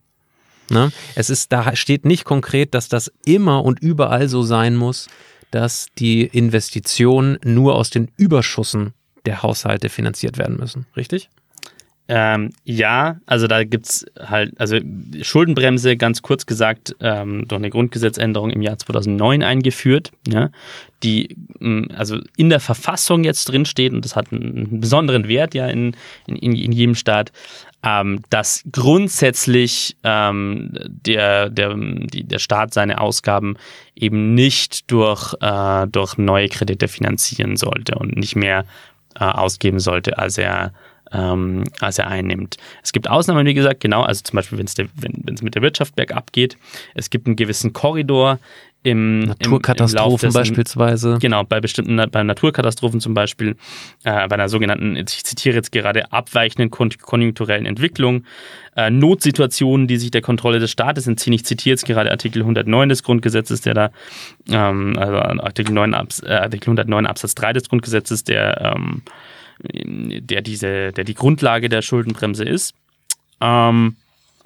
Ne? 0.69 0.91
Es 1.15 1.31
ist, 1.31 1.51
da 1.51 1.75
steht 1.75 2.05
nicht 2.05 2.25
konkret, 2.25 2.75
dass 2.75 2.89
das 2.89 3.11
immer 3.25 3.65
und 3.65 3.79
überall 3.79 4.29
so 4.29 4.43
sein 4.43 4.75
muss 4.75 5.07
dass 5.51 5.87
die 5.97 6.23
Investitionen 6.23 7.39
nur 7.43 7.75
aus 7.75 7.89
den 7.89 8.09
Überschüssen 8.17 8.93
der 9.25 9.43
Haushalte 9.43 9.89
finanziert 9.89 10.37
werden 10.37 10.57
müssen, 10.57 10.85
richtig? 10.95 11.29
Ähm, 12.11 12.49
ja, 12.63 13.17
also 13.27 13.45
da 13.45 13.63
gibt 13.63 13.85
es 13.85 14.05
halt, 14.19 14.59
also 14.59 14.79
Schuldenbremse, 15.21 15.95
ganz 15.95 16.23
kurz 16.23 16.47
gesagt, 16.47 16.95
ähm, 17.01 17.47
durch 17.47 17.59
eine 17.59 17.69
Grundgesetzänderung 17.69 18.49
im 18.49 18.63
Jahr 18.63 18.79
2009 18.79 19.43
eingeführt, 19.43 20.11
ja, 20.27 20.49
die 21.03 21.37
mm, 21.59 21.91
also 21.95 22.17
in 22.35 22.49
der 22.49 22.61
Verfassung 22.61 23.23
jetzt 23.23 23.45
drinsteht 23.45 23.93
und 23.93 24.03
das 24.03 24.15
hat 24.15 24.33
einen 24.33 24.79
besonderen 24.79 25.27
Wert 25.27 25.53
ja 25.53 25.67
in, 25.67 25.95
in, 26.25 26.37
in 26.37 26.71
jedem 26.71 26.95
Staat, 26.95 27.31
ähm, 27.83 28.21
dass 28.29 28.63
grundsätzlich 28.71 29.95
ähm, 30.03 30.71
der, 30.73 31.49
der, 31.49 31.75
die, 31.75 32.23
der 32.23 32.39
Staat 32.39 32.73
seine 32.73 32.99
Ausgaben 32.99 33.55
eben 33.95 34.33
nicht 34.33 34.91
durch, 34.91 35.33
äh, 35.41 35.87
durch 35.87 36.17
neue 36.17 36.49
Kredite 36.49 36.87
finanzieren 36.87 37.55
sollte 37.55 37.95
und 37.95 38.17
nicht 38.17 38.35
mehr 38.35 38.65
äh, 39.15 39.23
ausgeben 39.23 39.79
sollte, 39.79 40.17
als 40.17 40.37
er 40.37 40.73
ähm, 41.11 41.63
als 41.79 41.99
er 41.99 42.07
einnimmt. 42.07 42.57
Es 42.83 42.91
gibt 42.91 43.09
Ausnahmen, 43.09 43.45
wie 43.45 43.53
gesagt, 43.53 43.79
genau, 43.79 44.03
also 44.03 44.21
zum 44.23 44.35
Beispiel, 44.35 44.57
wenn's 44.57 44.75
der, 44.75 44.87
wenn 44.95 45.33
es 45.33 45.41
mit 45.41 45.55
der 45.55 45.61
Wirtschaft 45.61 45.95
bergab 45.95 46.31
geht. 46.31 46.57
Es 46.95 47.09
gibt 47.09 47.27
einen 47.27 47.35
gewissen 47.35 47.73
Korridor, 47.73 48.39
im 48.81 49.19
Naturkatastrophen 49.19 50.29
im, 50.29 50.29
im 50.29 50.33
beispielsweise. 50.33 51.17
Genau, 51.19 51.43
bei 51.43 51.59
bestimmten 51.59 52.01
bei 52.11 52.23
Naturkatastrophen 52.23 53.01
zum 53.01 53.13
Beispiel, 53.13 53.57
äh, 54.05 54.27
bei 54.27 54.35
einer 54.35 54.47
sogenannten, 54.47 54.95
ich 54.95 55.25
zitiere 55.25 55.55
jetzt 55.55 55.71
gerade, 55.71 56.13
abweichenden 56.13 56.71
konjunkturellen 56.71 57.65
Entwicklung, 57.65 58.23
äh, 58.77 58.89
Notsituationen, 58.89 59.87
die 59.87 59.97
sich 59.97 60.11
der 60.11 60.21
Kontrolle 60.21 60.59
des 60.59 60.71
Staates 60.71 61.07
entziehen. 61.07 61.33
Ich 61.33 61.43
zitiere 61.43 61.73
jetzt 61.73 61.85
gerade 61.85 62.09
Artikel 62.09 62.41
109 62.41 62.87
des 62.87 63.03
Grundgesetzes, 63.03 63.61
der 63.61 63.73
da, 63.73 63.91
ähm, 64.49 64.97
also 64.97 65.17
Artikel, 65.17 65.73
9 65.73 65.93
Abs, 65.93 66.23
äh, 66.23 66.29
Artikel 66.29 66.69
109 66.69 67.05
Absatz 67.05 67.35
3 67.35 67.51
des 67.51 67.67
Grundgesetzes, 67.67 68.23
der, 68.23 68.75
ähm, 68.75 69.01
der, 69.61 70.41
diese, 70.41 70.91
der 70.91 71.03
die 71.03 71.15
Grundlage 71.15 71.69
der 71.69 71.81
Schuldenbremse 71.81 72.43
ist. 72.43 72.73
Ähm, 73.41 73.95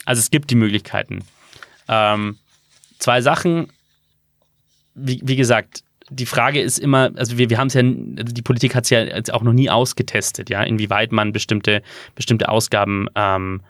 also 0.05 0.19
es 0.19 0.31
gibt 0.31 0.49
die 0.49 0.55
Möglichkeiten. 0.55 1.23
Ähm, 1.87 2.37
zwei 2.99 3.21
Sachen 3.21 3.67
wie, 4.95 5.21
wie 5.23 5.35
gesagt, 5.35 5.83
die 6.09 6.25
Frage 6.25 6.61
ist 6.61 6.77
immer, 6.77 7.11
also 7.15 7.37
wir, 7.37 7.49
wir 7.49 7.57
haben 7.57 7.67
es 7.67 7.73
ja, 7.73 7.81
also 7.81 8.33
die 8.33 8.41
Politik 8.41 8.75
hat 8.75 8.83
es 8.83 8.89
ja 8.89 9.05
auch 9.31 9.41
noch 9.41 9.53
nie 9.53 9.69
ausgetestet, 9.69 10.49
ja, 10.49 10.63
inwieweit 10.63 11.11
man 11.11 11.31
bestimmte, 11.31 11.81
bestimmte 12.15 12.49
Ausgaben 12.49 13.07
ähm, 13.15 13.61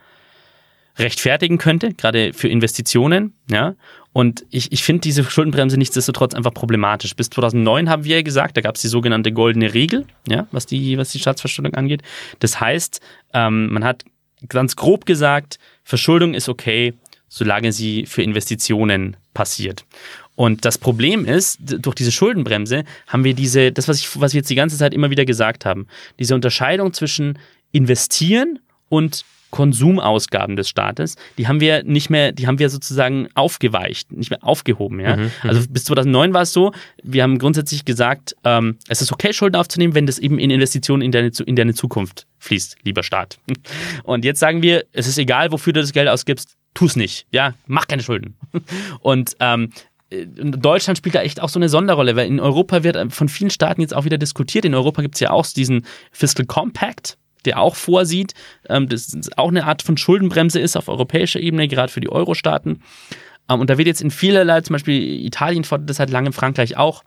rechtfertigen 0.97 1.58
könnte, 1.58 1.93
gerade 1.93 2.34
für 2.34 2.47
Investitionen, 2.47 3.34
ja. 3.49 3.75
Und 4.13 4.45
ich, 4.52 4.71
ich 4.71 4.84
finde 4.84 5.02
diese 5.02 5.23
Schuldenbremse 5.23 5.78
nichtsdestotrotz 5.78 6.36
einfach 6.36 6.54
problematisch. 6.54 7.15
Bis 7.15 7.30
2009 7.32 7.89
haben 7.89 8.04
wir 8.04 8.17
ja 8.17 8.21
gesagt, 8.21 8.56
da 8.56 8.62
gab 8.62 8.76
es 8.76 8.82
die 8.82 8.88
sogenannte 8.88 9.32
goldene 9.32 9.73
Regel, 9.73 10.06
ja, 10.28 10.47
was 10.52 10.67
die, 10.67 10.97
was 10.97 11.12
die 11.12 11.19
Staatsverschuldung 11.19 11.73
angeht. 11.73 12.04
Das 12.39 12.62
heißt, 12.62 13.02
ähm, 13.34 13.73
man 13.73 13.84
hat 13.84 14.06
ganz 14.47 14.76
grob 14.76 15.06
gesagt, 15.06 15.58
Verschuldung 15.84 16.36
ist 16.36 16.47
okay, 16.47 16.93
solange 17.28 17.71
sie 17.71 18.06
für 18.06 18.21
Investitionen 18.21 19.17
passiert. 19.34 19.86
Und 20.36 20.65
das 20.65 20.78
Problem 20.78 21.26
ist, 21.26 21.58
durch 21.60 21.95
diese 21.95 22.12
Schuldenbremse 22.12 22.84
haben 23.08 23.23
wir 23.23 23.34
diese, 23.34 23.71
das, 23.71 23.88
was, 23.88 23.99
ich, 23.99 24.19
was 24.19 24.34
wir 24.34 24.39
jetzt 24.39 24.49
die 24.49 24.56
ganze 24.56 24.78
Zeit 24.78 24.93
immer 24.93 25.10
wieder 25.10 25.26
gesagt 25.26 25.65
haben, 25.65 25.88
diese 26.19 26.36
Unterscheidung 26.36 26.93
zwischen 26.93 27.39
investieren 27.71 28.60
und 28.89 29.26
Konsumausgaben 29.53 30.55
des 30.55 30.67
Staates, 30.67 31.15
die 31.37 31.47
haben 31.47 31.59
wir 31.59 31.83
nicht 31.83 32.09
mehr, 32.09 32.31
die 32.31 32.47
haben 32.47 32.57
wir 32.57 32.71
sozusagen 32.71 33.27
aufgeweicht, 33.35 34.11
nicht 34.11 34.31
mehr 34.31 34.43
aufgehoben. 34.43 34.99
Ja? 34.99 35.15
Mhm, 35.15 35.31
also 35.43 35.61
mhm. 35.61 35.67
bis 35.73 35.85
2009 35.85 36.33
war 36.33 36.41
es 36.41 36.53
so, 36.53 36.71
wir 37.03 37.21
haben 37.21 37.37
grundsätzlich 37.37 37.85
gesagt, 37.85 38.35
ähm, 38.43 38.79
es 38.87 39.03
ist 39.03 39.11
okay, 39.11 39.31
Schulden 39.31 39.55
aufzunehmen, 39.55 39.93
wenn 39.93 40.07
das 40.07 40.17
eben 40.17 40.39
in 40.39 40.49
Investitionen 40.49 41.03
in 41.03 41.11
deine, 41.11 41.29
in 41.45 41.55
deine 41.55 41.75
Zukunft 41.75 42.25
fließt, 42.39 42.77
lieber 42.81 43.03
Staat. 43.03 43.37
Und 44.03 44.25
jetzt 44.25 44.39
sagen 44.39 44.63
wir, 44.63 44.85
es 44.91 45.05
ist 45.05 45.19
egal, 45.19 45.51
wofür 45.51 45.71
du 45.71 45.81
das 45.81 45.93
Geld 45.93 46.09
ausgibst, 46.09 46.57
tu 46.73 46.87
es 46.87 46.95
nicht. 46.95 47.27
Ja, 47.31 47.53
mach 47.67 47.85
keine 47.85 48.01
Schulden. 48.01 48.35
Und 49.01 49.35
ähm, 49.39 49.69
Deutschland 50.09 50.97
spielt 50.97 51.13
da 51.13 51.21
echt 51.21 51.39
auch 51.39 51.49
so 51.49 51.59
eine 51.59 51.69
Sonderrolle, 51.69 52.15
weil 52.15 52.25
in 52.27 52.39
Europa 52.39 52.83
wird 52.83 53.13
von 53.13 53.29
vielen 53.29 53.51
Staaten 53.51 53.81
jetzt 53.81 53.93
auch 53.93 54.05
wieder 54.05 54.17
diskutiert. 54.17 54.65
In 54.65 54.73
Europa 54.73 55.03
gibt 55.03 55.13
es 55.13 55.19
ja 55.21 55.29
auch 55.29 55.45
diesen 55.45 55.85
Fiscal 56.11 56.47
Compact, 56.47 57.19
der 57.45 57.60
auch 57.60 57.75
vorsieht, 57.75 58.34
ähm, 58.69 58.89
dass 58.89 59.13
es 59.13 59.38
auch 59.38 59.49
eine 59.49 59.65
Art 59.65 59.82
von 59.82 59.97
Schuldenbremse 59.97 60.60
ist 60.60 60.75
auf 60.75 60.89
europäischer 60.89 61.39
Ebene, 61.39 61.67
gerade 61.67 61.91
für 61.91 62.01
die 62.01 62.10
Euro-Staaten. 62.10 62.82
Ähm, 63.49 63.60
und 63.60 63.69
da 63.69 63.77
wird 63.77 63.88
jetzt 63.88 64.01
in 64.01 64.12
vielerlei, 64.12 64.62
zum 64.62 64.73
Beispiel 64.73 65.25
Italien 65.25 65.63
fordert 65.63 65.89
das 65.89 65.97
seit 65.97 66.10
langem, 66.10 66.34
Frankreich 66.34 66.77
auch, 66.77 67.03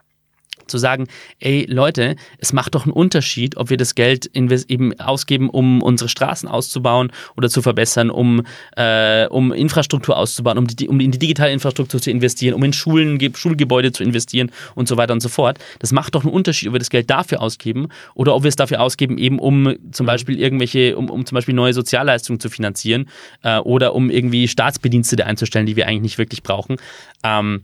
zu 0.65 0.77
sagen, 0.77 1.07
ey 1.39 1.65
Leute, 1.69 2.15
es 2.39 2.53
macht 2.53 2.75
doch 2.75 2.83
einen 2.83 2.93
Unterschied, 2.93 3.57
ob 3.57 3.69
wir 3.69 3.77
das 3.77 3.95
Geld 3.95 4.29
eben 4.33 4.99
ausgeben, 4.99 5.49
um 5.49 5.81
unsere 5.81 6.09
Straßen 6.09 6.49
auszubauen 6.49 7.11
oder 7.35 7.49
zu 7.49 7.61
verbessern, 7.61 8.09
um, 8.09 8.43
äh, 8.75 9.27
um 9.27 9.53
Infrastruktur 9.53 10.17
auszubauen, 10.17 10.57
um, 10.57 10.67
die, 10.67 10.87
um 10.87 10.99
in 10.99 11.11
die 11.11 11.19
digitale 11.19 11.51
Infrastruktur 11.51 12.01
zu 12.01 12.11
investieren, 12.11 12.53
um 12.53 12.63
in 12.63 12.73
Schulen, 12.73 13.19
Schulgebäude 13.35 13.91
zu 13.91 14.03
investieren 14.03 14.51
und 14.75 14.87
so 14.87 14.97
weiter 14.97 15.13
und 15.13 15.21
so 15.21 15.29
fort. 15.29 15.59
Das 15.79 15.91
macht 15.91 16.15
doch 16.15 16.23
einen 16.23 16.33
Unterschied, 16.33 16.69
ob 16.69 16.75
wir 16.75 16.79
das 16.79 16.89
Geld 16.89 17.09
dafür 17.09 17.41
ausgeben 17.41 17.87
oder 18.13 18.35
ob 18.35 18.43
wir 18.43 18.49
es 18.49 18.55
dafür 18.55 18.81
ausgeben, 18.81 19.17
eben 19.17 19.39
um 19.39 19.75
zum 19.91 20.05
mhm. 20.05 20.07
Beispiel 20.07 20.39
irgendwelche, 20.39 20.97
um, 20.97 21.09
um 21.09 21.25
zum 21.25 21.35
Beispiel 21.35 21.55
neue 21.55 21.73
Sozialleistungen 21.73 22.39
zu 22.39 22.49
finanzieren 22.49 23.09
äh, 23.43 23.59
oder 23.59 23.93
um 23.95 24.09
irgendwie 24.09 24.47
Staatsbedienstete 24.47 25.25
einzustellen, 25.25 25.65
die 25.65 25.75
wir 25.75 25.87
eigentlich 25.87 26.01
nicht 26.01 26.17
wirklich 26.17 26.43
brauchen. 26.43 26.77
Ähm, 27.23 27.63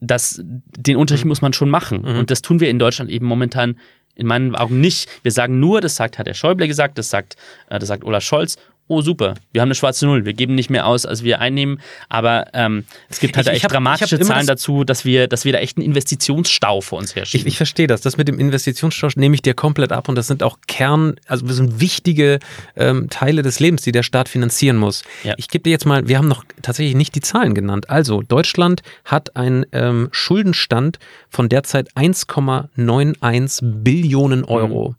das, 0.00 0.40
den 0.42 0.96
Unterschied 0.96 1.26
mhm. 1.26 1.30
muss 1.30 1.42
man 1.42 1.52
schon 1.52 1.70
machen. 1.70 2.02
Mhm. 2.02 2.18
Und 2.18 2.30
das 2.30 2.42
tun 2.42 2.60
wir 2.60 2.70
in 2.70 2.78
Deutschland 2.78 3.10
eben 3.10 3.26
momentan 3.26 3.76
in 4.14 4.26
meinen 4.26 4.54
Augen 4.56 4.80
nicht. 4.80 5.08
Wir 5.22 5.32
sagen 5.32 5.60
nur, 5.60 5.80
das 5.80 5.96
sagt, 5.96 6.18
hat 6.18 6.26
der 6.26 6.34
Schäuble 6.34 6.66
gesagt, 6.66 6.98
das 6.98 7.10
sagt, 7.10 7.36
äh, 7.68 7.78
das 7.78 7.88
sagt 7.88 8.04
Olaf 8.04 8.24
Scholz 8.24 8.56
oh 8.90 9.02
super, 9.02 9.34
wir 9.52 9.62
haben 9.62 9.68
eine 9.68 9.76
schwarze 9.76 10.04
Null, 10.04 10.24
wir 10.24 10.32
geben 10.32 10.56
nicht 10.56 10.68
mehr 10.68 10.84
aus, 10.84 11.06
als 11.06 11.22
wir 11.22 11.40
einnehmen. 11.40 11.80
Aber 12.08 12.46
ähm, 12.54 12.84
es 13.08 13.20
gibt 13.20 13.36
halt 13.36 13.46
ich, 13.46 13.54
echt 13.54 13.64
hab, 13.64 13.70
dramatische 13.70 14.18
Zahlen 14.18 14.46
das 14.46 14.58
dazu, 14.58 14.82
dass 14.82 15.04
wir, 15.04 15.28
dass 15.28 15.44
wir 15.44 15.52
da 15.52 15.60
echt 15.60 15.78
einen 15.78 15.86
Investitionsstau 15.86 16.80
vor 16.80 16.98
uns 16.98 17.14
herschieben. 17.14 17.46
Ich, 17.46 17.52
ich 17.52 17.56
verstehe 17.56 17.86
das. 17.86 18.00
Das 18.00 18.16
mit 18.16 18.26
dem 18.26 18.40
Investitionsstau 18.40 19.08
nehme 19.14 19.36
ich 19.36 19.42
dir 19.42 19.54
komplett 19.54 19.92
ab 19.92 20.08
und 20.08 20.16
das 20.16 20.26
sind 20.26 20.42
auch 20.42 20.58
Kern, 20.66 21.14
also 21.26 21.46
das 21.46 21.56
sind 21.56 21.80
wichtige 21.80 22.40
ähm, 22.74 23.08
Teile 23.10 23.42
des 23.42 23.60
Lebens, 23.60 23.82
die 23.82 23.92
der 23.92 24.02
Staat 24.02 24.28
finanzieren 24.28 24.76
muss. 24.76 25.04
Ja. 25.22 25.34
Ich 25.36 25.48
gebe 25.48 25.62
dir 25.62 25.70
jetzt 25.70 25.86
mal, 25.86 26.08
wir 26.08 26.18
haben 26.18 26.28
noch 26.28 26.44
tatsächlich 26.60 26.96
nicht 26.96 27.14
die 27.14 27.20
Zahlen 27.20 27.54
genannt. 27.54 27.88
Also 27.88 28.22
Deutschland 28.22 28.82
hat 29.04 29.36
einen 29.36 29.66
ähm, 29.70 30.08
Schuldenstand 30.10 30.98
von 31.28 31.48
derzeit 31.48 31.92
1,91 31.94 33.60
Billionen 33.82 34.44
Euro. 34.44 34.90
Mhm. 34.90 34.94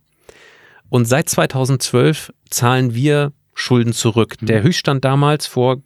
Und 0.90 1.06
seit 1.06 1.28
2012 1.30 2.34
zahlen 2.50 2.94
wir 2.96 3.32
Schulden 3.62 3.94
zurück. 3.94 4.36
Mhm. 4.42 4.48
Der 4.48 4.64
Höchststand 4.64 5.06
damals 5.06 5.48
vor 5.48 5.78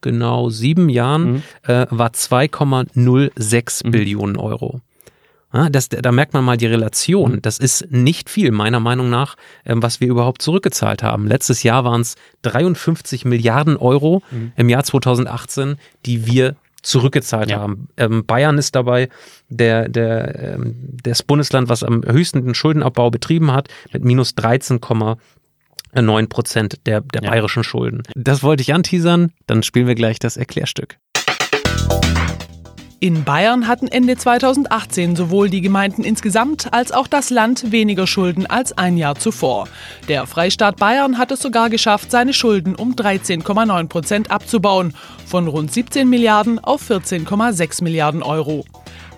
genau 0.00 0.50
sieben 0.50 0.88
Jahren 0.88 1.32
mhm. 1.32 1.42
äh, 1.62 1.86
war 1.90 2.10
2,06 2.10 3.86
mhm. 3.86 3.90
Billionen 3.90 4.36
Euro. 4.36 4.80
Ja, 5.54 5.68
das, 5.68 5.90
da 5.90 6.12
merkt 6.12 6.32
man 6.32 6.44
mal 6.44 6.56
die 6.56 6.66
Relation. 6.66 7.32
Mhm. 7.32 7.42
Das 7.42 7.58
ist 7.58 7.90
nicht 7.90 8.30
viel, 8.30 8.50
meiner 8.50 8.80
Meinung 8.80 9.10
nach, 9.10 9.36
ähm, 9.64 9.82
was 9.82 10.00
wir 10.00 10.08
überhaupt 10.08 10.42
zurückgezahlt 10.42 11.02
haben. 11.02 11.26
Letztes 11.26 11.62
Jahr 11.62 11.84
waren 11.84 12.00
es 12.00 12.16
53 12.42 13.24
Milliarden 13.24 13.76
Euro 13.76 14.22
mhm. 14.30 14.52
im 14.56 14.68
Jahr 14.68 14.82
2018, 14.82 15.76
die 16.06 16.26
wir 16.26 16.56
zurückgezahlt 16.82 17.50
ja. 17.50 17.60
haben. 17.60 17.88
Ähm, 17.96 18.24
Bayern 18.26 18.58
ist 18.58 18.74
dabei 18.74 19.08
der, 19.48 19.88
der, 19.88 20.54
ähm, 20.54 20.74
das 21.02 21.22
Bundesland, 21.22 21.68
was 21.68 21.84
am 21.84 22.02
höchsten 22.04 22.44
den 22.44 22.54
Schuldenabbau 22.54 23.10
betrieben 23.10 23.52
hat, 23.52 23.68
mit 23.92 24.04
minus 24.04 24.34
13, 24.34 24.80
9 25.94 26.28
Prozent 26.28 26.86
der, 26.86 27.00
der 27.00 27.22
ja. 27.22 27.30
bayerischen 27.30 27.64
Schulden. 27.64 28.02
Das 28.14 28.42
wollte 28.42 28.62
ich 28.62 28.72
anteasern, 28.72 29.32
dann 29.46 29.62
spielen 29.62 29.86
wir 29.86 29.94
gleich 29.94 30.18
das 30.18 30.36
Erklärstück. 30.36 30.98
In 33.02 33.24
Bayern 33.24 33.66
hatten 33.66 33.88
Ende 33.88 34.16
2018 34.16 35.16
sowohl 35.16 35.50
die 35.50 35.60
Gemeinden 35.60 36.04
insgesamt 36.04 36.72
als 36.72 36.92
auch 36.92 37.08
das 37.08 37.30
Land 37.30 37.72
weniger 37.72 38.06
Schulden 38.06 38.46
als 38.46 38.78
ein 38.78 38.96
Jahr 38.96 39.16
zuvor. 39.16 39.66
Der 40.06 40.24
Freistaat 40.28 40.76
Bayern 40.76 41.18
hat 41.18 41.32
es 41.32 41.40
sogar 41.40 41.68
geschafft, 41.68 42.12
seine 42.12 42.32
Schulden 42.32 42.76
um 42.76 42.94
13,9 42.94 43.88
Prozent 43.88 44.30
abzubauen, 44.30 44.94
von 45.26 45.48
rund 45.48 45.72
17 45.72 46.08
Milliarden 46.08 46.60
auf 46.60 46.88
14,6 46.88 47.82
Milliarden 47.82 48.22
Euro. 48.22 48.64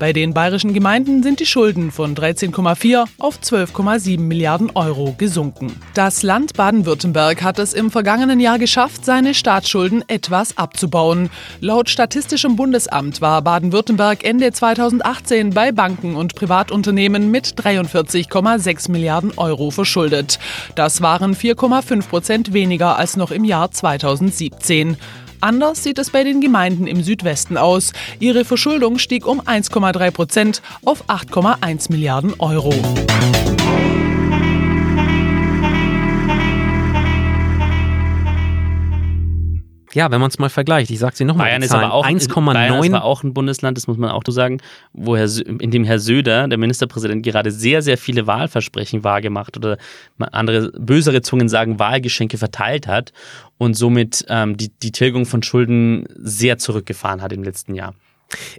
Bei 0.00 0.12
den 0.12 0.34
bayerischen 0.34 0.74
Gemeinden 0.74 1.22
sind 1.22 1.38
die 1.38 1.46
Schulden 1.46 1.92
von 1.92 2.16
13,4 2.16 3.04
auf 3.18 3.38
12,7 3.38 4.18
Milliarden 4.18 4.70
Euro 4.74 5.14
gesunken. 5.16 5.80
Das 5.94 6.24
Land 6.24 6.54
Baden-Württemberg 6.54 7.42
hat 7.42 7.60
es 7.60 7.72
im 7.72 7.92
vergangenen 7.92 8.40
Jahr 8.40 8.58
geschafft, 8.58 9.04
seine 9.04 9.34
Staatsschulden 9.34 10.02
etwas 10.08 10.58
abzubauen. 10.58 11.30
Laut 11.60 11.88
Statistischem 11.88 12.56
Bundesamt 12.56 13.20
war 13.20 13.40
Baden-Württemberg 13.42 14.24
Ende 14.24 14.50
2018 14.50 15.50
bei 15.50 15.70
Banken 15.70 16.16
und 16.16 16.34
Privatunternehmen 16.34 17.30
mit 17.30 17.54
43,6 17.54 18.90
Milliarden 18.90 19.32
Euro 19.36 19.70
verschuldet. 19.70 20.40
Das 20.74 21.02
waren 21.02 21.36
4,5 21.36 22.08
Prozent 22.08 22.52
weniger 22.52 22.98
als 22.98 23.16
noch 23.16 23.30
im 23.30 23.44
Jahr 23.44 23.70
2017. 23.70 24.96
Anders 25.44 25.82
sieht 25.82 25.98
es 25.98 26.08
bei 26.08 26.24
den 26.24 26.40
Gemeinden 26.40 26.86
im 26.86 27.02
Südwesten 27.02 27.58
aus. 27.58 27.92
Ihre 28.18 28.46
Verschuldung 28.46 28.96
stieg 28.96 29.26
um 29.26 29.42
1,3 29.42 30.10
Prozent 30.10 30.62
auf 30.86 31.06
8,1 31.10 31.92
Milliarden 31.92 32.32
Euro. 32.38 32.72
Ja, 39.94 40.10
wenn 40.10 40.20
man 40.20 40.28
es 40.28 40.38
mal 40.38 40.50
vergleicht, 40.50 40.90
ich 40.90 40.98
sage 40.98 41.16
sie 41.16 41.24
nochmal. 41.24 41.46
Bayern, 41.46 41.62
ist 41.62 41.72
aber 41.72 41.92
auch, 41.92 42.04
1,9. 42.04 42.52
Bayern 42.52 42.82
ist 42.82 42.92
aber 42.92 43.04
auch 43.04 43.22
ein 43.22 43.32
Bundesland, 43.32 43.78
das 43.78 43.86
muss 43.86 43.96
man 43.96 44.10
auch 44.10 44.22
so 44.26 44.32
sagen, 44.32 44.60
wo 44.92 45.16
Herr, 45.16 45.28
in 45.46 45.70
dem 45.70 45.84
Herr 45.84 46.00
Söder, 46.00 46.48
der 46.48 46.58
Ministerpräsident, 46.58 47.24
gerade 47.24 47.52
sehr, 47.52 47.80
sehr 47.80 47.96
viele 47.96 48.26
Wahlversprechen 48.26 49.04
wahrgemacht 49.04 49.56
oder 49.56 49.78
andere 50.18 50.72
bösere 50.72 51.22
Zungen 51.22 51.48
sagen, 51.48 51.78
Wahlgeschenke 51.78 52.38
verteilt 52.38 52.88
hat 52.88 53.12
und 53.56 53.74
somit 53.74 54.24
ähm, 54.28 54.56
die, 54.56 54.70
die 54.70 54.90
Tilgung 54.90 55.26
von 55.26 55.42
Schulden 55.42 56.06
sehr 56.16 56.58
zurückgefahren 56.58 57.22
hat 57.22 57.32
im 57.32 57.44
letzten 57.44 57.74
Jahr. 57.74 57.94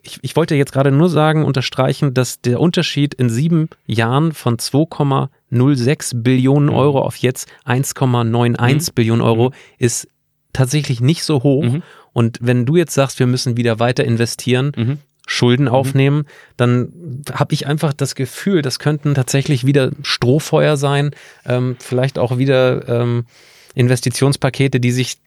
Ich, 0.04 0.19
ich 0.21 0.36
wollte 0.36 0.56
jetzt 0.56 0.71
gerade 0.71 0.91
nur 0.91 1.10
sagen, 1.10 1.43
unterstreichen, 1.43 2.13
dass 2.13 2.39
der 2.39 2.60
Unterschied 2.60 3.13
in 3.13 3.30
sieben 3.30 3.69
Jahren 3.86 4.32
von 4.34 4.58
2,06 4.58 6.21
Billionen 6.21 6.69
mhm. 6.69 6.76
Euro 6.76 7.02
auf 7.02 7.17
jetzt 7.17 7.50
1,91 7.65 8.56
mhm. 8.58 8.95
Billionen 8.95 9.21
Euro 9.21 9.50
mhm. 9.50 9.56
ist 9.78 10.08
tatsächlich 10.56 11.02
nicht 11.02 11.24
so 11.24 11.44
hoch. 11.44 11.63
Mhm. 11.63 11.84
Und 12.13 12.39
wenn 12.41 12.65
du 12.65 12.76
jetzt 12.76 12.94
sagst, 12.94 13.20
wir 13.20 13.28
müssen 13.28 13.58
wieder 13.58 13.80
weiter 13.80 14.04
investieren, 14.04 14.72
mhm. 14.76 14.98
Schulden 15.28 15.65
mhm. 15.65 15.72
aufnehmen, 15.72 16.26
dann 16.56 16.94
habe 17.34 17.54
ich 17.54 17.68
einfach 17.68 17.94
das 17.94 18.15
Gefühl, 18.15 18.62
das 18.62 18.80
könnten 18.80 19.15
tatsächlich 19.15 19.65
wieder 19.65 19.91
Strohfeuer 20.04 20.78
sein, 20.78 21.12
ähm, 21.46 21.76
vielleicht 21.80 22.20
auch 22.20 22.38
wieder 22.38 22.88
ähm, 22.88 23.26
Investitionspakete, 23.74 24.80
die 24.80 24.91
sich 24.91 25.18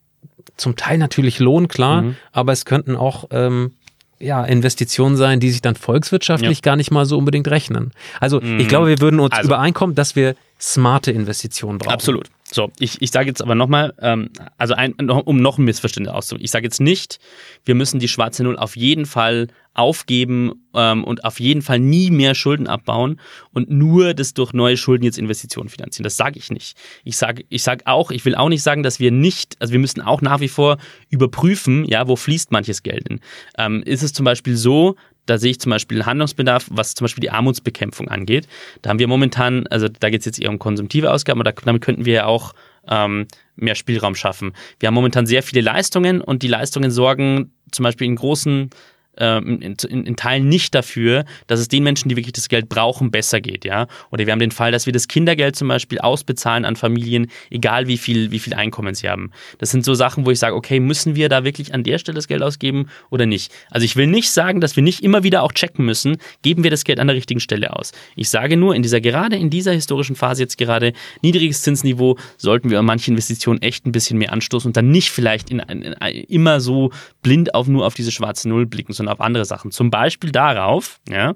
zum 0.57 0.77
Teil 0.77 0.99
natürlich 0.99 1.39
lohnen, 1.41 1.69
klar, 1.69 2.03
mhm. 2.03 2.17
aber 2.33 2.53
es 2.53 2.65
könnten 2.65 2.97
auch 2.97 3.29
ähm, 3.31 3.73
ja, 4.21 4.45
Investitionen 4.45 5.17
sein, 5.17 5.41
die 5.41 5.51
sich 5.51 5.63
dann 5.63 5.77
volkswirtschaftlich 5.77 6.59
ja. 6.59 6.63
gar 6.63 6.77
nicht 6.77 6.91
mal 6.91 7.07
so 7.07 7.19
unbedingt 7.19 7.49
rechnen. 7.49 7.93
Also 8.21 8.41
mhm. 8.41 8.59
ich 8.59 8.69
glaube, 8.69 8.89
wir 8.89 9.01
würden 9.01 9.21
uns 9.21 9.35
also. 9.35 9.49
übereinkommen, 9.49 9.95
dass 9.95 10.17
wir 10.17 10.35
smarte 10.61 11.13
Investitionen 11.13 11.79
brauchen. 11.79 11.93
Absolut. 11.93 12.29
So, 12.51 12.71
ich, 12.79 13.03
ich 13.03 13.11
sage 13.11 13.29
jetzt 13.29 13.43
aber 13.43 13.55
nochmal, 13.55 13.95
ähm, 14.01 14.31
also 14.57 14.75
ein, 14.75 14.95
um 14.95 15.41
noch 15.41 15.59
ein 15.59 15.65
Missverständnis 15.65 16.15
auszudrücken, 16.15 16.45
ich 16.45 16.51
sage 16.51 16.65
jetzt 16.65 16.81
nicht, 16.81 17.19
wir 17.65 17.75
müssen 17.75 18.01
die 18.01 18.09
schwarze 18.09 18.43
Null 18.43 18.57
auf 18.57 18.77
jeden 18.77 19.05
Fall 19.05 19.49
aufgeben 19.75 20.67
ähm, 20.75 21.05
und 21.05 21.25
auf 21.25 21.41
jeden 21.41 21.63
Fall 21.63 21.79
nie 21.79 22.11
mehr 22.11 22.35
Schulden 22.35 22.67
abbauen 22.67 23.21
und 23.53 23.71
nur 23.71 24.15
das 24.15 24.35
durch 24.35 24.53
neue 24.53 24.77
Schulden 24.77 25.05
jetzt 25.05 25.19
Investitionen 25.19 25.69
finanzieren. 25.69 26.05
Das 26.05 26.17
sage 26.17 26.39
ich 26.39 26.51
nicht. 26.51 26.77
Ich 27.05 27.17
sage 27.17 27.45
ich 27.49 27.63
sag 27.63 27.83
auch, 27.87 28.11
ich 28.11 28.25
will 28.25 28.35
auch 28.35 28.49
nicht 28.49 28.63
sagen, 28.63 28.83
dass 28.83 28.99
wir 28.99 29.13
nicht, 29.13 29.57
also 29.61 29.73
wir 29.73 29.79
müssen 29.79 30.01
auch 30.01 30.21
nach 30.23 30.41
wie 30.41 30.49
vor 30.49 30.79
überprüfen, 31.11 31.85
ja, 31.85 32.09
wo 32.09 32.17
fließt 32.17 32.51
manches 32.51 32.83
Geld 32.83 33.09
hin. 33.09 33.21
Ähm, 33.57 33.83
ist 33.85 34.03
es 34.03 34.13
zum 34.13 34.25
Beispiel 34.25 34.57
so, 34.57 34.97
da 35.29 35.39
sehe 35.39 35.51
ich 35.51 35.61
zum 35.61 35.71
Beispiel 35.71 36.07
Handlungsbedarf, 36.07 36.67
was 36.71 36.95
zum 36.95 37.05
Beispiel 37.05 37.23
die 37.23 37.31
Armutsbekämpfung 37.31 38.09
angeht. 38.09 38.49
Da 38.83 38.91
haben 38.91 38.99
wir 38.99 39.09
momentan, 39.09 39.67
also 39.69 39.89
da 39.89 40.11
geht 40.11 40.21
es 40.21 40.27
jetzt 40.27 40.41
eher 40.41 40.51
um 40.51 40.59
konsumtive 40.59 41.13
Ausgaben, 41.13 41.41
aber 41.41 41.53
damit 41.53 41.83
könnten 41.83 42.05
wir 42.05 42.15
ja 42.15 42.27
auch 42.27 42.55
ähm, 42.89 43.27
mehr 43.57 43.75
Spielraum 43.75 44.15
schaffen. 44.15 44.53
Wir 44.81 44.87
haben 44.87 44.95
momentan 44.95 45.27
sehr 45.27 45.43
viele 45.43 45.61
Leistungen 45.61 46.21
und 46.21 46.43
die 46.43 46.49
Leistungen 46.49 46.91
sorgen 46.91 47.53
zum 47.71 47.83
Beispiel 47.83 48.07
in 48.07 48.17
großen 48.17 48.71
ähm, 49.19 49.61
in, 49.61 49.77
in, 49.89 50.05
in, 50.05 50.17
Teilen 50.17 50.49
nicht 50.49 50.75
dafür, 50.75 51.25
dass 51.47 51.61
es 51.61 51.69
den 51.69 51.83
Menschen, 51.83 52.09
die 52.09 52.17
wirklich 52.17 52.33
das 52.33 52.49
Geld 52.49 52.69
brauchen, 52.69 53.11
besser 53.11 53.41
geht, 53.41 53.65
ja. 53.65 53.87
Oder 54.11 54.27
wir 54.27 54.33
haben 54.33 54.39
den 54.39 54.51
Fall, 54.51 54.73
dass 54.73 54.87
wir 54.87 54.93
das 54.93 55.09
Kindergeld 55.09 55.57
zum 55.57 55.69
Beispiel 55.69 55.99
ausbezahlen 55.99 56.65
an 56.65 56.77
Familien, 56.77 57.31
egal 57.51 57.87
wie 57.87 57.99
viel, 57.99 58.31
wie 58.31 58.39
viel 58.39 58.55
Einkommen 58.55 58.95
sie 58.95 59.09
haben. 59.09 59.31
Das 59.59 59.71
sind 59.71 59.85
so 59.85 59.95
Sachen, 59.95 60.27
wo 60.27 60.31
ich 60.31 60.39
sage, 60.39 60.55
okay, 60.55 60.81
müssen 60.81 61.17
wir 61.17 61.29
da 61.29 61.45
wirklich 61.45 61.75
an 61.75 61.85
der 61.85 61.99
Stelle 61.99 62.17
das 62.17 62.29
Geld 62.29 62.43
ausgeben 62.43 62.89
oder 63.11 63.27
nicht? 63.27 63.53
Also 63.71 63.85
ich 63.85 63.97
will 63.97 64.07
nicht 64.07 64.31
sagen, 64.31 64.61
dass 64.61 64.77
wir 64.77 64.83
nicht 64.83 65.03
immer 65.03 65.23
wieder 65.23 65.43
auch 65.43 65.53
checken 65.53 65.85
müssen, 65.85 66.19
geben 66.43 66.65
wir 66.65 66.71
das 66.71 66.85
Geld 66.85 67.01
an 67.01 67.07
der 67.07 67.17
richtigen 67.17 67.41
Stelle 67.41 67.75
aus. 67.75 67.93
Ich 68.17 68.29
sage 68.31 68.57
nur, 68.57 68.75
in 68.75 68.83
dieser 68.83 69.01
gerade 69.01 69.37
in 69.37 69.51
dieser 69.51 69.73
historischen 69.73 70.17
Phase 70.17 70.43
jetzt 70.43 70.59
gerade 70.59 70.93
niedriges 71.23 71.63
Zinsniveau 71.63 72.19
sollten 72.37 72.71
wir 72.71 72.79
an 72.79 72.85
manche 72.85 73.11
Investitionen 73.11 73.63
echt 73.63 73.87
ein 73.87 73.93
bisschen 73.93 74.19
mehr 74.19 74.33
anstoßen 74.33 74.69
und 74.69 74.77
dann 74.77 74.91
nicht 74.91 75.11
vielleicht 75.11 75.51
in, 75.51 75.61
in, 75.61 75.83
in, 75.83 75.93
immer 76.29 76.61
so 76.61 76.91
blind 77.23 77.55
auf 77.55 77.69
nur 77.69 77.87
auf 77.87 77.95
diese 77.95 78.13
schwarze 78.13 78.49
Null 78.49 78.67
blicken, 78.67 78.93
sondern 78.93 79.08
auf 79.13 79.21
andere 79.21 79.45
Sachen. 79.45 79.71
Zum 79.71 79.91
Beispiel 79.91 80.31
darauf, 80.31 81.01
ja, 81.09 81.35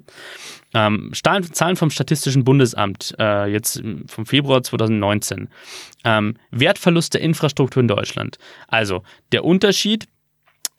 ähm, 0.73 1.11
Zahlen 1.13 1.75
vom 1.75 1.89
Statistischen 1.89 2.43
Bundesamt, 2.43 3.15
äh, 3.19 3.51
jetzt 3.51 3.83
vom 4.07 4.25
Februar 4.25 4.63
2019. 4.63 5.49
Ähm, 6.03 6.35
Wertverlust 6.51 7.13
der 7.13 7.21
Infrastruktur 7.21 7.81
in 7.81 7.87
Deutschland. 7.87 8.37
Also 8.67 9.03
der 9.31 9.45
Unterschied 9.45 10.07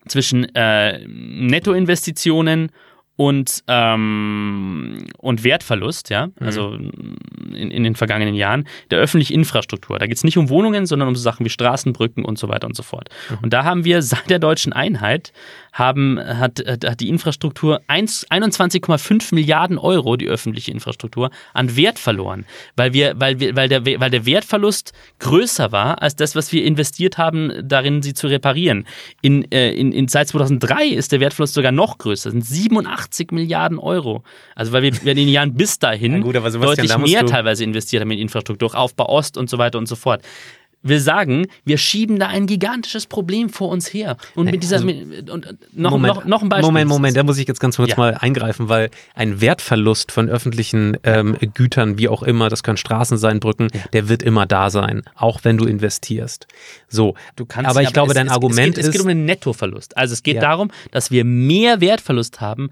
zwischen 0.07 0.53
äh, 0.55 1.05
Nettoinvestitionen 1.07 2.71
und, 3.17 3.63
ähm, 3.67 5.05
und 5.17 5.43
Wertverlust, 5.45 6.09
ja, 6.09 6.29
also 6.39 6.71
mhm. 6.71 7.15
in, 7.53 7.71
in 7.71 7.83
den 7.83 7.95
vergangenen 7.95 8.35
Jahren, 8.35 8.67
der 8.91 8.99
öffentlichen 8.99 9.33
Infrastruktur. 9.33 9.97
Da 9.99 10.07
geht 10.07 10.17
es 10.17 10.25
nicht 10.25 10.37
um 10.37 10.49
Wohnungen, 10.49 10.85
sondern 10.85 11.07
um 11.07 11.15
so 11.15 11.21
Sachen 11.21 11.45
wie 11.45 11.49
Straßen, 11.49 11.93
Brücken 11.93 12.25
und 12.25 12.37
so 12.37 12.49
weiter 12.49 12.67
und 12.67 12.75
so 12.75 12.83
fort. 12.83 13.09
Mhm. 13.29 13.37
Und 13.43 13.53
da 13.53 13.63
haben 13.63 13.85
wir 13.85 14.01
seit 14.01 14.29
der 14.29 14.39
deutschen 14.39 14.73
Einheit 14.73 15.31
haben, 15.75 16.17
hat, 16.19 16.63
hat 16.65 17.01
die 17.01 17.09
Infrastruktur 17.09 17.81
21,5 17.89 19.35
Milliarden 19.35 19.77
Euro, 19.77 20.15
die 20.15 20.27
öffentliche 20.27 20.71
Infrastruktur, 20.71 21.31
an 21.53 21.75
Wert 21.75 21.99
verloren, 21.99 22.45
weil, 22.77 22.93
wir, 22.93 23.13
weil, 23.17 23.41
wir, 23.41 23.57
weil, 23.57 23.67
der, 23.67 23.85
weil 23.85 24.09
der 24.09 24.25
Wertverlust 24.25 24.93
größer 25.19 25.73
war 25.73 26.01
als 26.01 26.15
das, 26.15 26.33
was 26.33 26.53
wir 26.53 26.63
investiert 26.63 27.17
haben, 27.17 27.51
darin 27.61 28.01
sie 28.01 28.13
zu 28.13 28.27
reparieren. 28.27 28.87
In, 29.21 29.51
äh, 29.51 29.71
in, 29.73 29.91
in, 29.91 30.07
seit 30.07 30.29
2003 30.29 30.87
ist 30.87 31.11
der 31.11 31.19
Wertverlust 31.19 31.53
sogar 31.53 31.73
noch 31.73 31.97
größer, 31.97 32.31
das 32.31 32.33
sind 32.33 32.45
87 32.45 33.31
Milliarden 33.31 33.77
Euro. 33.77 34.23
Also 34.55 34.71
weil 34.71 34.81
wir, 34.81 34.93
in 34.93 35.17
den 35.17 35.27
Jahren 35.27 35.55
bis 35.55 35.77
dahin 35.77 36.13
ja 36.15 36.19
gut, 36.19 36.35
deutlich 36.35 36.97
mehr 36.97 37.25
teilweise 37.25 37.65
investiert 37.65 38.01
haben 38.01 38.11
in 38.11 38.19
Infrastruktur, 38.19 38.73
Aufbau 38.73 39.09
Ost 39.09 39.37
und 39.37 39.49
so 39.49 39.57
weiter 39.57 39.77
und 39.77 39.87
so 39.87 39.97
fort 39.97 40.21
will 40.87 40.99
sagen, 40.99 41.47
wir 41.65 41.77
schieben 41.77 42.19
da 42.19 42.27
ein 42.27 42.47
gigantisches 42.47 43.07
Problem 43.07 43.49
vor 43.49 43.69
uns 43.69 43.93
her. 43.93 44.17
Und 44.35 44.49
mit 44.51 44.63
dieser, 44.63 44.77
also, 44.77 44.85
mit, 44.85 45.29
und 45.29 45.57
noch, 45.73 45.91
Moment, 45.91 46.15
noch, 46.15 46.25
noch 46.25 46.43
ein 46.43 46.49
Beispiel. 46.49 46.67
Moment, 46.67 46.89
Moment, 46.89 47.17
da 47.17 47.23
muss 47.23 47.37
ich 47.37 47.47
jetzt 47.47 47.59
ganz 47.59 47.75
kurz 47.75 47.89
ja. 47.89 47.97
mal 47.97 48.13
eingreifen, 48.15 48.69
weil 48.69 48.89
ein 49.15 49.41
Wertverlust 49.41 50.11
von 50.11 50.29
öffentlichen 50.29 50.97
ähm, 51.03 51.37
Gütern, 51.53 51.97
wie 51.97 52.07
auch 52.07 52.23
immer, 52.23 52.49
das 52.49 52.63
können 52.63 52.77
Straßen 52.77 53.17
sein, 53.17 53.39
Brücken, 53.39 53.67
ja. 53.73 53.81
der 53.93 54.09
wird 54.09 54.23
immer 54.23 54.45
da 54.45 54.69
sein, 54.69 55.03
auch 55.15 55.39
wenn 55.43 55.57
du 55.57 55.65
investierst. 55.65 56.47
So, 56.87 57.15
du 57.35 57.45
kannst, 57.45 57.69
aber 57.69 57.81
ich 57.81 57.87
aber 57.87 57.93
glaube, 57.93 58.11
es, 58.11 58.15
dein 58.15 58.27
es, 58.27 58.33
Argument 58.33 58.59
es 58.59 58.75
geht, 58.75 58.77
ist. 58.77 58.85
Es 58.87 58.91
geht 58.91 59.01
um 59.01 59.07
den 59.07 59.25
Nettoverlust. 59.25 59.97
Also 59.97 60.13
es 60.13 60.23
geht 60.23 60.35
ja. 60.35 60.41
darum, 60.41 60.71
dass 60.91 61.11
wir 61.11 61.25
mehr 61.25 61.81
Wertverlust 61.81 62.41
haben, 62.41 62.69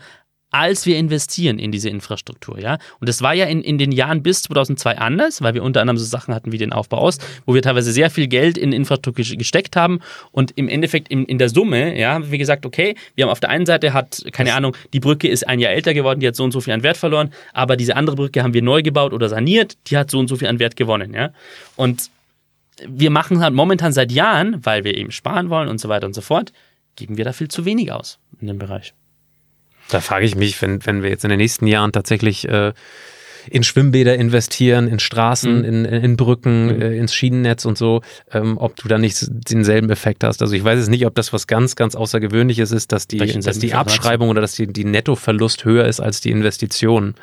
als 0.53 0.85
wir 0.85 0.97
investieren 0.97 1.57
in 1.57 1.71
diese 1.71 1.89
Infrastruktur. 1.89 2.59
Ja? 2.59 2.77
Und 2.99 3.09
das 3.09 3.21
war 3.21 3.33
ja 3.33 3.45
in, 3.45 3.61
in 3.61 3.77
den 3.77 3.91
Jahren 3.91 4.21
bis 4.21 4.43
2002 4.43 4.97
anders, 4.99 5.41
weil 5.41 5.55
wir 5.55 5.63
unter 5.63 5.81
anderem 5.81 5.97
so 5.97 6.05
Sachen 6.05 6.33
hatten 6.33 6.51
wie 6.51 6.59
den 6.59 6.71
Aufbau 6.71 6.99
aus, 6.99 7.17
wo 7.45 7.55
wir 7.55 7.61
teilweise 7.63 7.91
sehr 7.91 8.11
viel 8.11 8.27
Geld 8.27 8.57
in 8.57 8.71
Infrastruktur 8.71 9.25
gesteckt 9.35 9.75
haben 9.75 9.99
und 10.31 10.51
im 10.55 10.69
Endeffekt 10.69 11.07
in, 11.07 11.25
in 11.25 11.39
der 11.39 11.49
Summe, 11.49 11.97
ja, 11.99 12.13
haben 12.13 12.29
wir 12.29 12.37
gesagt, 12.37 12.65
okay, 12.65 12.95
wir 13.15 13.25
haben 13.25 13.31
auf 13.31 13.39
der 13.39 13.49
einen 13.49 13.65
Seite 13.65 13.93
hat, 13.93 14.23
keine 14.31 14.53
Ahnung, 14.53 14.77
die 14.93 14.99
Brücke 14.99 15.27
ist 15.27 15.47
ein 15.47 15.59
Jahr 15.59 15.71
älter 15.71 15.95
geworden, 15.95 16.19
die 16.19 16.27
hat 16.27 16.35
so 16.35 16.43
und 16.43 16.51
so 16.51 16.61
viel 16.61 16.73
an 16.73 16.83
Wert 16.83 16.97
verloren, 16.97 17.31
aber 17.53 17.75
diese 17.75 17.95
andere 17.95 18.15
Brücke 18.15 18.43
haben 18.43 18.53
wir 18.53 18.61
neu 18.61 18.83
gebaut 18.83 19.13
oder 19.13 19.29
saniert, 19.29 19.77
die 19.87 19.97
hat 19.97 20.11
so 20.11 20.19
und 20.19 20.27
so 20.27 20.35
viel 20.35 20.47
an 20.47 20.59
Wert 20.59 20.75
gewonnen. 20.75 21.13
Ja? 21.13 21.31
Und 21.75 22.11
wir 22.87 23.09
machen 23.09 23.39
halt 23.39 23.53
momentan 23.53 23.91
seit 23.91 24.11
Jahren, 24.11 24.63
weil 24.63 24.83
wir 24.83 24.95
eben 24.95 25.11
sparen 25.11 25.49
wollen 25.49 25.67
und 25.67 25.79
so 25.79 25.89
weiter 25.89 26.05
und 26.05 26.13
so 26.13 26.21
fort, 26.21 26.53
geben 26.95 27.17
wir 27.17 27.25
da 27.25 27.33
viel 27.33 27.47
zu 27.47 27.65
wenig 27.65 27.91
aus 27.91 28.19
in 28.39 28.47
dem 28.47 28.59
Bereich. 28.59 28.93
Da 29.89 30.01
frage 30.01 30.25
ich 30.25 30.35
mich, 30.35 30.61
wenn, 30.61 30.85
wenn 30.85 31.03
wir 31.03 31.09
jetzt 31.09 31.23
in 31.23 31.29
den 31.29 31.39
nächsten 31.39 31.67
Jahren 31.67 31.91
tatsächlich 31.91 32.47
äh, 32.47 32.73
in 33.49 33.63
Schwimmbäder 33.63 34.15
investieren, 34.15 34.87
in 34.87 34.99
Straßen, 34.99 35.59
mhm. 35.59 35.65
in, 35.65 35.85
in 35.85 36.17
Brücken, 36.17 36.65
mhm. 36.65 36.81
äh, 36.81 36.97
ins 36.97 37.13
Schienennetz 37.13 37.65
und 37.65 37.77
so, 37.77 38.01
ähm, 38.31 38.57
ob 38.57 38.75
du 38.75 38.87
da 38.87 38.97
nicht 38.97 39.25
denselben 39.29 39.89
Effekt 39.89 40.23
hast. 40.23 40.41
Also 40.41 40.53
ich 40.53 40.63
weiß 40.63 40.79
jetzt 40.79 40.89
nicht, 40.89 41.05
ob 41.05 41.15
das 41.15 41.33
was 41.33 41.47
ganz, 41.47 41.75
ganz 41.75 41.95
Außergewöhnliches 41.95 42.71
ist, 42.71 42.91
dass 42.91 43.07
die, 43.07 43.17
dass 43.17 43.59
die 43.59 43.73
Abschreibung 43.73 44.29
oder 44.29 44.41
dass 44.41 44.53
die, 44.53 44.67
die 44.67 44.85
Nettoverlust 44.85 45.65
höher 45.65 45.85
ist 45.85 45.99
als 45.99 46.21
die 46.21 46.31
Investition 46.31 47.15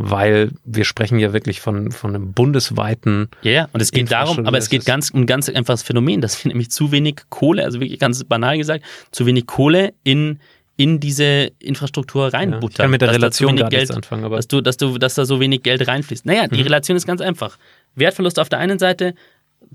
weil 0.00 0.52
wir 0.64 0.84
sprechen 0.84 1.18
ja 1.18 1.32
wirklich 1.32 1.60
von, 1.60 1.90
von 1.90 2.14
einem 2.14 2.32
bundesweiten. 2.32 3.28
Ja, 3.42 3.50
yeah, 3.50 3.68
und 3.72 3.82
es 3.82 3.90
geht 3.90 4.12
darum, 4.12 4.46
aber 4.46 4.56
es 4.56 4.70
geht 4.70 4.86
ganz 4.86 5.10
um 5.10 5.22
ein 5.22 5.26
ganz 5.26 5.48
einfaches 5.48 5.82
Phänomen, 5.82 6.20
dass 6.20 6.42
wir 6.44 6.50
nämlich 6.50 6.70
zu 6.70 6.92
wenig 6.92 7.22
Kohle, 7.30 7.64
also 7.64 7.80
wirklich 7.80 7.98
ganz 7.98 8.22
banal 8.22 8.56
gesagt, 8.56 8.84
zu 9.10 9.26
wenig 9.26 9.46
Kohle 9.46 9.94
in 10.04 10.38
in 10.78 11.00
diese 11.00 11.50
Infrastruktur 11.58 12.32
reinbuttern. 12.32 12.62
Ja, 12.62 12.68
ich 12.68 12.76
kann 12.76 12.90
mit 12.92 13.02
der 13.02 13.12
Relation 13.12 13.56
gar 13.56 13.68
Geld, 13.68 13.90
anfangen, 13.90 14.24
aber 14.24 14.36
dass 14.36 14.46
du, 14.46 14.60
dass 14.60 14.76
du, 14.76 14.96
dass 14.96 15.16
da 15.16 15.26
so 15.26 15.40
wenig 15.40 15.64
Geld 15.64 15.86
reinfließt. 15.86 16.24
Naja, 16.24 16.46
die 16.46 16.58
mhm. 16.58 16.62
Relation 16.62 16.96
ist 16.96 17.04
ganz 17.04 17.20
einfach. 17.20 17.58
Wertverlust 17.96 18.38
auf 18.38 18.48
der 18.48 18.60
einen 18.60 18.78
Seite, 18.78 19.14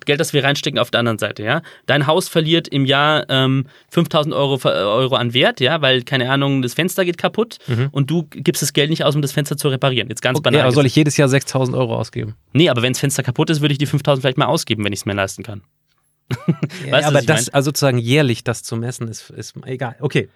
Geld, 0.05 0.21
das 0.21 0.31
wir 0.31 0.45
reinstecken, 0.45 0.79
auf 0.79 0.91
der 0.91 1.01
anderen 1.01 1.19
Seite, 1.19 1.43
ja. 1.43 1.61
Dein 1.87 2.07
Haus 2.07 2.29
verliert 2.29 2.69
im 2.69 2.85
Jahr 2.85 3.25
ähm, 3.27 3.65
5000 3.89 4.33
Euro, 4.33 4.57
Euro 4.63 5.15
an 5.15 5.33
Wert, 5.33 5.59
ja, 5.59 5.81
weil, 5.81 6.03
keine 6.03 6.31
Ahnung, 6.31 6.61
das 6.61 6.73
Fenster 6.73 7.03
geht 7.03 7.17
kaputt 7.17 7.57
mhm. 7.67 7.89
und 7.91 8.09
du 8.09 8.23
gibst 8.29 8.61
das 8.61 8.71
Geld 8.71 8.89
nicht 8.89 9.03
aus, 9.03 9.13
um 9.13 9.21
das 9.21 9.33
Fenster 9.33 9.57
zu 9.57 9.67
reparieren. 9.67 10.07
Jetzt 10.07 10.21
ganz 10.21 10.37
okay, 10.37 10.51
banal. 10.51 10.61
aber 10.61 10.71
soll 10.71 10.85
ich 10.85 10.95
jedes 10.95 11.17
Jahr 11.17 11.27
6000 11.27 11.77
Euro 11.77 11.97
ausgeben? 11.97 12.35
Nee, 12.53 12.69
aber 12.69 12.81
wenn 12.81 12.93
das 12.93 13.01
Fenster 13.01 13.23
kaputt 13.23 13.49
ist, 13.49 13.59
würde 13.59 13.73
ich 13.73 13.77
die 13.77 13.87
5000 13.87 14.21
vielleicht 14.21 14.37
mal 14.37 14.45
ausgeben, 14.45 14.85
wenn 14.85 14.93
ich 14.93 14.99
es 14.99 15.05
mir 15.05 15.15
leisten 15.15 15.43
kann. 15.43 15.63
Weißt 16.89 17.07
aber 17.07 17.21
das, 17.21 17.49
also 17.49 17.69
sozusagen 17.69 17.97
jährlich 17.97 18.43
das 18.43 18.63
zu 18.63 18.75
messen, 18.75 19.07
ist, 19.07 19.29
ist 19.29 19.55
egal. 19.65 19.95
Okay. 19.99 20.29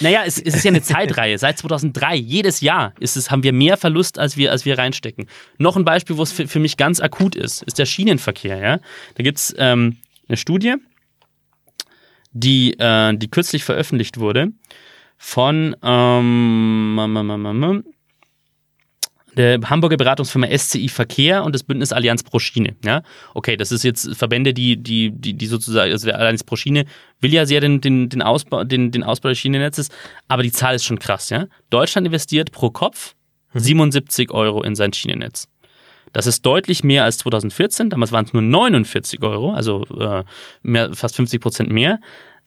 Naja, 0.00 0.22
es, 0.26 0.38
es 0.38 0.54
ist 0.54 0.64
ja 0.64 0.70
eine 0.70 0.82
Zeitreihe. 0.82 1.38
Seit 1.38 1.58
2003, 1.58 2.16
jedes 2.16 2.60
Jahr 2.60 2.94
ist 3.00 3.16
es, 3.16 3.30
haben 3.30 3.42
wir 3.42 3.52
mehr 3.52 3.76
Verlust, 3.76 4.18
als 4.18 4.36
wir, 4.36 4.50
als 4.50 4.64
wir 4.64 4.78
reinstecken. 4.78 5.26
Noch 5.58 5.76
ein 5.76 5.84
Beispiel, 5.84 6.16
wo 6.16 6.22
es 6.22 6.32
für, 6.32 6.48
für 6.48 6.58
mich 6.58 6.76
ganz 6.76 7.00
akut 7.00 7.36
ist, 7.36 7.62
ist 7.62 7.78
der 7.78 7.86
Schienenverkehr. 7.86 8.58
Ja? 8.58 8.78
Da 9.14 9.22
gibt 9.22 9.38
es 9.38 9.54
ähm, 9.58 9.98
eine 10.28 10.36
Studie, 10.36 10.74
die, 12.32 12.78
äh, 12.78 13.16
die 13.16 13.28
kürzlich 13.28 13.64
veröffentlicht 13.64 14.18
wurde 14.18 14.48
von 15.16 15.76
ähm, 15.82 16.94
der 19.40 19.58
Hamburger 19.70 19.96
Beratungsfirma 19.96 20.46
SCI 20.56 20.88
Verkehr 20.88 21.44
und 21.44 21.54
das 21.54 21.62
Bündnis 21.62 21.92
Allianz 21.92 22.22
Pro 22.22 22.38
Schiene. 22.38 22.76
Ja? 22.84 23.02
Okay, 23.34 23.56
das 23.56 23.72
ist 23.72 23.82
jetzt 23.82 24.14
Verbände, 24.14 24.52
die, 24.52 24.76
die, 24.76 25.10
die, 25.10 25.32
die 25.32 25.46
sozusagen, 25.46 25.90
also 25.90 26.06
der 26.06 26.18
Allianz 26.18 26.44
Pro 26.44 26.56
Schiene 26.56 26.84
will 27.20 27.32
ja 27.32 27.46
sehr 27.46 27.60
den, 27.60 27.80
den, 27.80 28.10
den, 28.10 28.20
Ausbau, 28.20 28.64
den, 28.64 28.90
den 28.90 29.02
Ausbau 29.02 29.30
des 29.30 29.38
Schienennetzes, 29.38 29.88
aber 30.28 30.42
die 30.42 30.52
Zahl 30.52 30.74
ist 30.74 30.84
schon 30.84 30.98
krass. 30.98 31.30
Ja? 31.30 31.46
Deutschland 31.70 32.06
investiert 32.06 32.52
pro 32.52 32.70
Kopf 32.70 33.14
77 33.54 34.28
mhm. 34.28 34.34
Euro 34.34 34.62
in 34.62 34.74
sein 34.74 34.92
Schienennetz. 34.92 35.48
Das 36.12 36.26
ist 36.26 36.44
deutlich 36.44 36.82
mehr 36.82 37.04
als 37.04 37.18
2014. 37.18 37.88
Damals 37.88 38.12
waren 38.12 38.24
es 38.24 38.32
nur 38.32 38.42
49 38.42 39.22
Euro, 39.22 39.52
also 39.52 39.84
äh, 39.98 40.24
mehr, 40.62 40.92
fast 40.92 41.16
50 41.16 41.40
Prozent 41.40 41.70
mehr. 41.70 42.00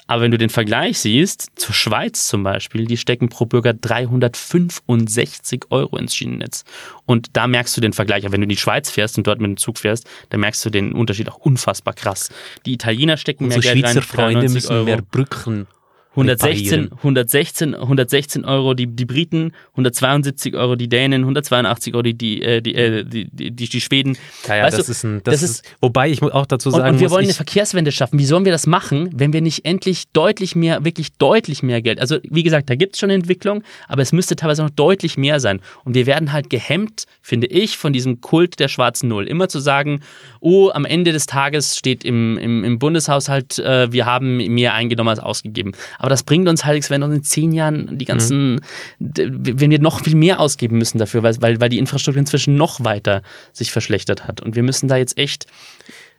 Aber 0.08 0.22
wenn 0.22 0.32
du 0.32 0.38
den 0.38 0.50
Vergleich 0.50 1.00
siehst, 1.00 1.52
zur 1.56 1.74
Schweiz 1.74 2.28
zum 2.28 2.44
Beispiel, 2.44 2.86
die 2.86 2.98
stecken 2.98 3.30
pro 3.30 3.46
Bürger 3.46 3.74
365 3.74 5.66
Euro 5.70 5.98
ins 5.98 6.16
Schienennetz. 6.16 6.66
Und 7.06 7.30
da 7.34 7.48
merkst 7.48 7.76
du 7.78 7.82
den 7.82 7.94
Vergleich. 7.94 8.26
Aber 8.26 8.34
wenn 8.34 8.42
du 8.42 8.46
in 8.46 8.50
die 8.50 8.58
Schweiz 8.58 8.90
fährst 8.90 9.18
und 9.18 9.28
dort 9.28 9.40
mit 9.40 9.50
dem 9.50 9.58
Zug 9.58 9.78
fährst, 9.78 10.08
dann 10.30 10.42
merkst 10.42 10.64
du 10.66 10.70
den 10.70 10.94
Unterschied 10.94 11.30
auch 11.30 11.38
unfassbar 11.38 11.94
krass. 11.94 12.30
Die 12.66 12.74
Italiener 12.74 13.18
stecken 13.18 13.48
mehr 13.48 13.60
Geld 13.60 13.80
Schweizer 13.80 14.00
rein. 14.00 14.04
Freunde 14.04 14.50
müssen 14.50 14.72
Euro. 14.72 14.86
mehr 14.86 15.02
Brücken 15.02 15.68
116, 16.16 16.92
116, 16.92 17.74
116 17.74 18.46
Euro 18.46 18.76
die, 18.76 18.88
die 18.88 19.06
Briten, 19.06 19.52
172 19.72 20.56
Euro 20.56 20.76
die 20.76 20.88
Dänen, 20.88 21.22
182 21.22 21.94
Euro 21.94 22.04
die, 22.04 22.14
die, 22.14 22.42
äh, 22.44 22.62
die, 22.62 22.76
äh, 22.76 23.04
die, 23.04 23.30
die, 23.32 23.52
die, 23.52 23.82
Schweden. 23.82 24.16
Ja, 24.48 24.58
ja, 24.58 24.70
das, 24.70 24.86
du, 24.86 24.92
ist 24.92 25.04
ein, 25.04 25.22
das, 25.24 25.42
das 25.42 25.50
ist, 25.50 25.66
wobei 25.82 26.10
ich 26.10 26.22
auch 26.22 26.46
dazu 26.46 26.70
sagen 26.70 26.84
und, 26.84 26.94
und 26.96 27.00
wir 27.00 27.10
wollen 27.10 27.24
eine 27.24 27.34
Verkehrswende 27.34 27.92
schaffen. 27.92 28.20
Wie 28.20 28.26
sollen 28.26 28.46
wir 28.46 28.52
das 28.52 28.68
machen, 28.68 29.10
wenn 29.14 29.34
wir 29.34 29.42
nicht 29.42 29.66
endlich 29.66 30.04
deutlich 30.14 30.56
mehr, 30.56 30.86
wirklich 30.86 31.14
deutlich 31.14 31.64
mehr 31.64 31.82
Geld, 31.82 32.00
also 32.00 32.20
wie 32.30 32.44
gesagt, 32.44 32.70
da 32.70 32.76
gibt 32.76 32.94
es 32.94 33.00
schon 33.00 33.10
Entwicklung, 33.10 33.64
aber 33.88 34.04
es 34.04 34.12
müsste 34.12 34.36
teilweise 34.36 34.62
noch 34.62 34.70
deutlich 34.70 35.18
mehr 35.18 35.40
sein. 35.40 35.62
Und 35.84 35.96
wir 35.96 36.06
werden 36.06 36.32
halt 36.32 36.52
gehemmt, 36.52 37.06
finde 37.24 37.48
ich, 37.48 37.78
von 37.78 37.92
diesem 37.92 38.22
Kult 38.22 38.60
der 38.60 38.68
schwarzen 38.68 39.10
Null. 39.10 39.28
Immer 39.28 39.50
zu 39.50 39.60
sagen, 39.60 40.02
oh, 40.40 40.70
am 40.70 40.86
Ende 40.86 41.12
des 41.12 41.26
Tages 41.26 41.76
steht 41.76 42.04
im, 42.06 42.38
im, 42.38 42.64
im 42.64 42.78
Bundeshaushalt, 42.78 43.58
äh, 43.58 43.92
wir 43.92 44.06
haben 44.06 44.38
mehr 44.38 44.76
eingenommen 44.76 45.10
als 45.10 45.20
ausgegeben. 45.20 45.72
Aber 46.04 46.10
das 46.10 46.24
bringt 46.24 46.50
uns 46.50 46.66
halt, 46.66 46.90
wenn 46.90 47.02
uns 47.02 47.16
in 47.16 47.24
zehn 47.24 47.52
Jahren 47.54 47.98
die 47.98 48.04
ganzen, 48.04 48.56
mhm. 48.56 48.60
wenn 49.00 49.72
wir 49.72 49.80
noch 49.80 50.02
viel 50.02 50.16
mehr 50.16 50.42
ausgeben 50.42 50.78
müssen 50.78 50.98
dafür, 50.98 51.24
weil, 51.24 51.42
weil, 51.42 51.62
weil 51.62 51.70
die 51.70 51.80
Infrastruktur 51.80 52.20
inzwischen 52.20 52.58
noch 52.58 52.84
weiter 52.84 53.22
sich 53.54 53.72
verschlechtert 53.72 54.28
hat. 54.28 54.42
Und 54.42 54.58
wir 54.58 54.64
müssen 54.64 54.90
da 54.90 54.98
jetzt 54.98 55.18
echt 55.18 55.46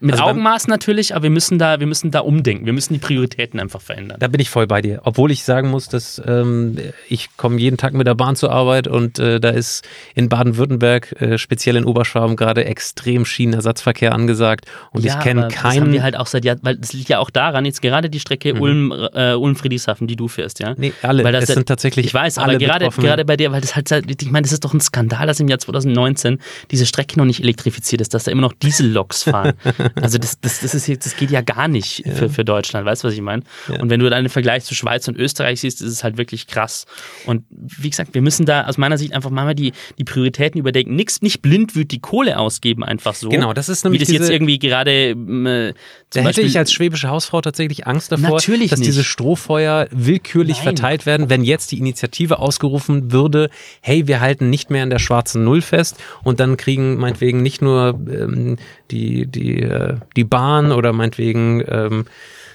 Mit 0.04 0.12
Also 0.14 0.24
Augenmaß 0.24 0.68
natürlich, 0.68 1.14
aber 1.14 1.22
wir 1.24 1.30
müssen 1.30 1.58
da, 1.58 1.80
wir 1.80 1.86
müssen 1.86 2.10
da 2.10 2.20
umdenken. 2.20 2.66
Wir 2.66 2.72
müssen 2.72 2.92
die 2.92 2.98
Prioritäten 2.98 3.58
einfach 3.58 3.80
verändern. 3.80 4.18
Da 4.20 4.28
bin 4.28 4.40
ich 4.40 4.50
voll 4.50 4.66
bei 4.66 4.82
dir. 4.82 5.00
Obwohl 5.04 5.30
ich 5.30 5.44
sagen 5.44 5.70
muss, 5.70 5.88
dass 5.88 6.20
ähm, 6.26 6.76
ich 7.08 7.36
komme 7.36 7.58
jeden 7.58 7.76
Tag 7.78 7.94
mit 7.94 8.06
der 8.06 8.14
Bahn 8.14 8.36
zur 8.36 8.52
Arbeit 8.52 8.86
und 8.86 9.18
äh, 9.18 9.40
da 9.40 9.48
ist 9.50 9.86
in 10.14 10.28
Baden-Württemberg, 10.28 11.20
äh, 11.22 11.38
speziell 11.38 11.76
in 11.76 11.84
Oberschwaben, 11.84 12.36
gerade 12.36 12.64
extrem 12.66 13.24
Schienenersatzverkehr 13.24 14.12
angesagt. 14.12 14.66
Und 14.90 15.04
ich 15.06 15.18
kenne 15.20 15.42
aber 15.46 15.50
Das 15.50 15.58
keinen. 15.62 15.80
haben 15.84 15.92
wir 15.92 16.02
halt 16.02 16.16
auch 16.16 16.26
seit 16.26 16.44
Jahren, 16.44 16.58
weil 16.62 16.76
das 16.76 16.92
liegt 16.92 17.08
ja 17.08 17.18
auch 17.18 17.30
daran, 17.30 17.64
jetzt 17.64 17.80
gerade 17.82 18.10
die 18.10 18.20
Strecke 18.20 18.54
Ulm, 18.54 18.92
äh, 19.14 19.32
Ulm-Friedrichshafen, 19.34 20.06
die 20.06 20.16
du 20.16 20.28
fährst, 20.28 20.60
ja. 20.60 20.70
Mhm. 20.70 20.76
Nee, 20.78 20.92
alle. 21.02 21.24
Weil 21.24 21.32
das 21.32 21.44
Es 21.44 21.48
ja- 21.48 21.54
sind 21.54 21.66
tatsächlich 21.66 22.06
Ich 22.06 22.14
weiß, 22.14 22.38
alle 22.38 22.50
aber 22.56 22.58
gerade, 22.58 22.78
betroffen. 22.86 23.04
gerade 23.04 23.24
bei 23.24 23.36
dir, 23.36 23.52
weil 23.52 23.62
das 23.62 23.74
halt, 23.74 23.90
ich 23.90 24.30
meine, 24.30 24.42
das 24.42 24.52
ist 24.52 24.64
doch 24.64 24.74
ein 24.74 24.80
Skandal, 24.80 25.26
dass 25.26 25.40
im 25.40 25.48
Jahr 25.48 25.58
2019 25.58 26.38
diese 26.70 26.84
Strecke 26.86 27.18
noch 27.18 27.24
nicht 27.24 27.40
elektrifiziert 27.40 28.00
ist, 28.02 28.12
dass 28.14 28.24
da 28.24 28.30
immer 28.30 28.42
noch 28.42 28.52
Dieselloks 28.52 29.22
fahren. 29.24 29.54
also 29.94 30.18
das, 30.18 30.40
das, 30.40 30.60
das, 30.60 30.74
ist 30.74 30.86
jetzt, 30.86 31.06
das 31.06 31.16
geht 31.16 31.30
ja 31.30 31.40
gar 31.40 31.68
nicht 31.68 32.02
für, 32.14 32.28
für 32.28 32.44
Deutschland, 32.44 32.84
weißt 32.84 33.04
du, 33.04 33.08
was 33.08 33.14
ich 33.14 33.20
meine? 33.20 33.42
Und 33.80 33.90
wenn 33.90 34.00
du 34.00 34.10
dann 34.10 34.24
den 34.24 34.30
Vergleich 34.30 34.64
zu 34.64 34.74
Schweiz 34.74 35.08
und 35.08 35.16
Österreich 35.16 35.60
siehst, 35.60 35.80
ist 35.80 35.90
es 35.90 36.04
halt 36.04 36.18
wirklich 36.18 36.46
krass. 36.46 36.86
Und 37.26 37.44
wie 37.50 37.90
gesagt, 37.90 38.14
wir 38.14 38.22
müssen 38.22 38.46
da 38.46 38.66
aus 38.66 38.78
meiner 38.78 38.98
Sicht 38.98 39.14
einfach 39.14 39.30
mal 39.30 39.54
die, 39.54 39.72
die 39.98 40.04
Prioritäten 40.04 40.58
überdenken. 40.60 40.96
Nix, 40.96 41.22
nicht 41.22 41.40
blindwütig 41.40 41.94
die 41.94 42.00
Kohle 42.00 42.38
ausgeben, 42.38 42.82
einfach 42.82 43.14
so. 43.14 43.28
Genau, 43.28 43.52
das 43.52 43.68
ist 43.68 43.84
Wie 43.84 43.88
nämlich 43.88 44.00
das 44.02 44.08
jetzt 44.10 44.22
diese- 44.22 44.32
irgendwie 44.32 44.58
gerade 44.58 45.10
ähm, 45.10 45.46
äh, 45.46 45.74
Da 46.10 46.20
hätte 46.20 46.24
Beispiel 46.24 46.46
ich 46.46 46.58
als 46.58 46.72
schwäbische 46.72 47.08
Hausfrau 47.08 47.40
tatsächlich 47.40 47.86
Angst 47.86 48.10
davor, 48.10 48.38
dass 48.38 48.48
nicht. 48.48 48.84
diese 48.84 49.04
Strohfeuer 49.04 49.86
willkürlich 49.90 50.56
Nein. 50.56 50.64
verteilt 50.64 51.06
werden, 51.06 51.30
wenn 51.30 51.44
jetzt 51.44 51.70
die 51.72 51.78
Initiative 51.78 52.38
ausgerufen 52.38 53.12
würde, 53.12 53.50
hey, 53.80 54.06
wir 54.08 54.20
halten 54.20 54.50
nicht 54.50 54.70
mehr 54.70 54.82
an 54.82 54.90
der 54.90 54.98
schwarzen 54.98 55.44
Null 55.44 55.62
fest 55.62 55.96
und 56.24 56.40
dann 56.40 56.56
kriegen 56.56 56.96
meinetwegen 56.96 57.42
nicht 57.42 57.62
nur 57.62 58.00
ähm, 58.10 58.56
die, 58.90 59.26
die, 59.26 59.60
äh, 59.74 59.94
die 60.16 60.24
Bahn 60.24 60.72
oder 60.72 60.92
meinetwegen 60.92 61.62
ähm, 61.66 62.06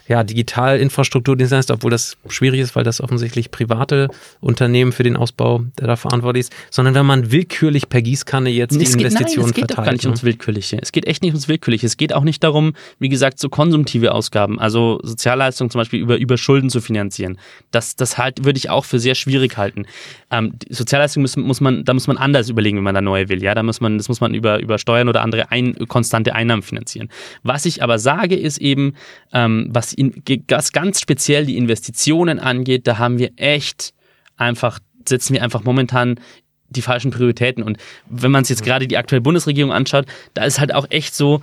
ja, 0.10 0.24
Digitalinfrastrukturdienstleister, 0.24 1.76
obwohl 1.76 1.92
das 1.92 2.18
schwierig 2.30 2.60
ist, 2.60 2.76
weil 2.76 2.84
das 2.84 3.00
offensichtlich 3.00 3.52
private 3.52 4.10
Unternehmen 4.42 4.92
für 4.92 5.04
den 5.04 5.16
Ausbau 5.16 5.64
der 5.78 5.86
da 5.86 5.96
verantwortlich 5.96 6.48
ist, 6.48 6.54
sondern 6.72 6.96
wenn 6.96 7.06
man 7.06 7.32
willkürlich 7.32 7.90
per 7.90 8.02
Gießkanne 8.02 8.50
jetzt 8.50 8.74
die 8.74 8.84
es 8.84 8.98
geht, 8.98 9.06
Investitionen 9.06 9.46
nein, 9.46 9.50
es 9.52 9.56
geht 9.56 9.64
doch 9.66 9.76
verteilt. 9.76 9.86
gar 9.86 9.92
nicht 9.94 10.04
ne? 10.06 10.10
ums 10.10 10.24
Willkürliche. 10.24 10.80
Es 10.82 10.92
geht 10.92 11.06
echt 11.06 11.22
nicht 11.22 11.34
ums 11.34 11.48
Willkürliche. 11.48 11.86
Es 11.86 11.96
geht 11.96 12.14
auch 12.14 12.24
nicht 12.24 12.44
darum, 12.44 12.74
wie 12.98 13.10
gesagt, 13.10 13.40
so 13.40 13.50
konsumtive 13.50 14.12
Ausgaben, 14.12 14.60
also 14.60 15.00
Sozialleistungen 15.04 15.70
zum 15.70 15.80
Beispiel 15.80 16.00
über, 16.00 16.18
über 16.18 16.38
Schulden 16.40 16.72
zu 16.72 16.82
finanzieren. 16.82 17.38
Das, 17.70 17.96
das 17.96 18.18
halt 18.18 18.44
würde 18.44 18.58
ich 18.58 18.72
auch 18.72 18.86
für 18.86 18.98
sehr 18.98 19.14
schwierig 19.14 19.58
halten. 19.58 19.86
Ähm, 20.32 20.54
die 20.58 20.74
Sozialleistungen 20.74 21.22
muss, 21.22 21.38
muss 21.38 21.62
man, 21.62 21.86
da 21.86 21.94
muss 21.94 22.08
man 22.08 22.18
anders 22.18 22.50
überlegen, 22.50 22.78
wenn 22.78 22.84
man 22.84 22.96
da 22.96 23.02
neue 23.02 23.30
will. 23.30 23.44
Ja, 23.44 23.54
da 23.54 23.62
muss 23.62 23.80
man, 23.80 24.00
das 24.00 24.10
muss 24.10 24.22
man 24.22 24.34
über, 24.34 24.60
über 24.60 24.80
Steuern 24.80 25.08
oder 25.08 25.22
andere 25.22 25.52
ein, 25.52 25.76
konstante 25.88 26.34
Einnahmen 26.34 26.64
finanzieren. 26.64 27.10
Was 27.44 27.66
ich 27.66 27.84
aber 27.84 28.00
sage, 28.00 28.36
ist 28.36 28.58
eben, 28.58 28.96
ähm, 29.34 29.68
was, 29.70 29.94
was 30.50 30.72
ganz 30.72 31.02
speziell 31.02 31.46
die 31.46 31.58
Investitionen 31.58 32.40
angeht, 32.40 32.88
da 32.88 32.98
haben 32.98 33.20
wir 33.20 33.32
echt 33.36 33.94
einfach, 34.38 34.80
setzen 35.08 35.34
wir 35.34 35.44
einfach 35.44 35.64
momentan 35.64 36.20
die 36.70 36.82
falschen 36.82 37.12
Prioritäten. 37.12 37.64
Und 37.64 37.78
wenn 38.08 38.32
man 38.32 38.44
sich 38.44 38.58
jetzt 38.58 38.66
gerade 38.66 38.88
die 38.88 38.98
aktuelle 38.98 39.22
Bundesregierung 39.22 39.72
anschaut, 39.72 40.06
da 40.34 40.44
ist 40.44 40.60
halt 40.60 40.74
auch 40.74 40.88
echt 40.90 41.16
so, 41.16 41.42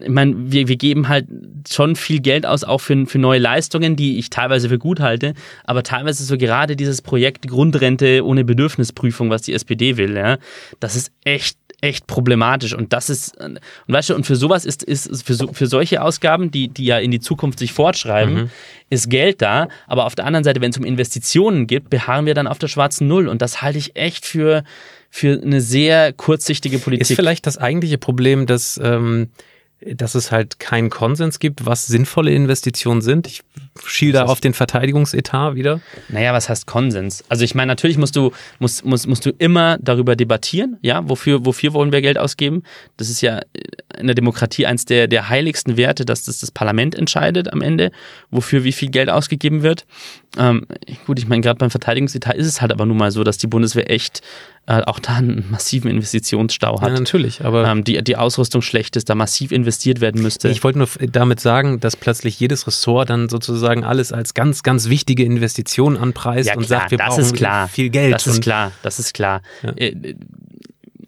ich 0.00 0.08
meine, 0.08 0.34
wir, 0.36 0.68
wir 0.68 0.76
geben 0.76 1.08
halt 1.08 1.26
schon 1.68 1.96
viel 1.96 2.20
Geld 2.20 2.44
aus, 2.44 2.64
auch 2.64 2.80
für, 2.80 3.06
für 3.06 3.18
neue 3.18 3.38
Leistungen, 3.38 3.96
die 3.96 4.18
ich 4.18 4.30
teilweise 4.30 4.68
für 4.68 4.78
gut 4.78 5.00
halte, 5.00 5.34
aber 5.64 5.82
teilweise 5.82 6.24
so 6.24 6.36
gerade 6.36 6.76
dieses 6.76 7.02
Projekt 7.02 7.48
Grundrente 7.48 8.24
ohne 8.24 8.44
Bedürfnisprüfung, 8.44 9.30
was 9.30 9.42
die 9.42 9.54
SPD 9.54 9.96
will, 9.96 10.16
ja, 10.16 10.38
das 10.80 10.96
ist 10.96 11.12
echt 11.24 11.56
echt 11.80 12.06
problematisch. 12.06 12.74
Und 12.74 12.92
das 12.92 13.10
ist 13.10 13.36
und 13.38 13.60
weißt 13.86 14.10
du 14.10 14.14
und 14.14 14.26
für 14.26 14.36
sowas 14.36 14.64
ist 14.64 14.82
ist 14.82 15.24
für, 15.24 15.34
so, 15.34 15.52
für 15.52 15.66
solche 15.66 16.02
Ausgaben 16.02 16.50
die 16.50 16.68
die 16.68 16.86
ja 16.86 16.98
in 16.98 17.10
die 17.10 17.20
Zukunft 17.20 17.58
sich 17.58 17.72
fortschreiben 17.72 18.50
ist 18.88 19.10
Geld 19.10 19.42
da. 19.42 19.68
Aber 19.86 20.06
auf 20.06 20.14
der 20.14 20.24
anderen 20.24 20.44
Seite 20.44 20.60
wenn 20.60 20.70
es 20.70 20.78
um 20.78 20.84
Investitionen 20.84 21.66
geht 21.66 21.90
beharren 21.90 22.26
wir 22.26 22.34
dann 22.34 22.46
auf 22.46 22.58
der 22.58 22.68
schwarzen 22.68 23.08
Null. 23.08 23.28
Und 23.28 23.42
das 23.42 23.62
halte 23.62 23.78
ich 23.78 23.96
echt 23.96 24.24
für 24.26 24.64
für 25.16 25.40
eine 25.40 25.60
sehr 25.60 26.12
kurzsichtige 26.12 26.78
Politik. 26.78 27.08
Ist 27.08 27.16
vielleicht 27.16 27.46
das 27.46 27.56
eigentliche 27.56 27.96
Problem, 27.96 28.44
dass, 28.44 28.78
ähm, 28.82 29.30
dass 29.80 30.14
es 30.14 30.30
halt 30.30 30.58
keinen 30.58 30.90
Konsens 30.90 31.38
gibt, 31.38 31.64
was 31.64 31.86
sinnvolle 31.86 32.32
Investitionen 32.32 33.00
sind? 33.00 33.26
Ich 33.26 33.42
schiel 33.84 34.12
da 34.12 34.24
auf 34.24 34.40
den 34.40 34.54
Verteidigungsetat 34.54 35.54
wieder. 35.54 35.80
Naja, 36.08 36.32
was 36.32 36.48
heißt 36.48 36.66
Konsens? 36.66 37.24
Also 37.28 37.44
ich 37.44 37.54
meine, 37.54 37.68
natürlich 37.68 37.98
musst 37.98 38.16
du, 38.16 38.32
musst, 38.58 38.84
musst, 38.84 39.06
musst 39.06 39.26
du 39.26 39.30
immer 39.38 39.78
darüber 39.80 40.16
debattieren, 40.16 40.78
ja, 40.82 41.08
wofür, 41.08 41.44
wofür 41.44 41.72
wollen 41.72 41.92
wir 41.92 42.02
Geld 42.02 42.18
ausgeben? 42.18 42.62
Das 42.96 43.10
ist 43.10 43.20
ja 43.20 43.40
in 43.98 44.06
der 44.06 44.14
Demokratie 44.14 44.66
eins 44.66 44.84
der, 44.84 45.08
der 45.08 45.28
heiligsten 45.28 45.76
Werte, 45.76 46.04
dass 46.04 46.24
das 46.24 46.40
das 46.40 46.50
Parlament 46.50 46.94
entscheidet 46.94 47.52
am 47.52 47.62
Ende, 47.62 47.90
wofür 48.30 48.64
wie 48.64 48.72
viel 48.72 48.90
Geld 48.90 49.10
ausgegeben 49.10 49.62
wird. 49.62 49.86
Ähm, 50.38 50.66
gut, 51.06 51.18
ich 51.18 51.26
meine, 51.26 51.40
gerade 51.40 51.58
beim 51.58 51.70
Verteidigungsetat 51.70 52.36
ist 52.36 52.46
es 52.46 52.60
halt 52.60 52.72
aber 52.72 52.86
nun 52.86 52.96
mal 52.96 53.10
so, 53.10 53.24
dass 53.24 53.38
die 53.38 53.46
Bundeswehr 53.46 53.90
echt 53.90 54.22
äh, 54.66 54.82
auch 54.82 54.98
da 54.98 55.14
einen 55.14 55.44
massiven 55.50 55.90
Investitionsstau 55.90 56.80
hat. 56.80 56.88
Ja, 56.88 56.98
natürlich, 56.98 57.44
aber 57.44 57.66
ähm, 57.66 57.84
die, 57.84 58.02
die 58.02 58.16
Ausrüstung 58.16 58.62
schlecht 58.62 58.96
ist, 58.96 59.08
da 59.08 59.14
massiv 59.14 59.52
investiert 59.52 60.00
werden 60.00 60.20
müsste. 60.20 60.48
ich 60.48 60.64
wollte 60.64 60.78
nur 60.78 60.88
damit 61.10 61.40
sagen, 61.40 61.80
dass 61.80 61.96
plötzlich 61.96 62.38
jedes 62.40 62.66
Ressort 62.66 63.10
dann 63.10 63.28
sozusagen 63.28 63.65
alles 63.66 64.12
als 64.12 64.34
ganz, 64.34 64.62
ganz 64.62 64.88
wichtige 64.88 65.24
Investition 65.24 65.96
anpreist 65.96 66.48
ja, 66.48 66.56
und 66.56 66.66
klar, 66.66 66.80
sagt, 66.80 66.90
wir 66.92 66.98
brauchen 66.98 67.68
viel 67.68 67.90
Geld. 67.90 68.14
Das 68.14 68.26
ist 68.26 68.42
klar, 68.42 68.72
das 68.82 68.98
ist 68.98 69.14
klar. 69.14 69.42
Ja. 69.62 69.72
Äh, 69.76 70.14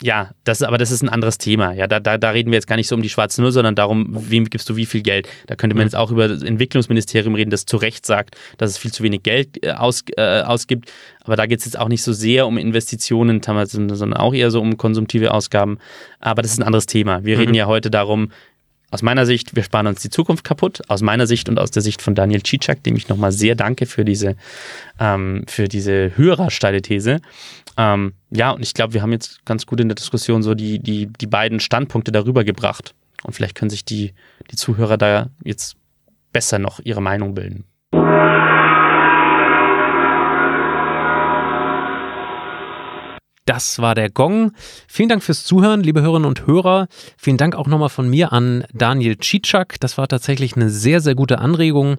ja, 0.02 0.30
das, 0.44 0.62
aber 0.62 0.78
das 0.78 0.90
ist 0.90 1.02
ein 1.02 1.08
anderes 1.08 1.38
Thema. 1.38 1.72
Ja, 1.72 1.86
da, 1.86 1.98
da, 1.98 2.18
da 2.18 2.30
reden 2.30 2.50
wir 2.50 2.56
jetzt 2.56 2.66
gar 2.66 2.76
nicht 2.76 2.88
so 2.88 2.94
um 2.94 3.02
die 3.02 3.08
schwarze 3.08 3.42
Null, 3.42 3.52
sondern 3.52 3.74
darum, 3.74 4.06
wem 4.10 4.44
gibst 4.44 4.68
du 4.68 4.76
wie 4.76 4.86
viel 4.86 5.02
Geld. 5.02 5.28
Da 5.46 5.56
könnte 5.56 5.74
man 5.74 5.86
jetzt 5.86 5.96
auch 5.96 6.10
über 6.10 6.28
das 6.28 6.42
Entwicklungsministerium 6.42 7.34
reden, 7.34 7.50
das 7.50 7.66
zu 7.66 7.76
Recht 7.76 8.06
sagt, 8.06 8.36
dass 8.58 8.70
es 8.70 8.78
viel 8.78 8.92
zu 8.92 9.02
wenig 9.02 9.22
Geld 9.22 9.64
äh, 9.64 9.72
aus, 9.72 10.04
äh, 10.16 10.42
ausgibt. 10.42 10.90
Aber 11.24 11.36
da 11.36 11.46
geht 11.46 11.58
es 11.58 11.64
jetzt 11.64 11.78
auch 11.78 11.88
nicht 11.88 12.02
so 12.02 12.12
sehr 12.12 12.46
um 12.46 12.58
Investitionen, 12.58 13.42
sondern 13.42 14.14
auch 14.14 14.34
eher 14.34 14.50
so 14.50 14.60
um 14.60 14.76
konsumtive 14.76 15.34
Ausgaben. 15.34 15.78
Aber 16.20 16.42
das 16.42 16.52
ist 16.52 16.58
ein 16.60 16.64
anderes 16.64 16.86
Thema. 16.86 17.24
Wir 17.24 17.34
Mhm. 17.36 17.40
reden 17.40 17.54
ja 17.54 17.66
heute 17.66 17.90
darum, 17.90 18.30
aus 18.90 19.02
meiner 19.02 19.26
Sicht, 19.26 19.54
wir 19.54 19.62
sparen 19.62 19.86
uns 19.86 20.00
die 20.00 20.10
Zukunft 20.10 20.44
kaputt. 20.44 20.82
Aus 20.88 21.02
meiner 21.02 21.26
Sicht 21.26 21.48
und 21.48 21.58
aus 21.58 21.70
der 21.70 21.82
Sicht 21.82 22.00
von 22.00 22.14
Daniel 22.14 22.42
Cicak, 22.42 22.82
dem 22.82 22.96
ich 22.96 23.08
nochmal 23.08 23.32
sehr 23.32 23.54
danke 23.54 23.86
für 23.86 24.04
diese, 24.04 24.36
ähm, 24.98 25.44
für 25.46 25.68
diese 25.68 26.16
hörersteile 26.16 26.80
These. 26.80 27.20
Ähm, 27.76 28.14
ja, 28.30 28.50
und 28.50 28.62
ich 28.62 28.72
glaube, 28.72 28.94
wir 28.94 29.02
haben 29.02 29.12
jetzt 29.12 29.44
ganz 29.44 29.66
gut 29.66 29.80
in 29.80 29.88
der 29.88 29.96
Diskussion 29.96 30.42
so 30.42 30.54
die, 30.54 30.78
die, 30.78 31.06
die 31.06 31.26
beiden 31.26 31.60
Standpunkte 31.60 32.12
darüber 32.12 32.44
gebracht. 32.44 32.94
Und 33.24 33.34
vielleicht 33.34 33.54
können 33.54 33.70
sich 33.70 33.84
die, 33.84 34.14
die 34.50 34.56
Zuhörer 34.56 34.96
da 34.96 35.28
jetzt 35.44 35.76
besser 36.32 36.58
noch 36.58 36.80
ihre 36.82 37.02
Meinung 37.02 37.34
bilden. 37.34 37.64
Das 43.48 43.78
war 43.78 43.94
der 43.94 44.10
Gong. 44.10 44.52
Vielen 44.86 45.08
Dank 45.08 45.22
fürs 45.22 45.42
Zuhören, 45.42 45.82
liebe 45.82 46.02
Hörerinnen 46.02 46.28
und 46.28 46.46
Hörer. 46.46 46.86
Vielen 47.16 47.38
Dank 47.38 47.56
auch 47.56 47.66
nochmal 47.66 47.88
von 47.88 48.06
mir 48.06 48.30
an 48.30 48.66
Daniel 48.74 49.16
Cicak. 49.18 49.80
Das 49.80 49.96
war 49.96 50.06
tatsächlich 50.06 50.54
eine 50.54 50.68
sehr, 50.68 51.00
sehr 51.00 51.14
gute 51.14 51.38
Anregung 51.38 51.96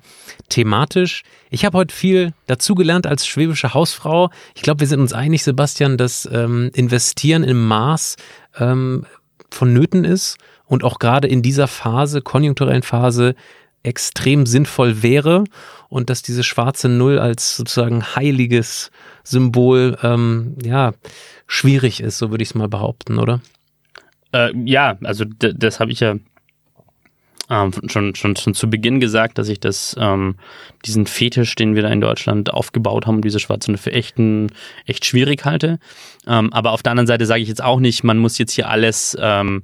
thematisch. 0.49 1.23
Ich 1.49 1.65
habe 1.65 1.79
heute 1.79 1.95
viel 1.95 2.33
dazugelernt 2.45 3.07
als 3.07 3.25
schwäbische 3.25 3.73
Hausfrau. 3.73 4.29
Ich 4.53 4.61
glaube, 4.61 4.81
wir 4.81 4.87
sind 4.87 4.99
uns 4.99 5.11
einig, 5.11 5.43
Sebastian, 5.43 5.97
dass 5.97 6.29
ähm, 6.31 6.69
Investieren 6.75 7.43
im 7.43 7.67
Maß 7.67 8.17
ähm, 8.59 9.07
vonnöten 9.49 10.05
ist 10.05 10.37
und 10.67 10.83
auch 10.83 10.99
gerade 10.99 11.27
in 11.27 11.41
dieser 11.41 11.67
Phase, 11.67 12.21
konjunkturellen 12.21 12.83
Phase, 12.83 13.33
extrem 13.83 14.45
sinnvoll 14.45 15.03
wäre 15.03 15.45
und 15.87 16.09
dass 16.09 16.21
diese 16.21 16.43
schwarze 16.43 16.89
Null 16.89 17.19
als 17.19 17.55
sozusagen 17.55 18.15
heiliges 18.15 18.91
Symbol 19.23 19.97
ähm, 20.03 20.57
ja 20.63 20.93
schwierig 21.47 22.01
ist, 22.01 22.17
so 22.17 22.31
würde 22.31 22.43
ich 22.43 22.49
es 22.49 22.55
mal 22.55 22.69
behaupten, 22.69 23.19
oder? 23.19 23.41
Äh, 24.31 24.51
ja, 24.65 24.97
also 25.03 25.25
das 25.25 25.79
habe 25.79 25.91
ich 25.91 25.99
ja 25.99 26.15
ähm, 27.49 27.71
schon, 27.87 28.13
schon, 28.15 28.35
schon 28.35 28.53
zu 28.53 28.69
Beginn 28.69 28.99
gesagt, 28.99 29.37
dass 29.37 29.49
ich 29.49 29.59
das, 29.59 29.95
ähm, 29.99 30.35
diesen 30.85 31.07
Fetisch, 31.07 31.55
den 31.55 31.75
wir 31.75 31.81
da 31.81 31.89
in 31.89 32.01
Deutschland 32.01 32.53
aufgebaut 32.53 33.07
haben, 33.07 33.21
diese 33.21 33.39
schwarze 33.39 33.71
Null 33.71 33.79
für 33.79 33.91
echt, 33.91 34.19
ein, 34.19 34.51
echt 34.85 35.05
schwierig 35.05 35.45
halte. 35.45 35.79
Ähm, 36.27 36.53
aber 36.53 36.71
auf 36.71 36.83
der 36.83 36.91
anderen 36.91 37.07
Seite 37.07 37.25
sage 37.25 37.41
ich 37.41 37.49
jetzt 37.49 37.63
auch 37.63 37.79
nicht, 37.79 38.03
man 38.03 38.19
muss 38.19 38.37
jetzt 38.37 38.53
hier 38.53 38.69
alles 38.69 39.17
ähm, 39.19 39.63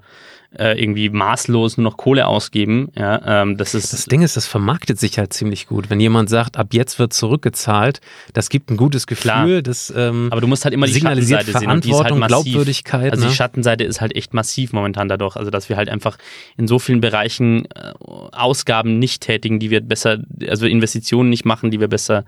äh, 0.57 0.73
irgendwie 0.73 1.09
maßlos 1.09 1.77
nur 1.77 1.83
noch 1.83 1.97
Kohle 1.97 2.27
ausgeben. 2.27 2.89
Ja, 2.97 3.41
ähm, 3.43 3.57
das 3.57 3.73
ist 3.75 3.93
Das 3.93 4.05
Ding 4.05 4.21
ist, 4.21 4.37
das 4.37 4.47
vermarktet 4.47 4.99
sich 4.99 5.17
halt 5.17 5.33
ziemlich 5.33 5.67
gut. 5.67 5.89
Wenn 5.89 5.99
jemand 5.99 6.29
sagt, 6.29 6.57
ab 6.57 6.67
jetzt 6.71 6.99
wird 6.99 7.13
zurückgezahlt, 7.13 8.01
das 8.33 8.49
gibt 8.49 8.71
ein 8.71 8.77
gutes 8.77 9.07
Gefühl, 9.07 9.31
Klar. 9.31 9.61
das 9.61 9.93
ähm, 9.95 10.29
Aber 10.31 10.41
du 10.41 10.47
musst 10.47 10.65
halt 10.65 10.73
immer 10.73 10.87
die 10.87 10.99
Schattenseite 10.99 11.57
sehen 11.57 11.69
und 11.69 11.85
die 11.85 11.91
ist 11.91 12.03
halt 12.03 12.15
massiv. 12.15 12.27
Glaubwürdigkeit. 12.27 13.11
Also 13.11 13.23
ne? 13.23 13.29
die 13.29 13.35
Schattenseite 13.35 13.83
ist 13.83 14.01
halt 14.01 14.15
echt 14.15 14.33
massiv 14.33 14.73
momentan 14.73 15.07
dadurch, 15.09 15.35
also 15.35 15.51
dass 15.51 15.69
wir 15.69 15.77
halt 15.77 15.89
einfach 15.89 16.17
in 16.57 16.67
so 16.67 16.79
vielen 16.79 17.01
Bereichen 17.01 17.65
äh, 17.65 17.93
Ausgaben 18.31 18.99
nicht 18.99 19.21
tätigen, 19.21 19.59
die 19.59 19.69
wir 19.69 19.81
besser, 19.81 20.19
also 20.47 20.65
Investitionen 20.65 21.29
nicht 21.29 21.45
machen, 21.45 21.71
die 21.71 21.79
wir 21.79 21.87
besser 21.87 22.25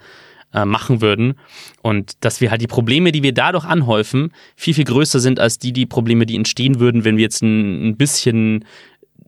äh, 0.54 0.66
machen 0.66 1.02
würden 1.02 1.36
und 1.82 2.14
dass 2.22 2.42
wir 2.42 2.52
halt 2.52 2.62
die 2.62 2.68
Probleme, 2.68 3.12
die 3.12 3.24
wir 3.24 3.34
dadurch 3.34 3.66
anhäufen, 3.66 4.32
viel 4.56 4.74
viel 4.74 4.86
größer 4.86 5.20
sind 5.20 5.40
als 5.40 5.60
die 5.60 5.74
die 5.74 5.86
Probleme, 5.86 6.26
die 6.26 6.36
entstehen 6.36 6.80
würden, 6.80 7.04
wenn 7.06 7.18
wir 7.18 7.24
jetzt 7.24 7.42
ein, 7.42 7.90
ein 7.90 7.98
bisschen 7.98 8.66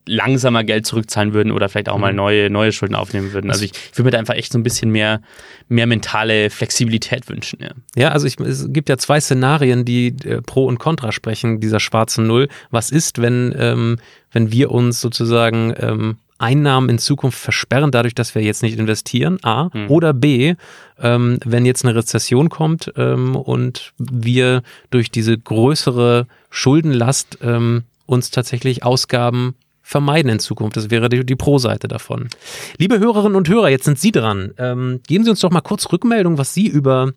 langsamer 0.10 0.64
Geld 0.64 0.86
zurückzahlen 0.86 1.34
würden 1.34 1.52
oder 1.52 1.70
vielleicht 1.70 1.88
auch 1.88 1.98
mal 1.98 2.12
mhm. 2.12 2.18
neue, 2.18 2.50
neue 2.50 2.72
Schulden 2.72 2.96
aufnehmen 2.96 3.32
würden. 3.32 3.52
Also 3.52 3.64
ich, 3.64 3.72
ich 3.72 3.98
würde 3.98 4.06
mir 4.06 4.12
da 4.12 4.20
einfach 4.20 4.34
echt 4.34 4.52
so 4.52 4.58
ein 4.58 4.64
bisschen 4.64 4.92
mehr, 4.92 5.22
mehr 5.68 5.86
mentale 5.86 6.50
Flexibilität 6.50 7.30
wünschen. 7.30 7.60
Ja, 7.62 7.70
ja 7.96 8.10
also 8.10 8.26
ich, 8.26 8.40
es 8.40 8.72
gibt 8.74 8.90
ja 8.90 8.98
zwei 8.98 9.20
Szenarien, 9.22 9.86
die 9.86 10.08
äh, 10.26 10.42
pro 10.42 10.66
und 10.66 10.80
contra 10.80 11.12
sprechen, 11.12 11.60
dieser 11.60 11.80
schwarzen 11.80 12.28
Null. 12.28 12.50
Was 12.72 12.90
ist, 12.90 13.22
wenn, 13.22 13.54
ähm, 13.58 13.98
wenn 14.32 14.52
wir 14.52 14.72
uns 14.72 15.00
sozusagen 15.00 15.74
ähm, 15.78 16.18
Einnahmen 16.40 16.90
in 16.90 16.98
Zukunft 16.98 17.38
versperren, 17.38 17.92
dadurch, 17.92 18.16
dass 18.16 18.34
wir 18.34 18.42
jetzt 18.42 18.64
nicht 18.64 18.80
investieren, 18.80 19.38
A. 19.44 19.72
Hm. 19.72 19.90
Oder 19.92 20.14
B, 20.14 20.56
ähm, 21.00 21.40
wenn 21.46 21.66
jetzt 21.66 21.86
eine 21.86 21.96
Rezession 21.96 22.50
kommt 22.50 22.92
ähm, 22.96 23.36
und 23.36 23.94
wir 23.98 24.64
durch 24.90 25.12
diese 25.12 25.38
größere 25.38 26.28
Schuldenlast 26.50 27.38
ähm, 27.42 27.84
uns 28.06 28.32
tatsächlich 28.32 28.84
Ausgaben 28.84 29.56
vermeiden 29.90 30.32
in 30.32 30.40
Zukunft. 30.40 30.78
Das 30.78 30.90
wäre 30.90 31.10
die, 31.10 31.26
die 31.26 31.36
Pro-Seite 31.36 31.88
davon. 31.88 32.30
Liebe 32.78 33.00
Hörerinnen 33.00 33.36
und 33.36 33.50
Hörer, 33.50 33.70
jetzt 33.70 33.86
sind 33.86 34.00
Sie 34.00 34.12
dran. 34.12 34.54
Ähm, 34.58 35.02
geben 35.08 35.24
Sie 35.24 35.32
uns 35.32 35.40
doch 35.40 35.52
mal 35.52 35.62
kurz 35.62 35.92
Rückmeldung, 35.92 36.38
was 36.38 36.54
Sie 36.54 36.68
über 36.68 37.12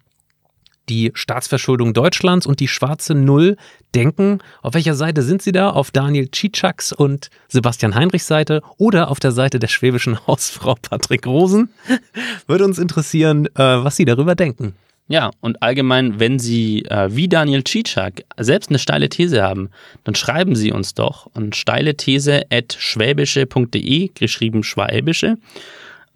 die 0.92 1.10
Staatsverschuldung 1.14 1.94
Deutschlands 1.94 2.46
und 2.46 2.60
die 2.60 2.68
schwarze 2.68 3.14
Null 3.14 3.56
denken. 3.94 4.40
Auf 4.60 4.74
welcher 4.74 4.94
Seite 4.94 5.22
sind 5.22 5.40
Sie 5.40 5.52
da? 5.52 5.70
Auf 5.70 5.90
Daniel 5.90 6.28
Tschitschaks 6.28 6.92
und 6.92 7.30
Sebastian 7.48 7.94
Heinrichs 7.94 8.26
Seite 8.26 8.60
oder 8.76 9.10
auf 9.10 9.18
der 9.18 9.32
Seite 9.32 9.58
der 9.58 9.68
schwäbischen 9.68 10.18
Hausfrau 10.26 10.74
Patrick 10.74 11.26
Rosen? 11.26 11.70
Würde 12.46 12.66
uns 12.66 12.78
interessieren, 12.78 13.46
äh, 13.46 13.58
was 13.58 13.96
Sie 13.96 14.04
darüber 14.04 14.34
denken. 14.34 14.74
Ja, 15.08 15.30
und 15.40 15.62
allgemein, 15.62 16.20
wenn 16.20 16.38
Sie 16.38 16.84
äh, 16.84 17.08
wie 17.10 17.28
Daniel 17.28 17.64
Tschitschak 17.64 18.22
selbst 18.38 18.68
eine 18.68 18.78
steile 18.78 19.08
These 19.08 19.42
haben, 19.42 19.70
dann 20.04 20.14
schreiben 20.14 20.54
Sie 20.56 20.72
uns 20.72 20.92
doch 20.94 21.28
an 21.34 21.54
steile 21.54 21.96
These 21.96 22.42
at 22.50 22.76
schwäbische.de, 22.78 24.10
geschrieben 24.14 24.62
schwäbische. 24.62 25.38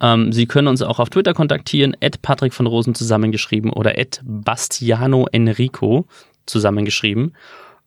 Ähm, 0.00 0.32
Sie 0.32 0.46
können 0.46 0.68
uns 0.68 0.82
auch 0.82 0.98
auf 0.98 1.10
Twitter 1.10 1.34
kontaktieren, 1.34 1.96
at 2.02 2.22
Patrick 2.22 2.52
von 2.52 2.66
Rosen 2.66 2.94
zusammengeschrieben 2.94 3.70
oder 3.70 3.98
at 3.98 4.20
Bastiano 4.24 5.26
Enrico 5.32 6.06
zusammengeschrieben. 6.46 7.34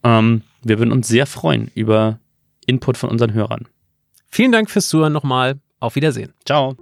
Ähm, 0.04 0.42
wir 0.64 0.80
würden 0.80 0.92
uns 0.92 1.08
sehr 1.08 1.26
freuen 1.26 1.72
über 1.76 2.20
Input 2.66 2.98
von 2.98 3.10
unseren 3.10 3.34
Hörern. 3.34 3.68
Vielen 4.30 4.52
Dank 4.52 4.70
fürs 4.70 4.90
Zuhören 4.90 5.14
nochmal. 5.14 5.60
Auf 5.80 5.96
Wiedersehen. 5.96 6.34
Ciao. 6.46 6.76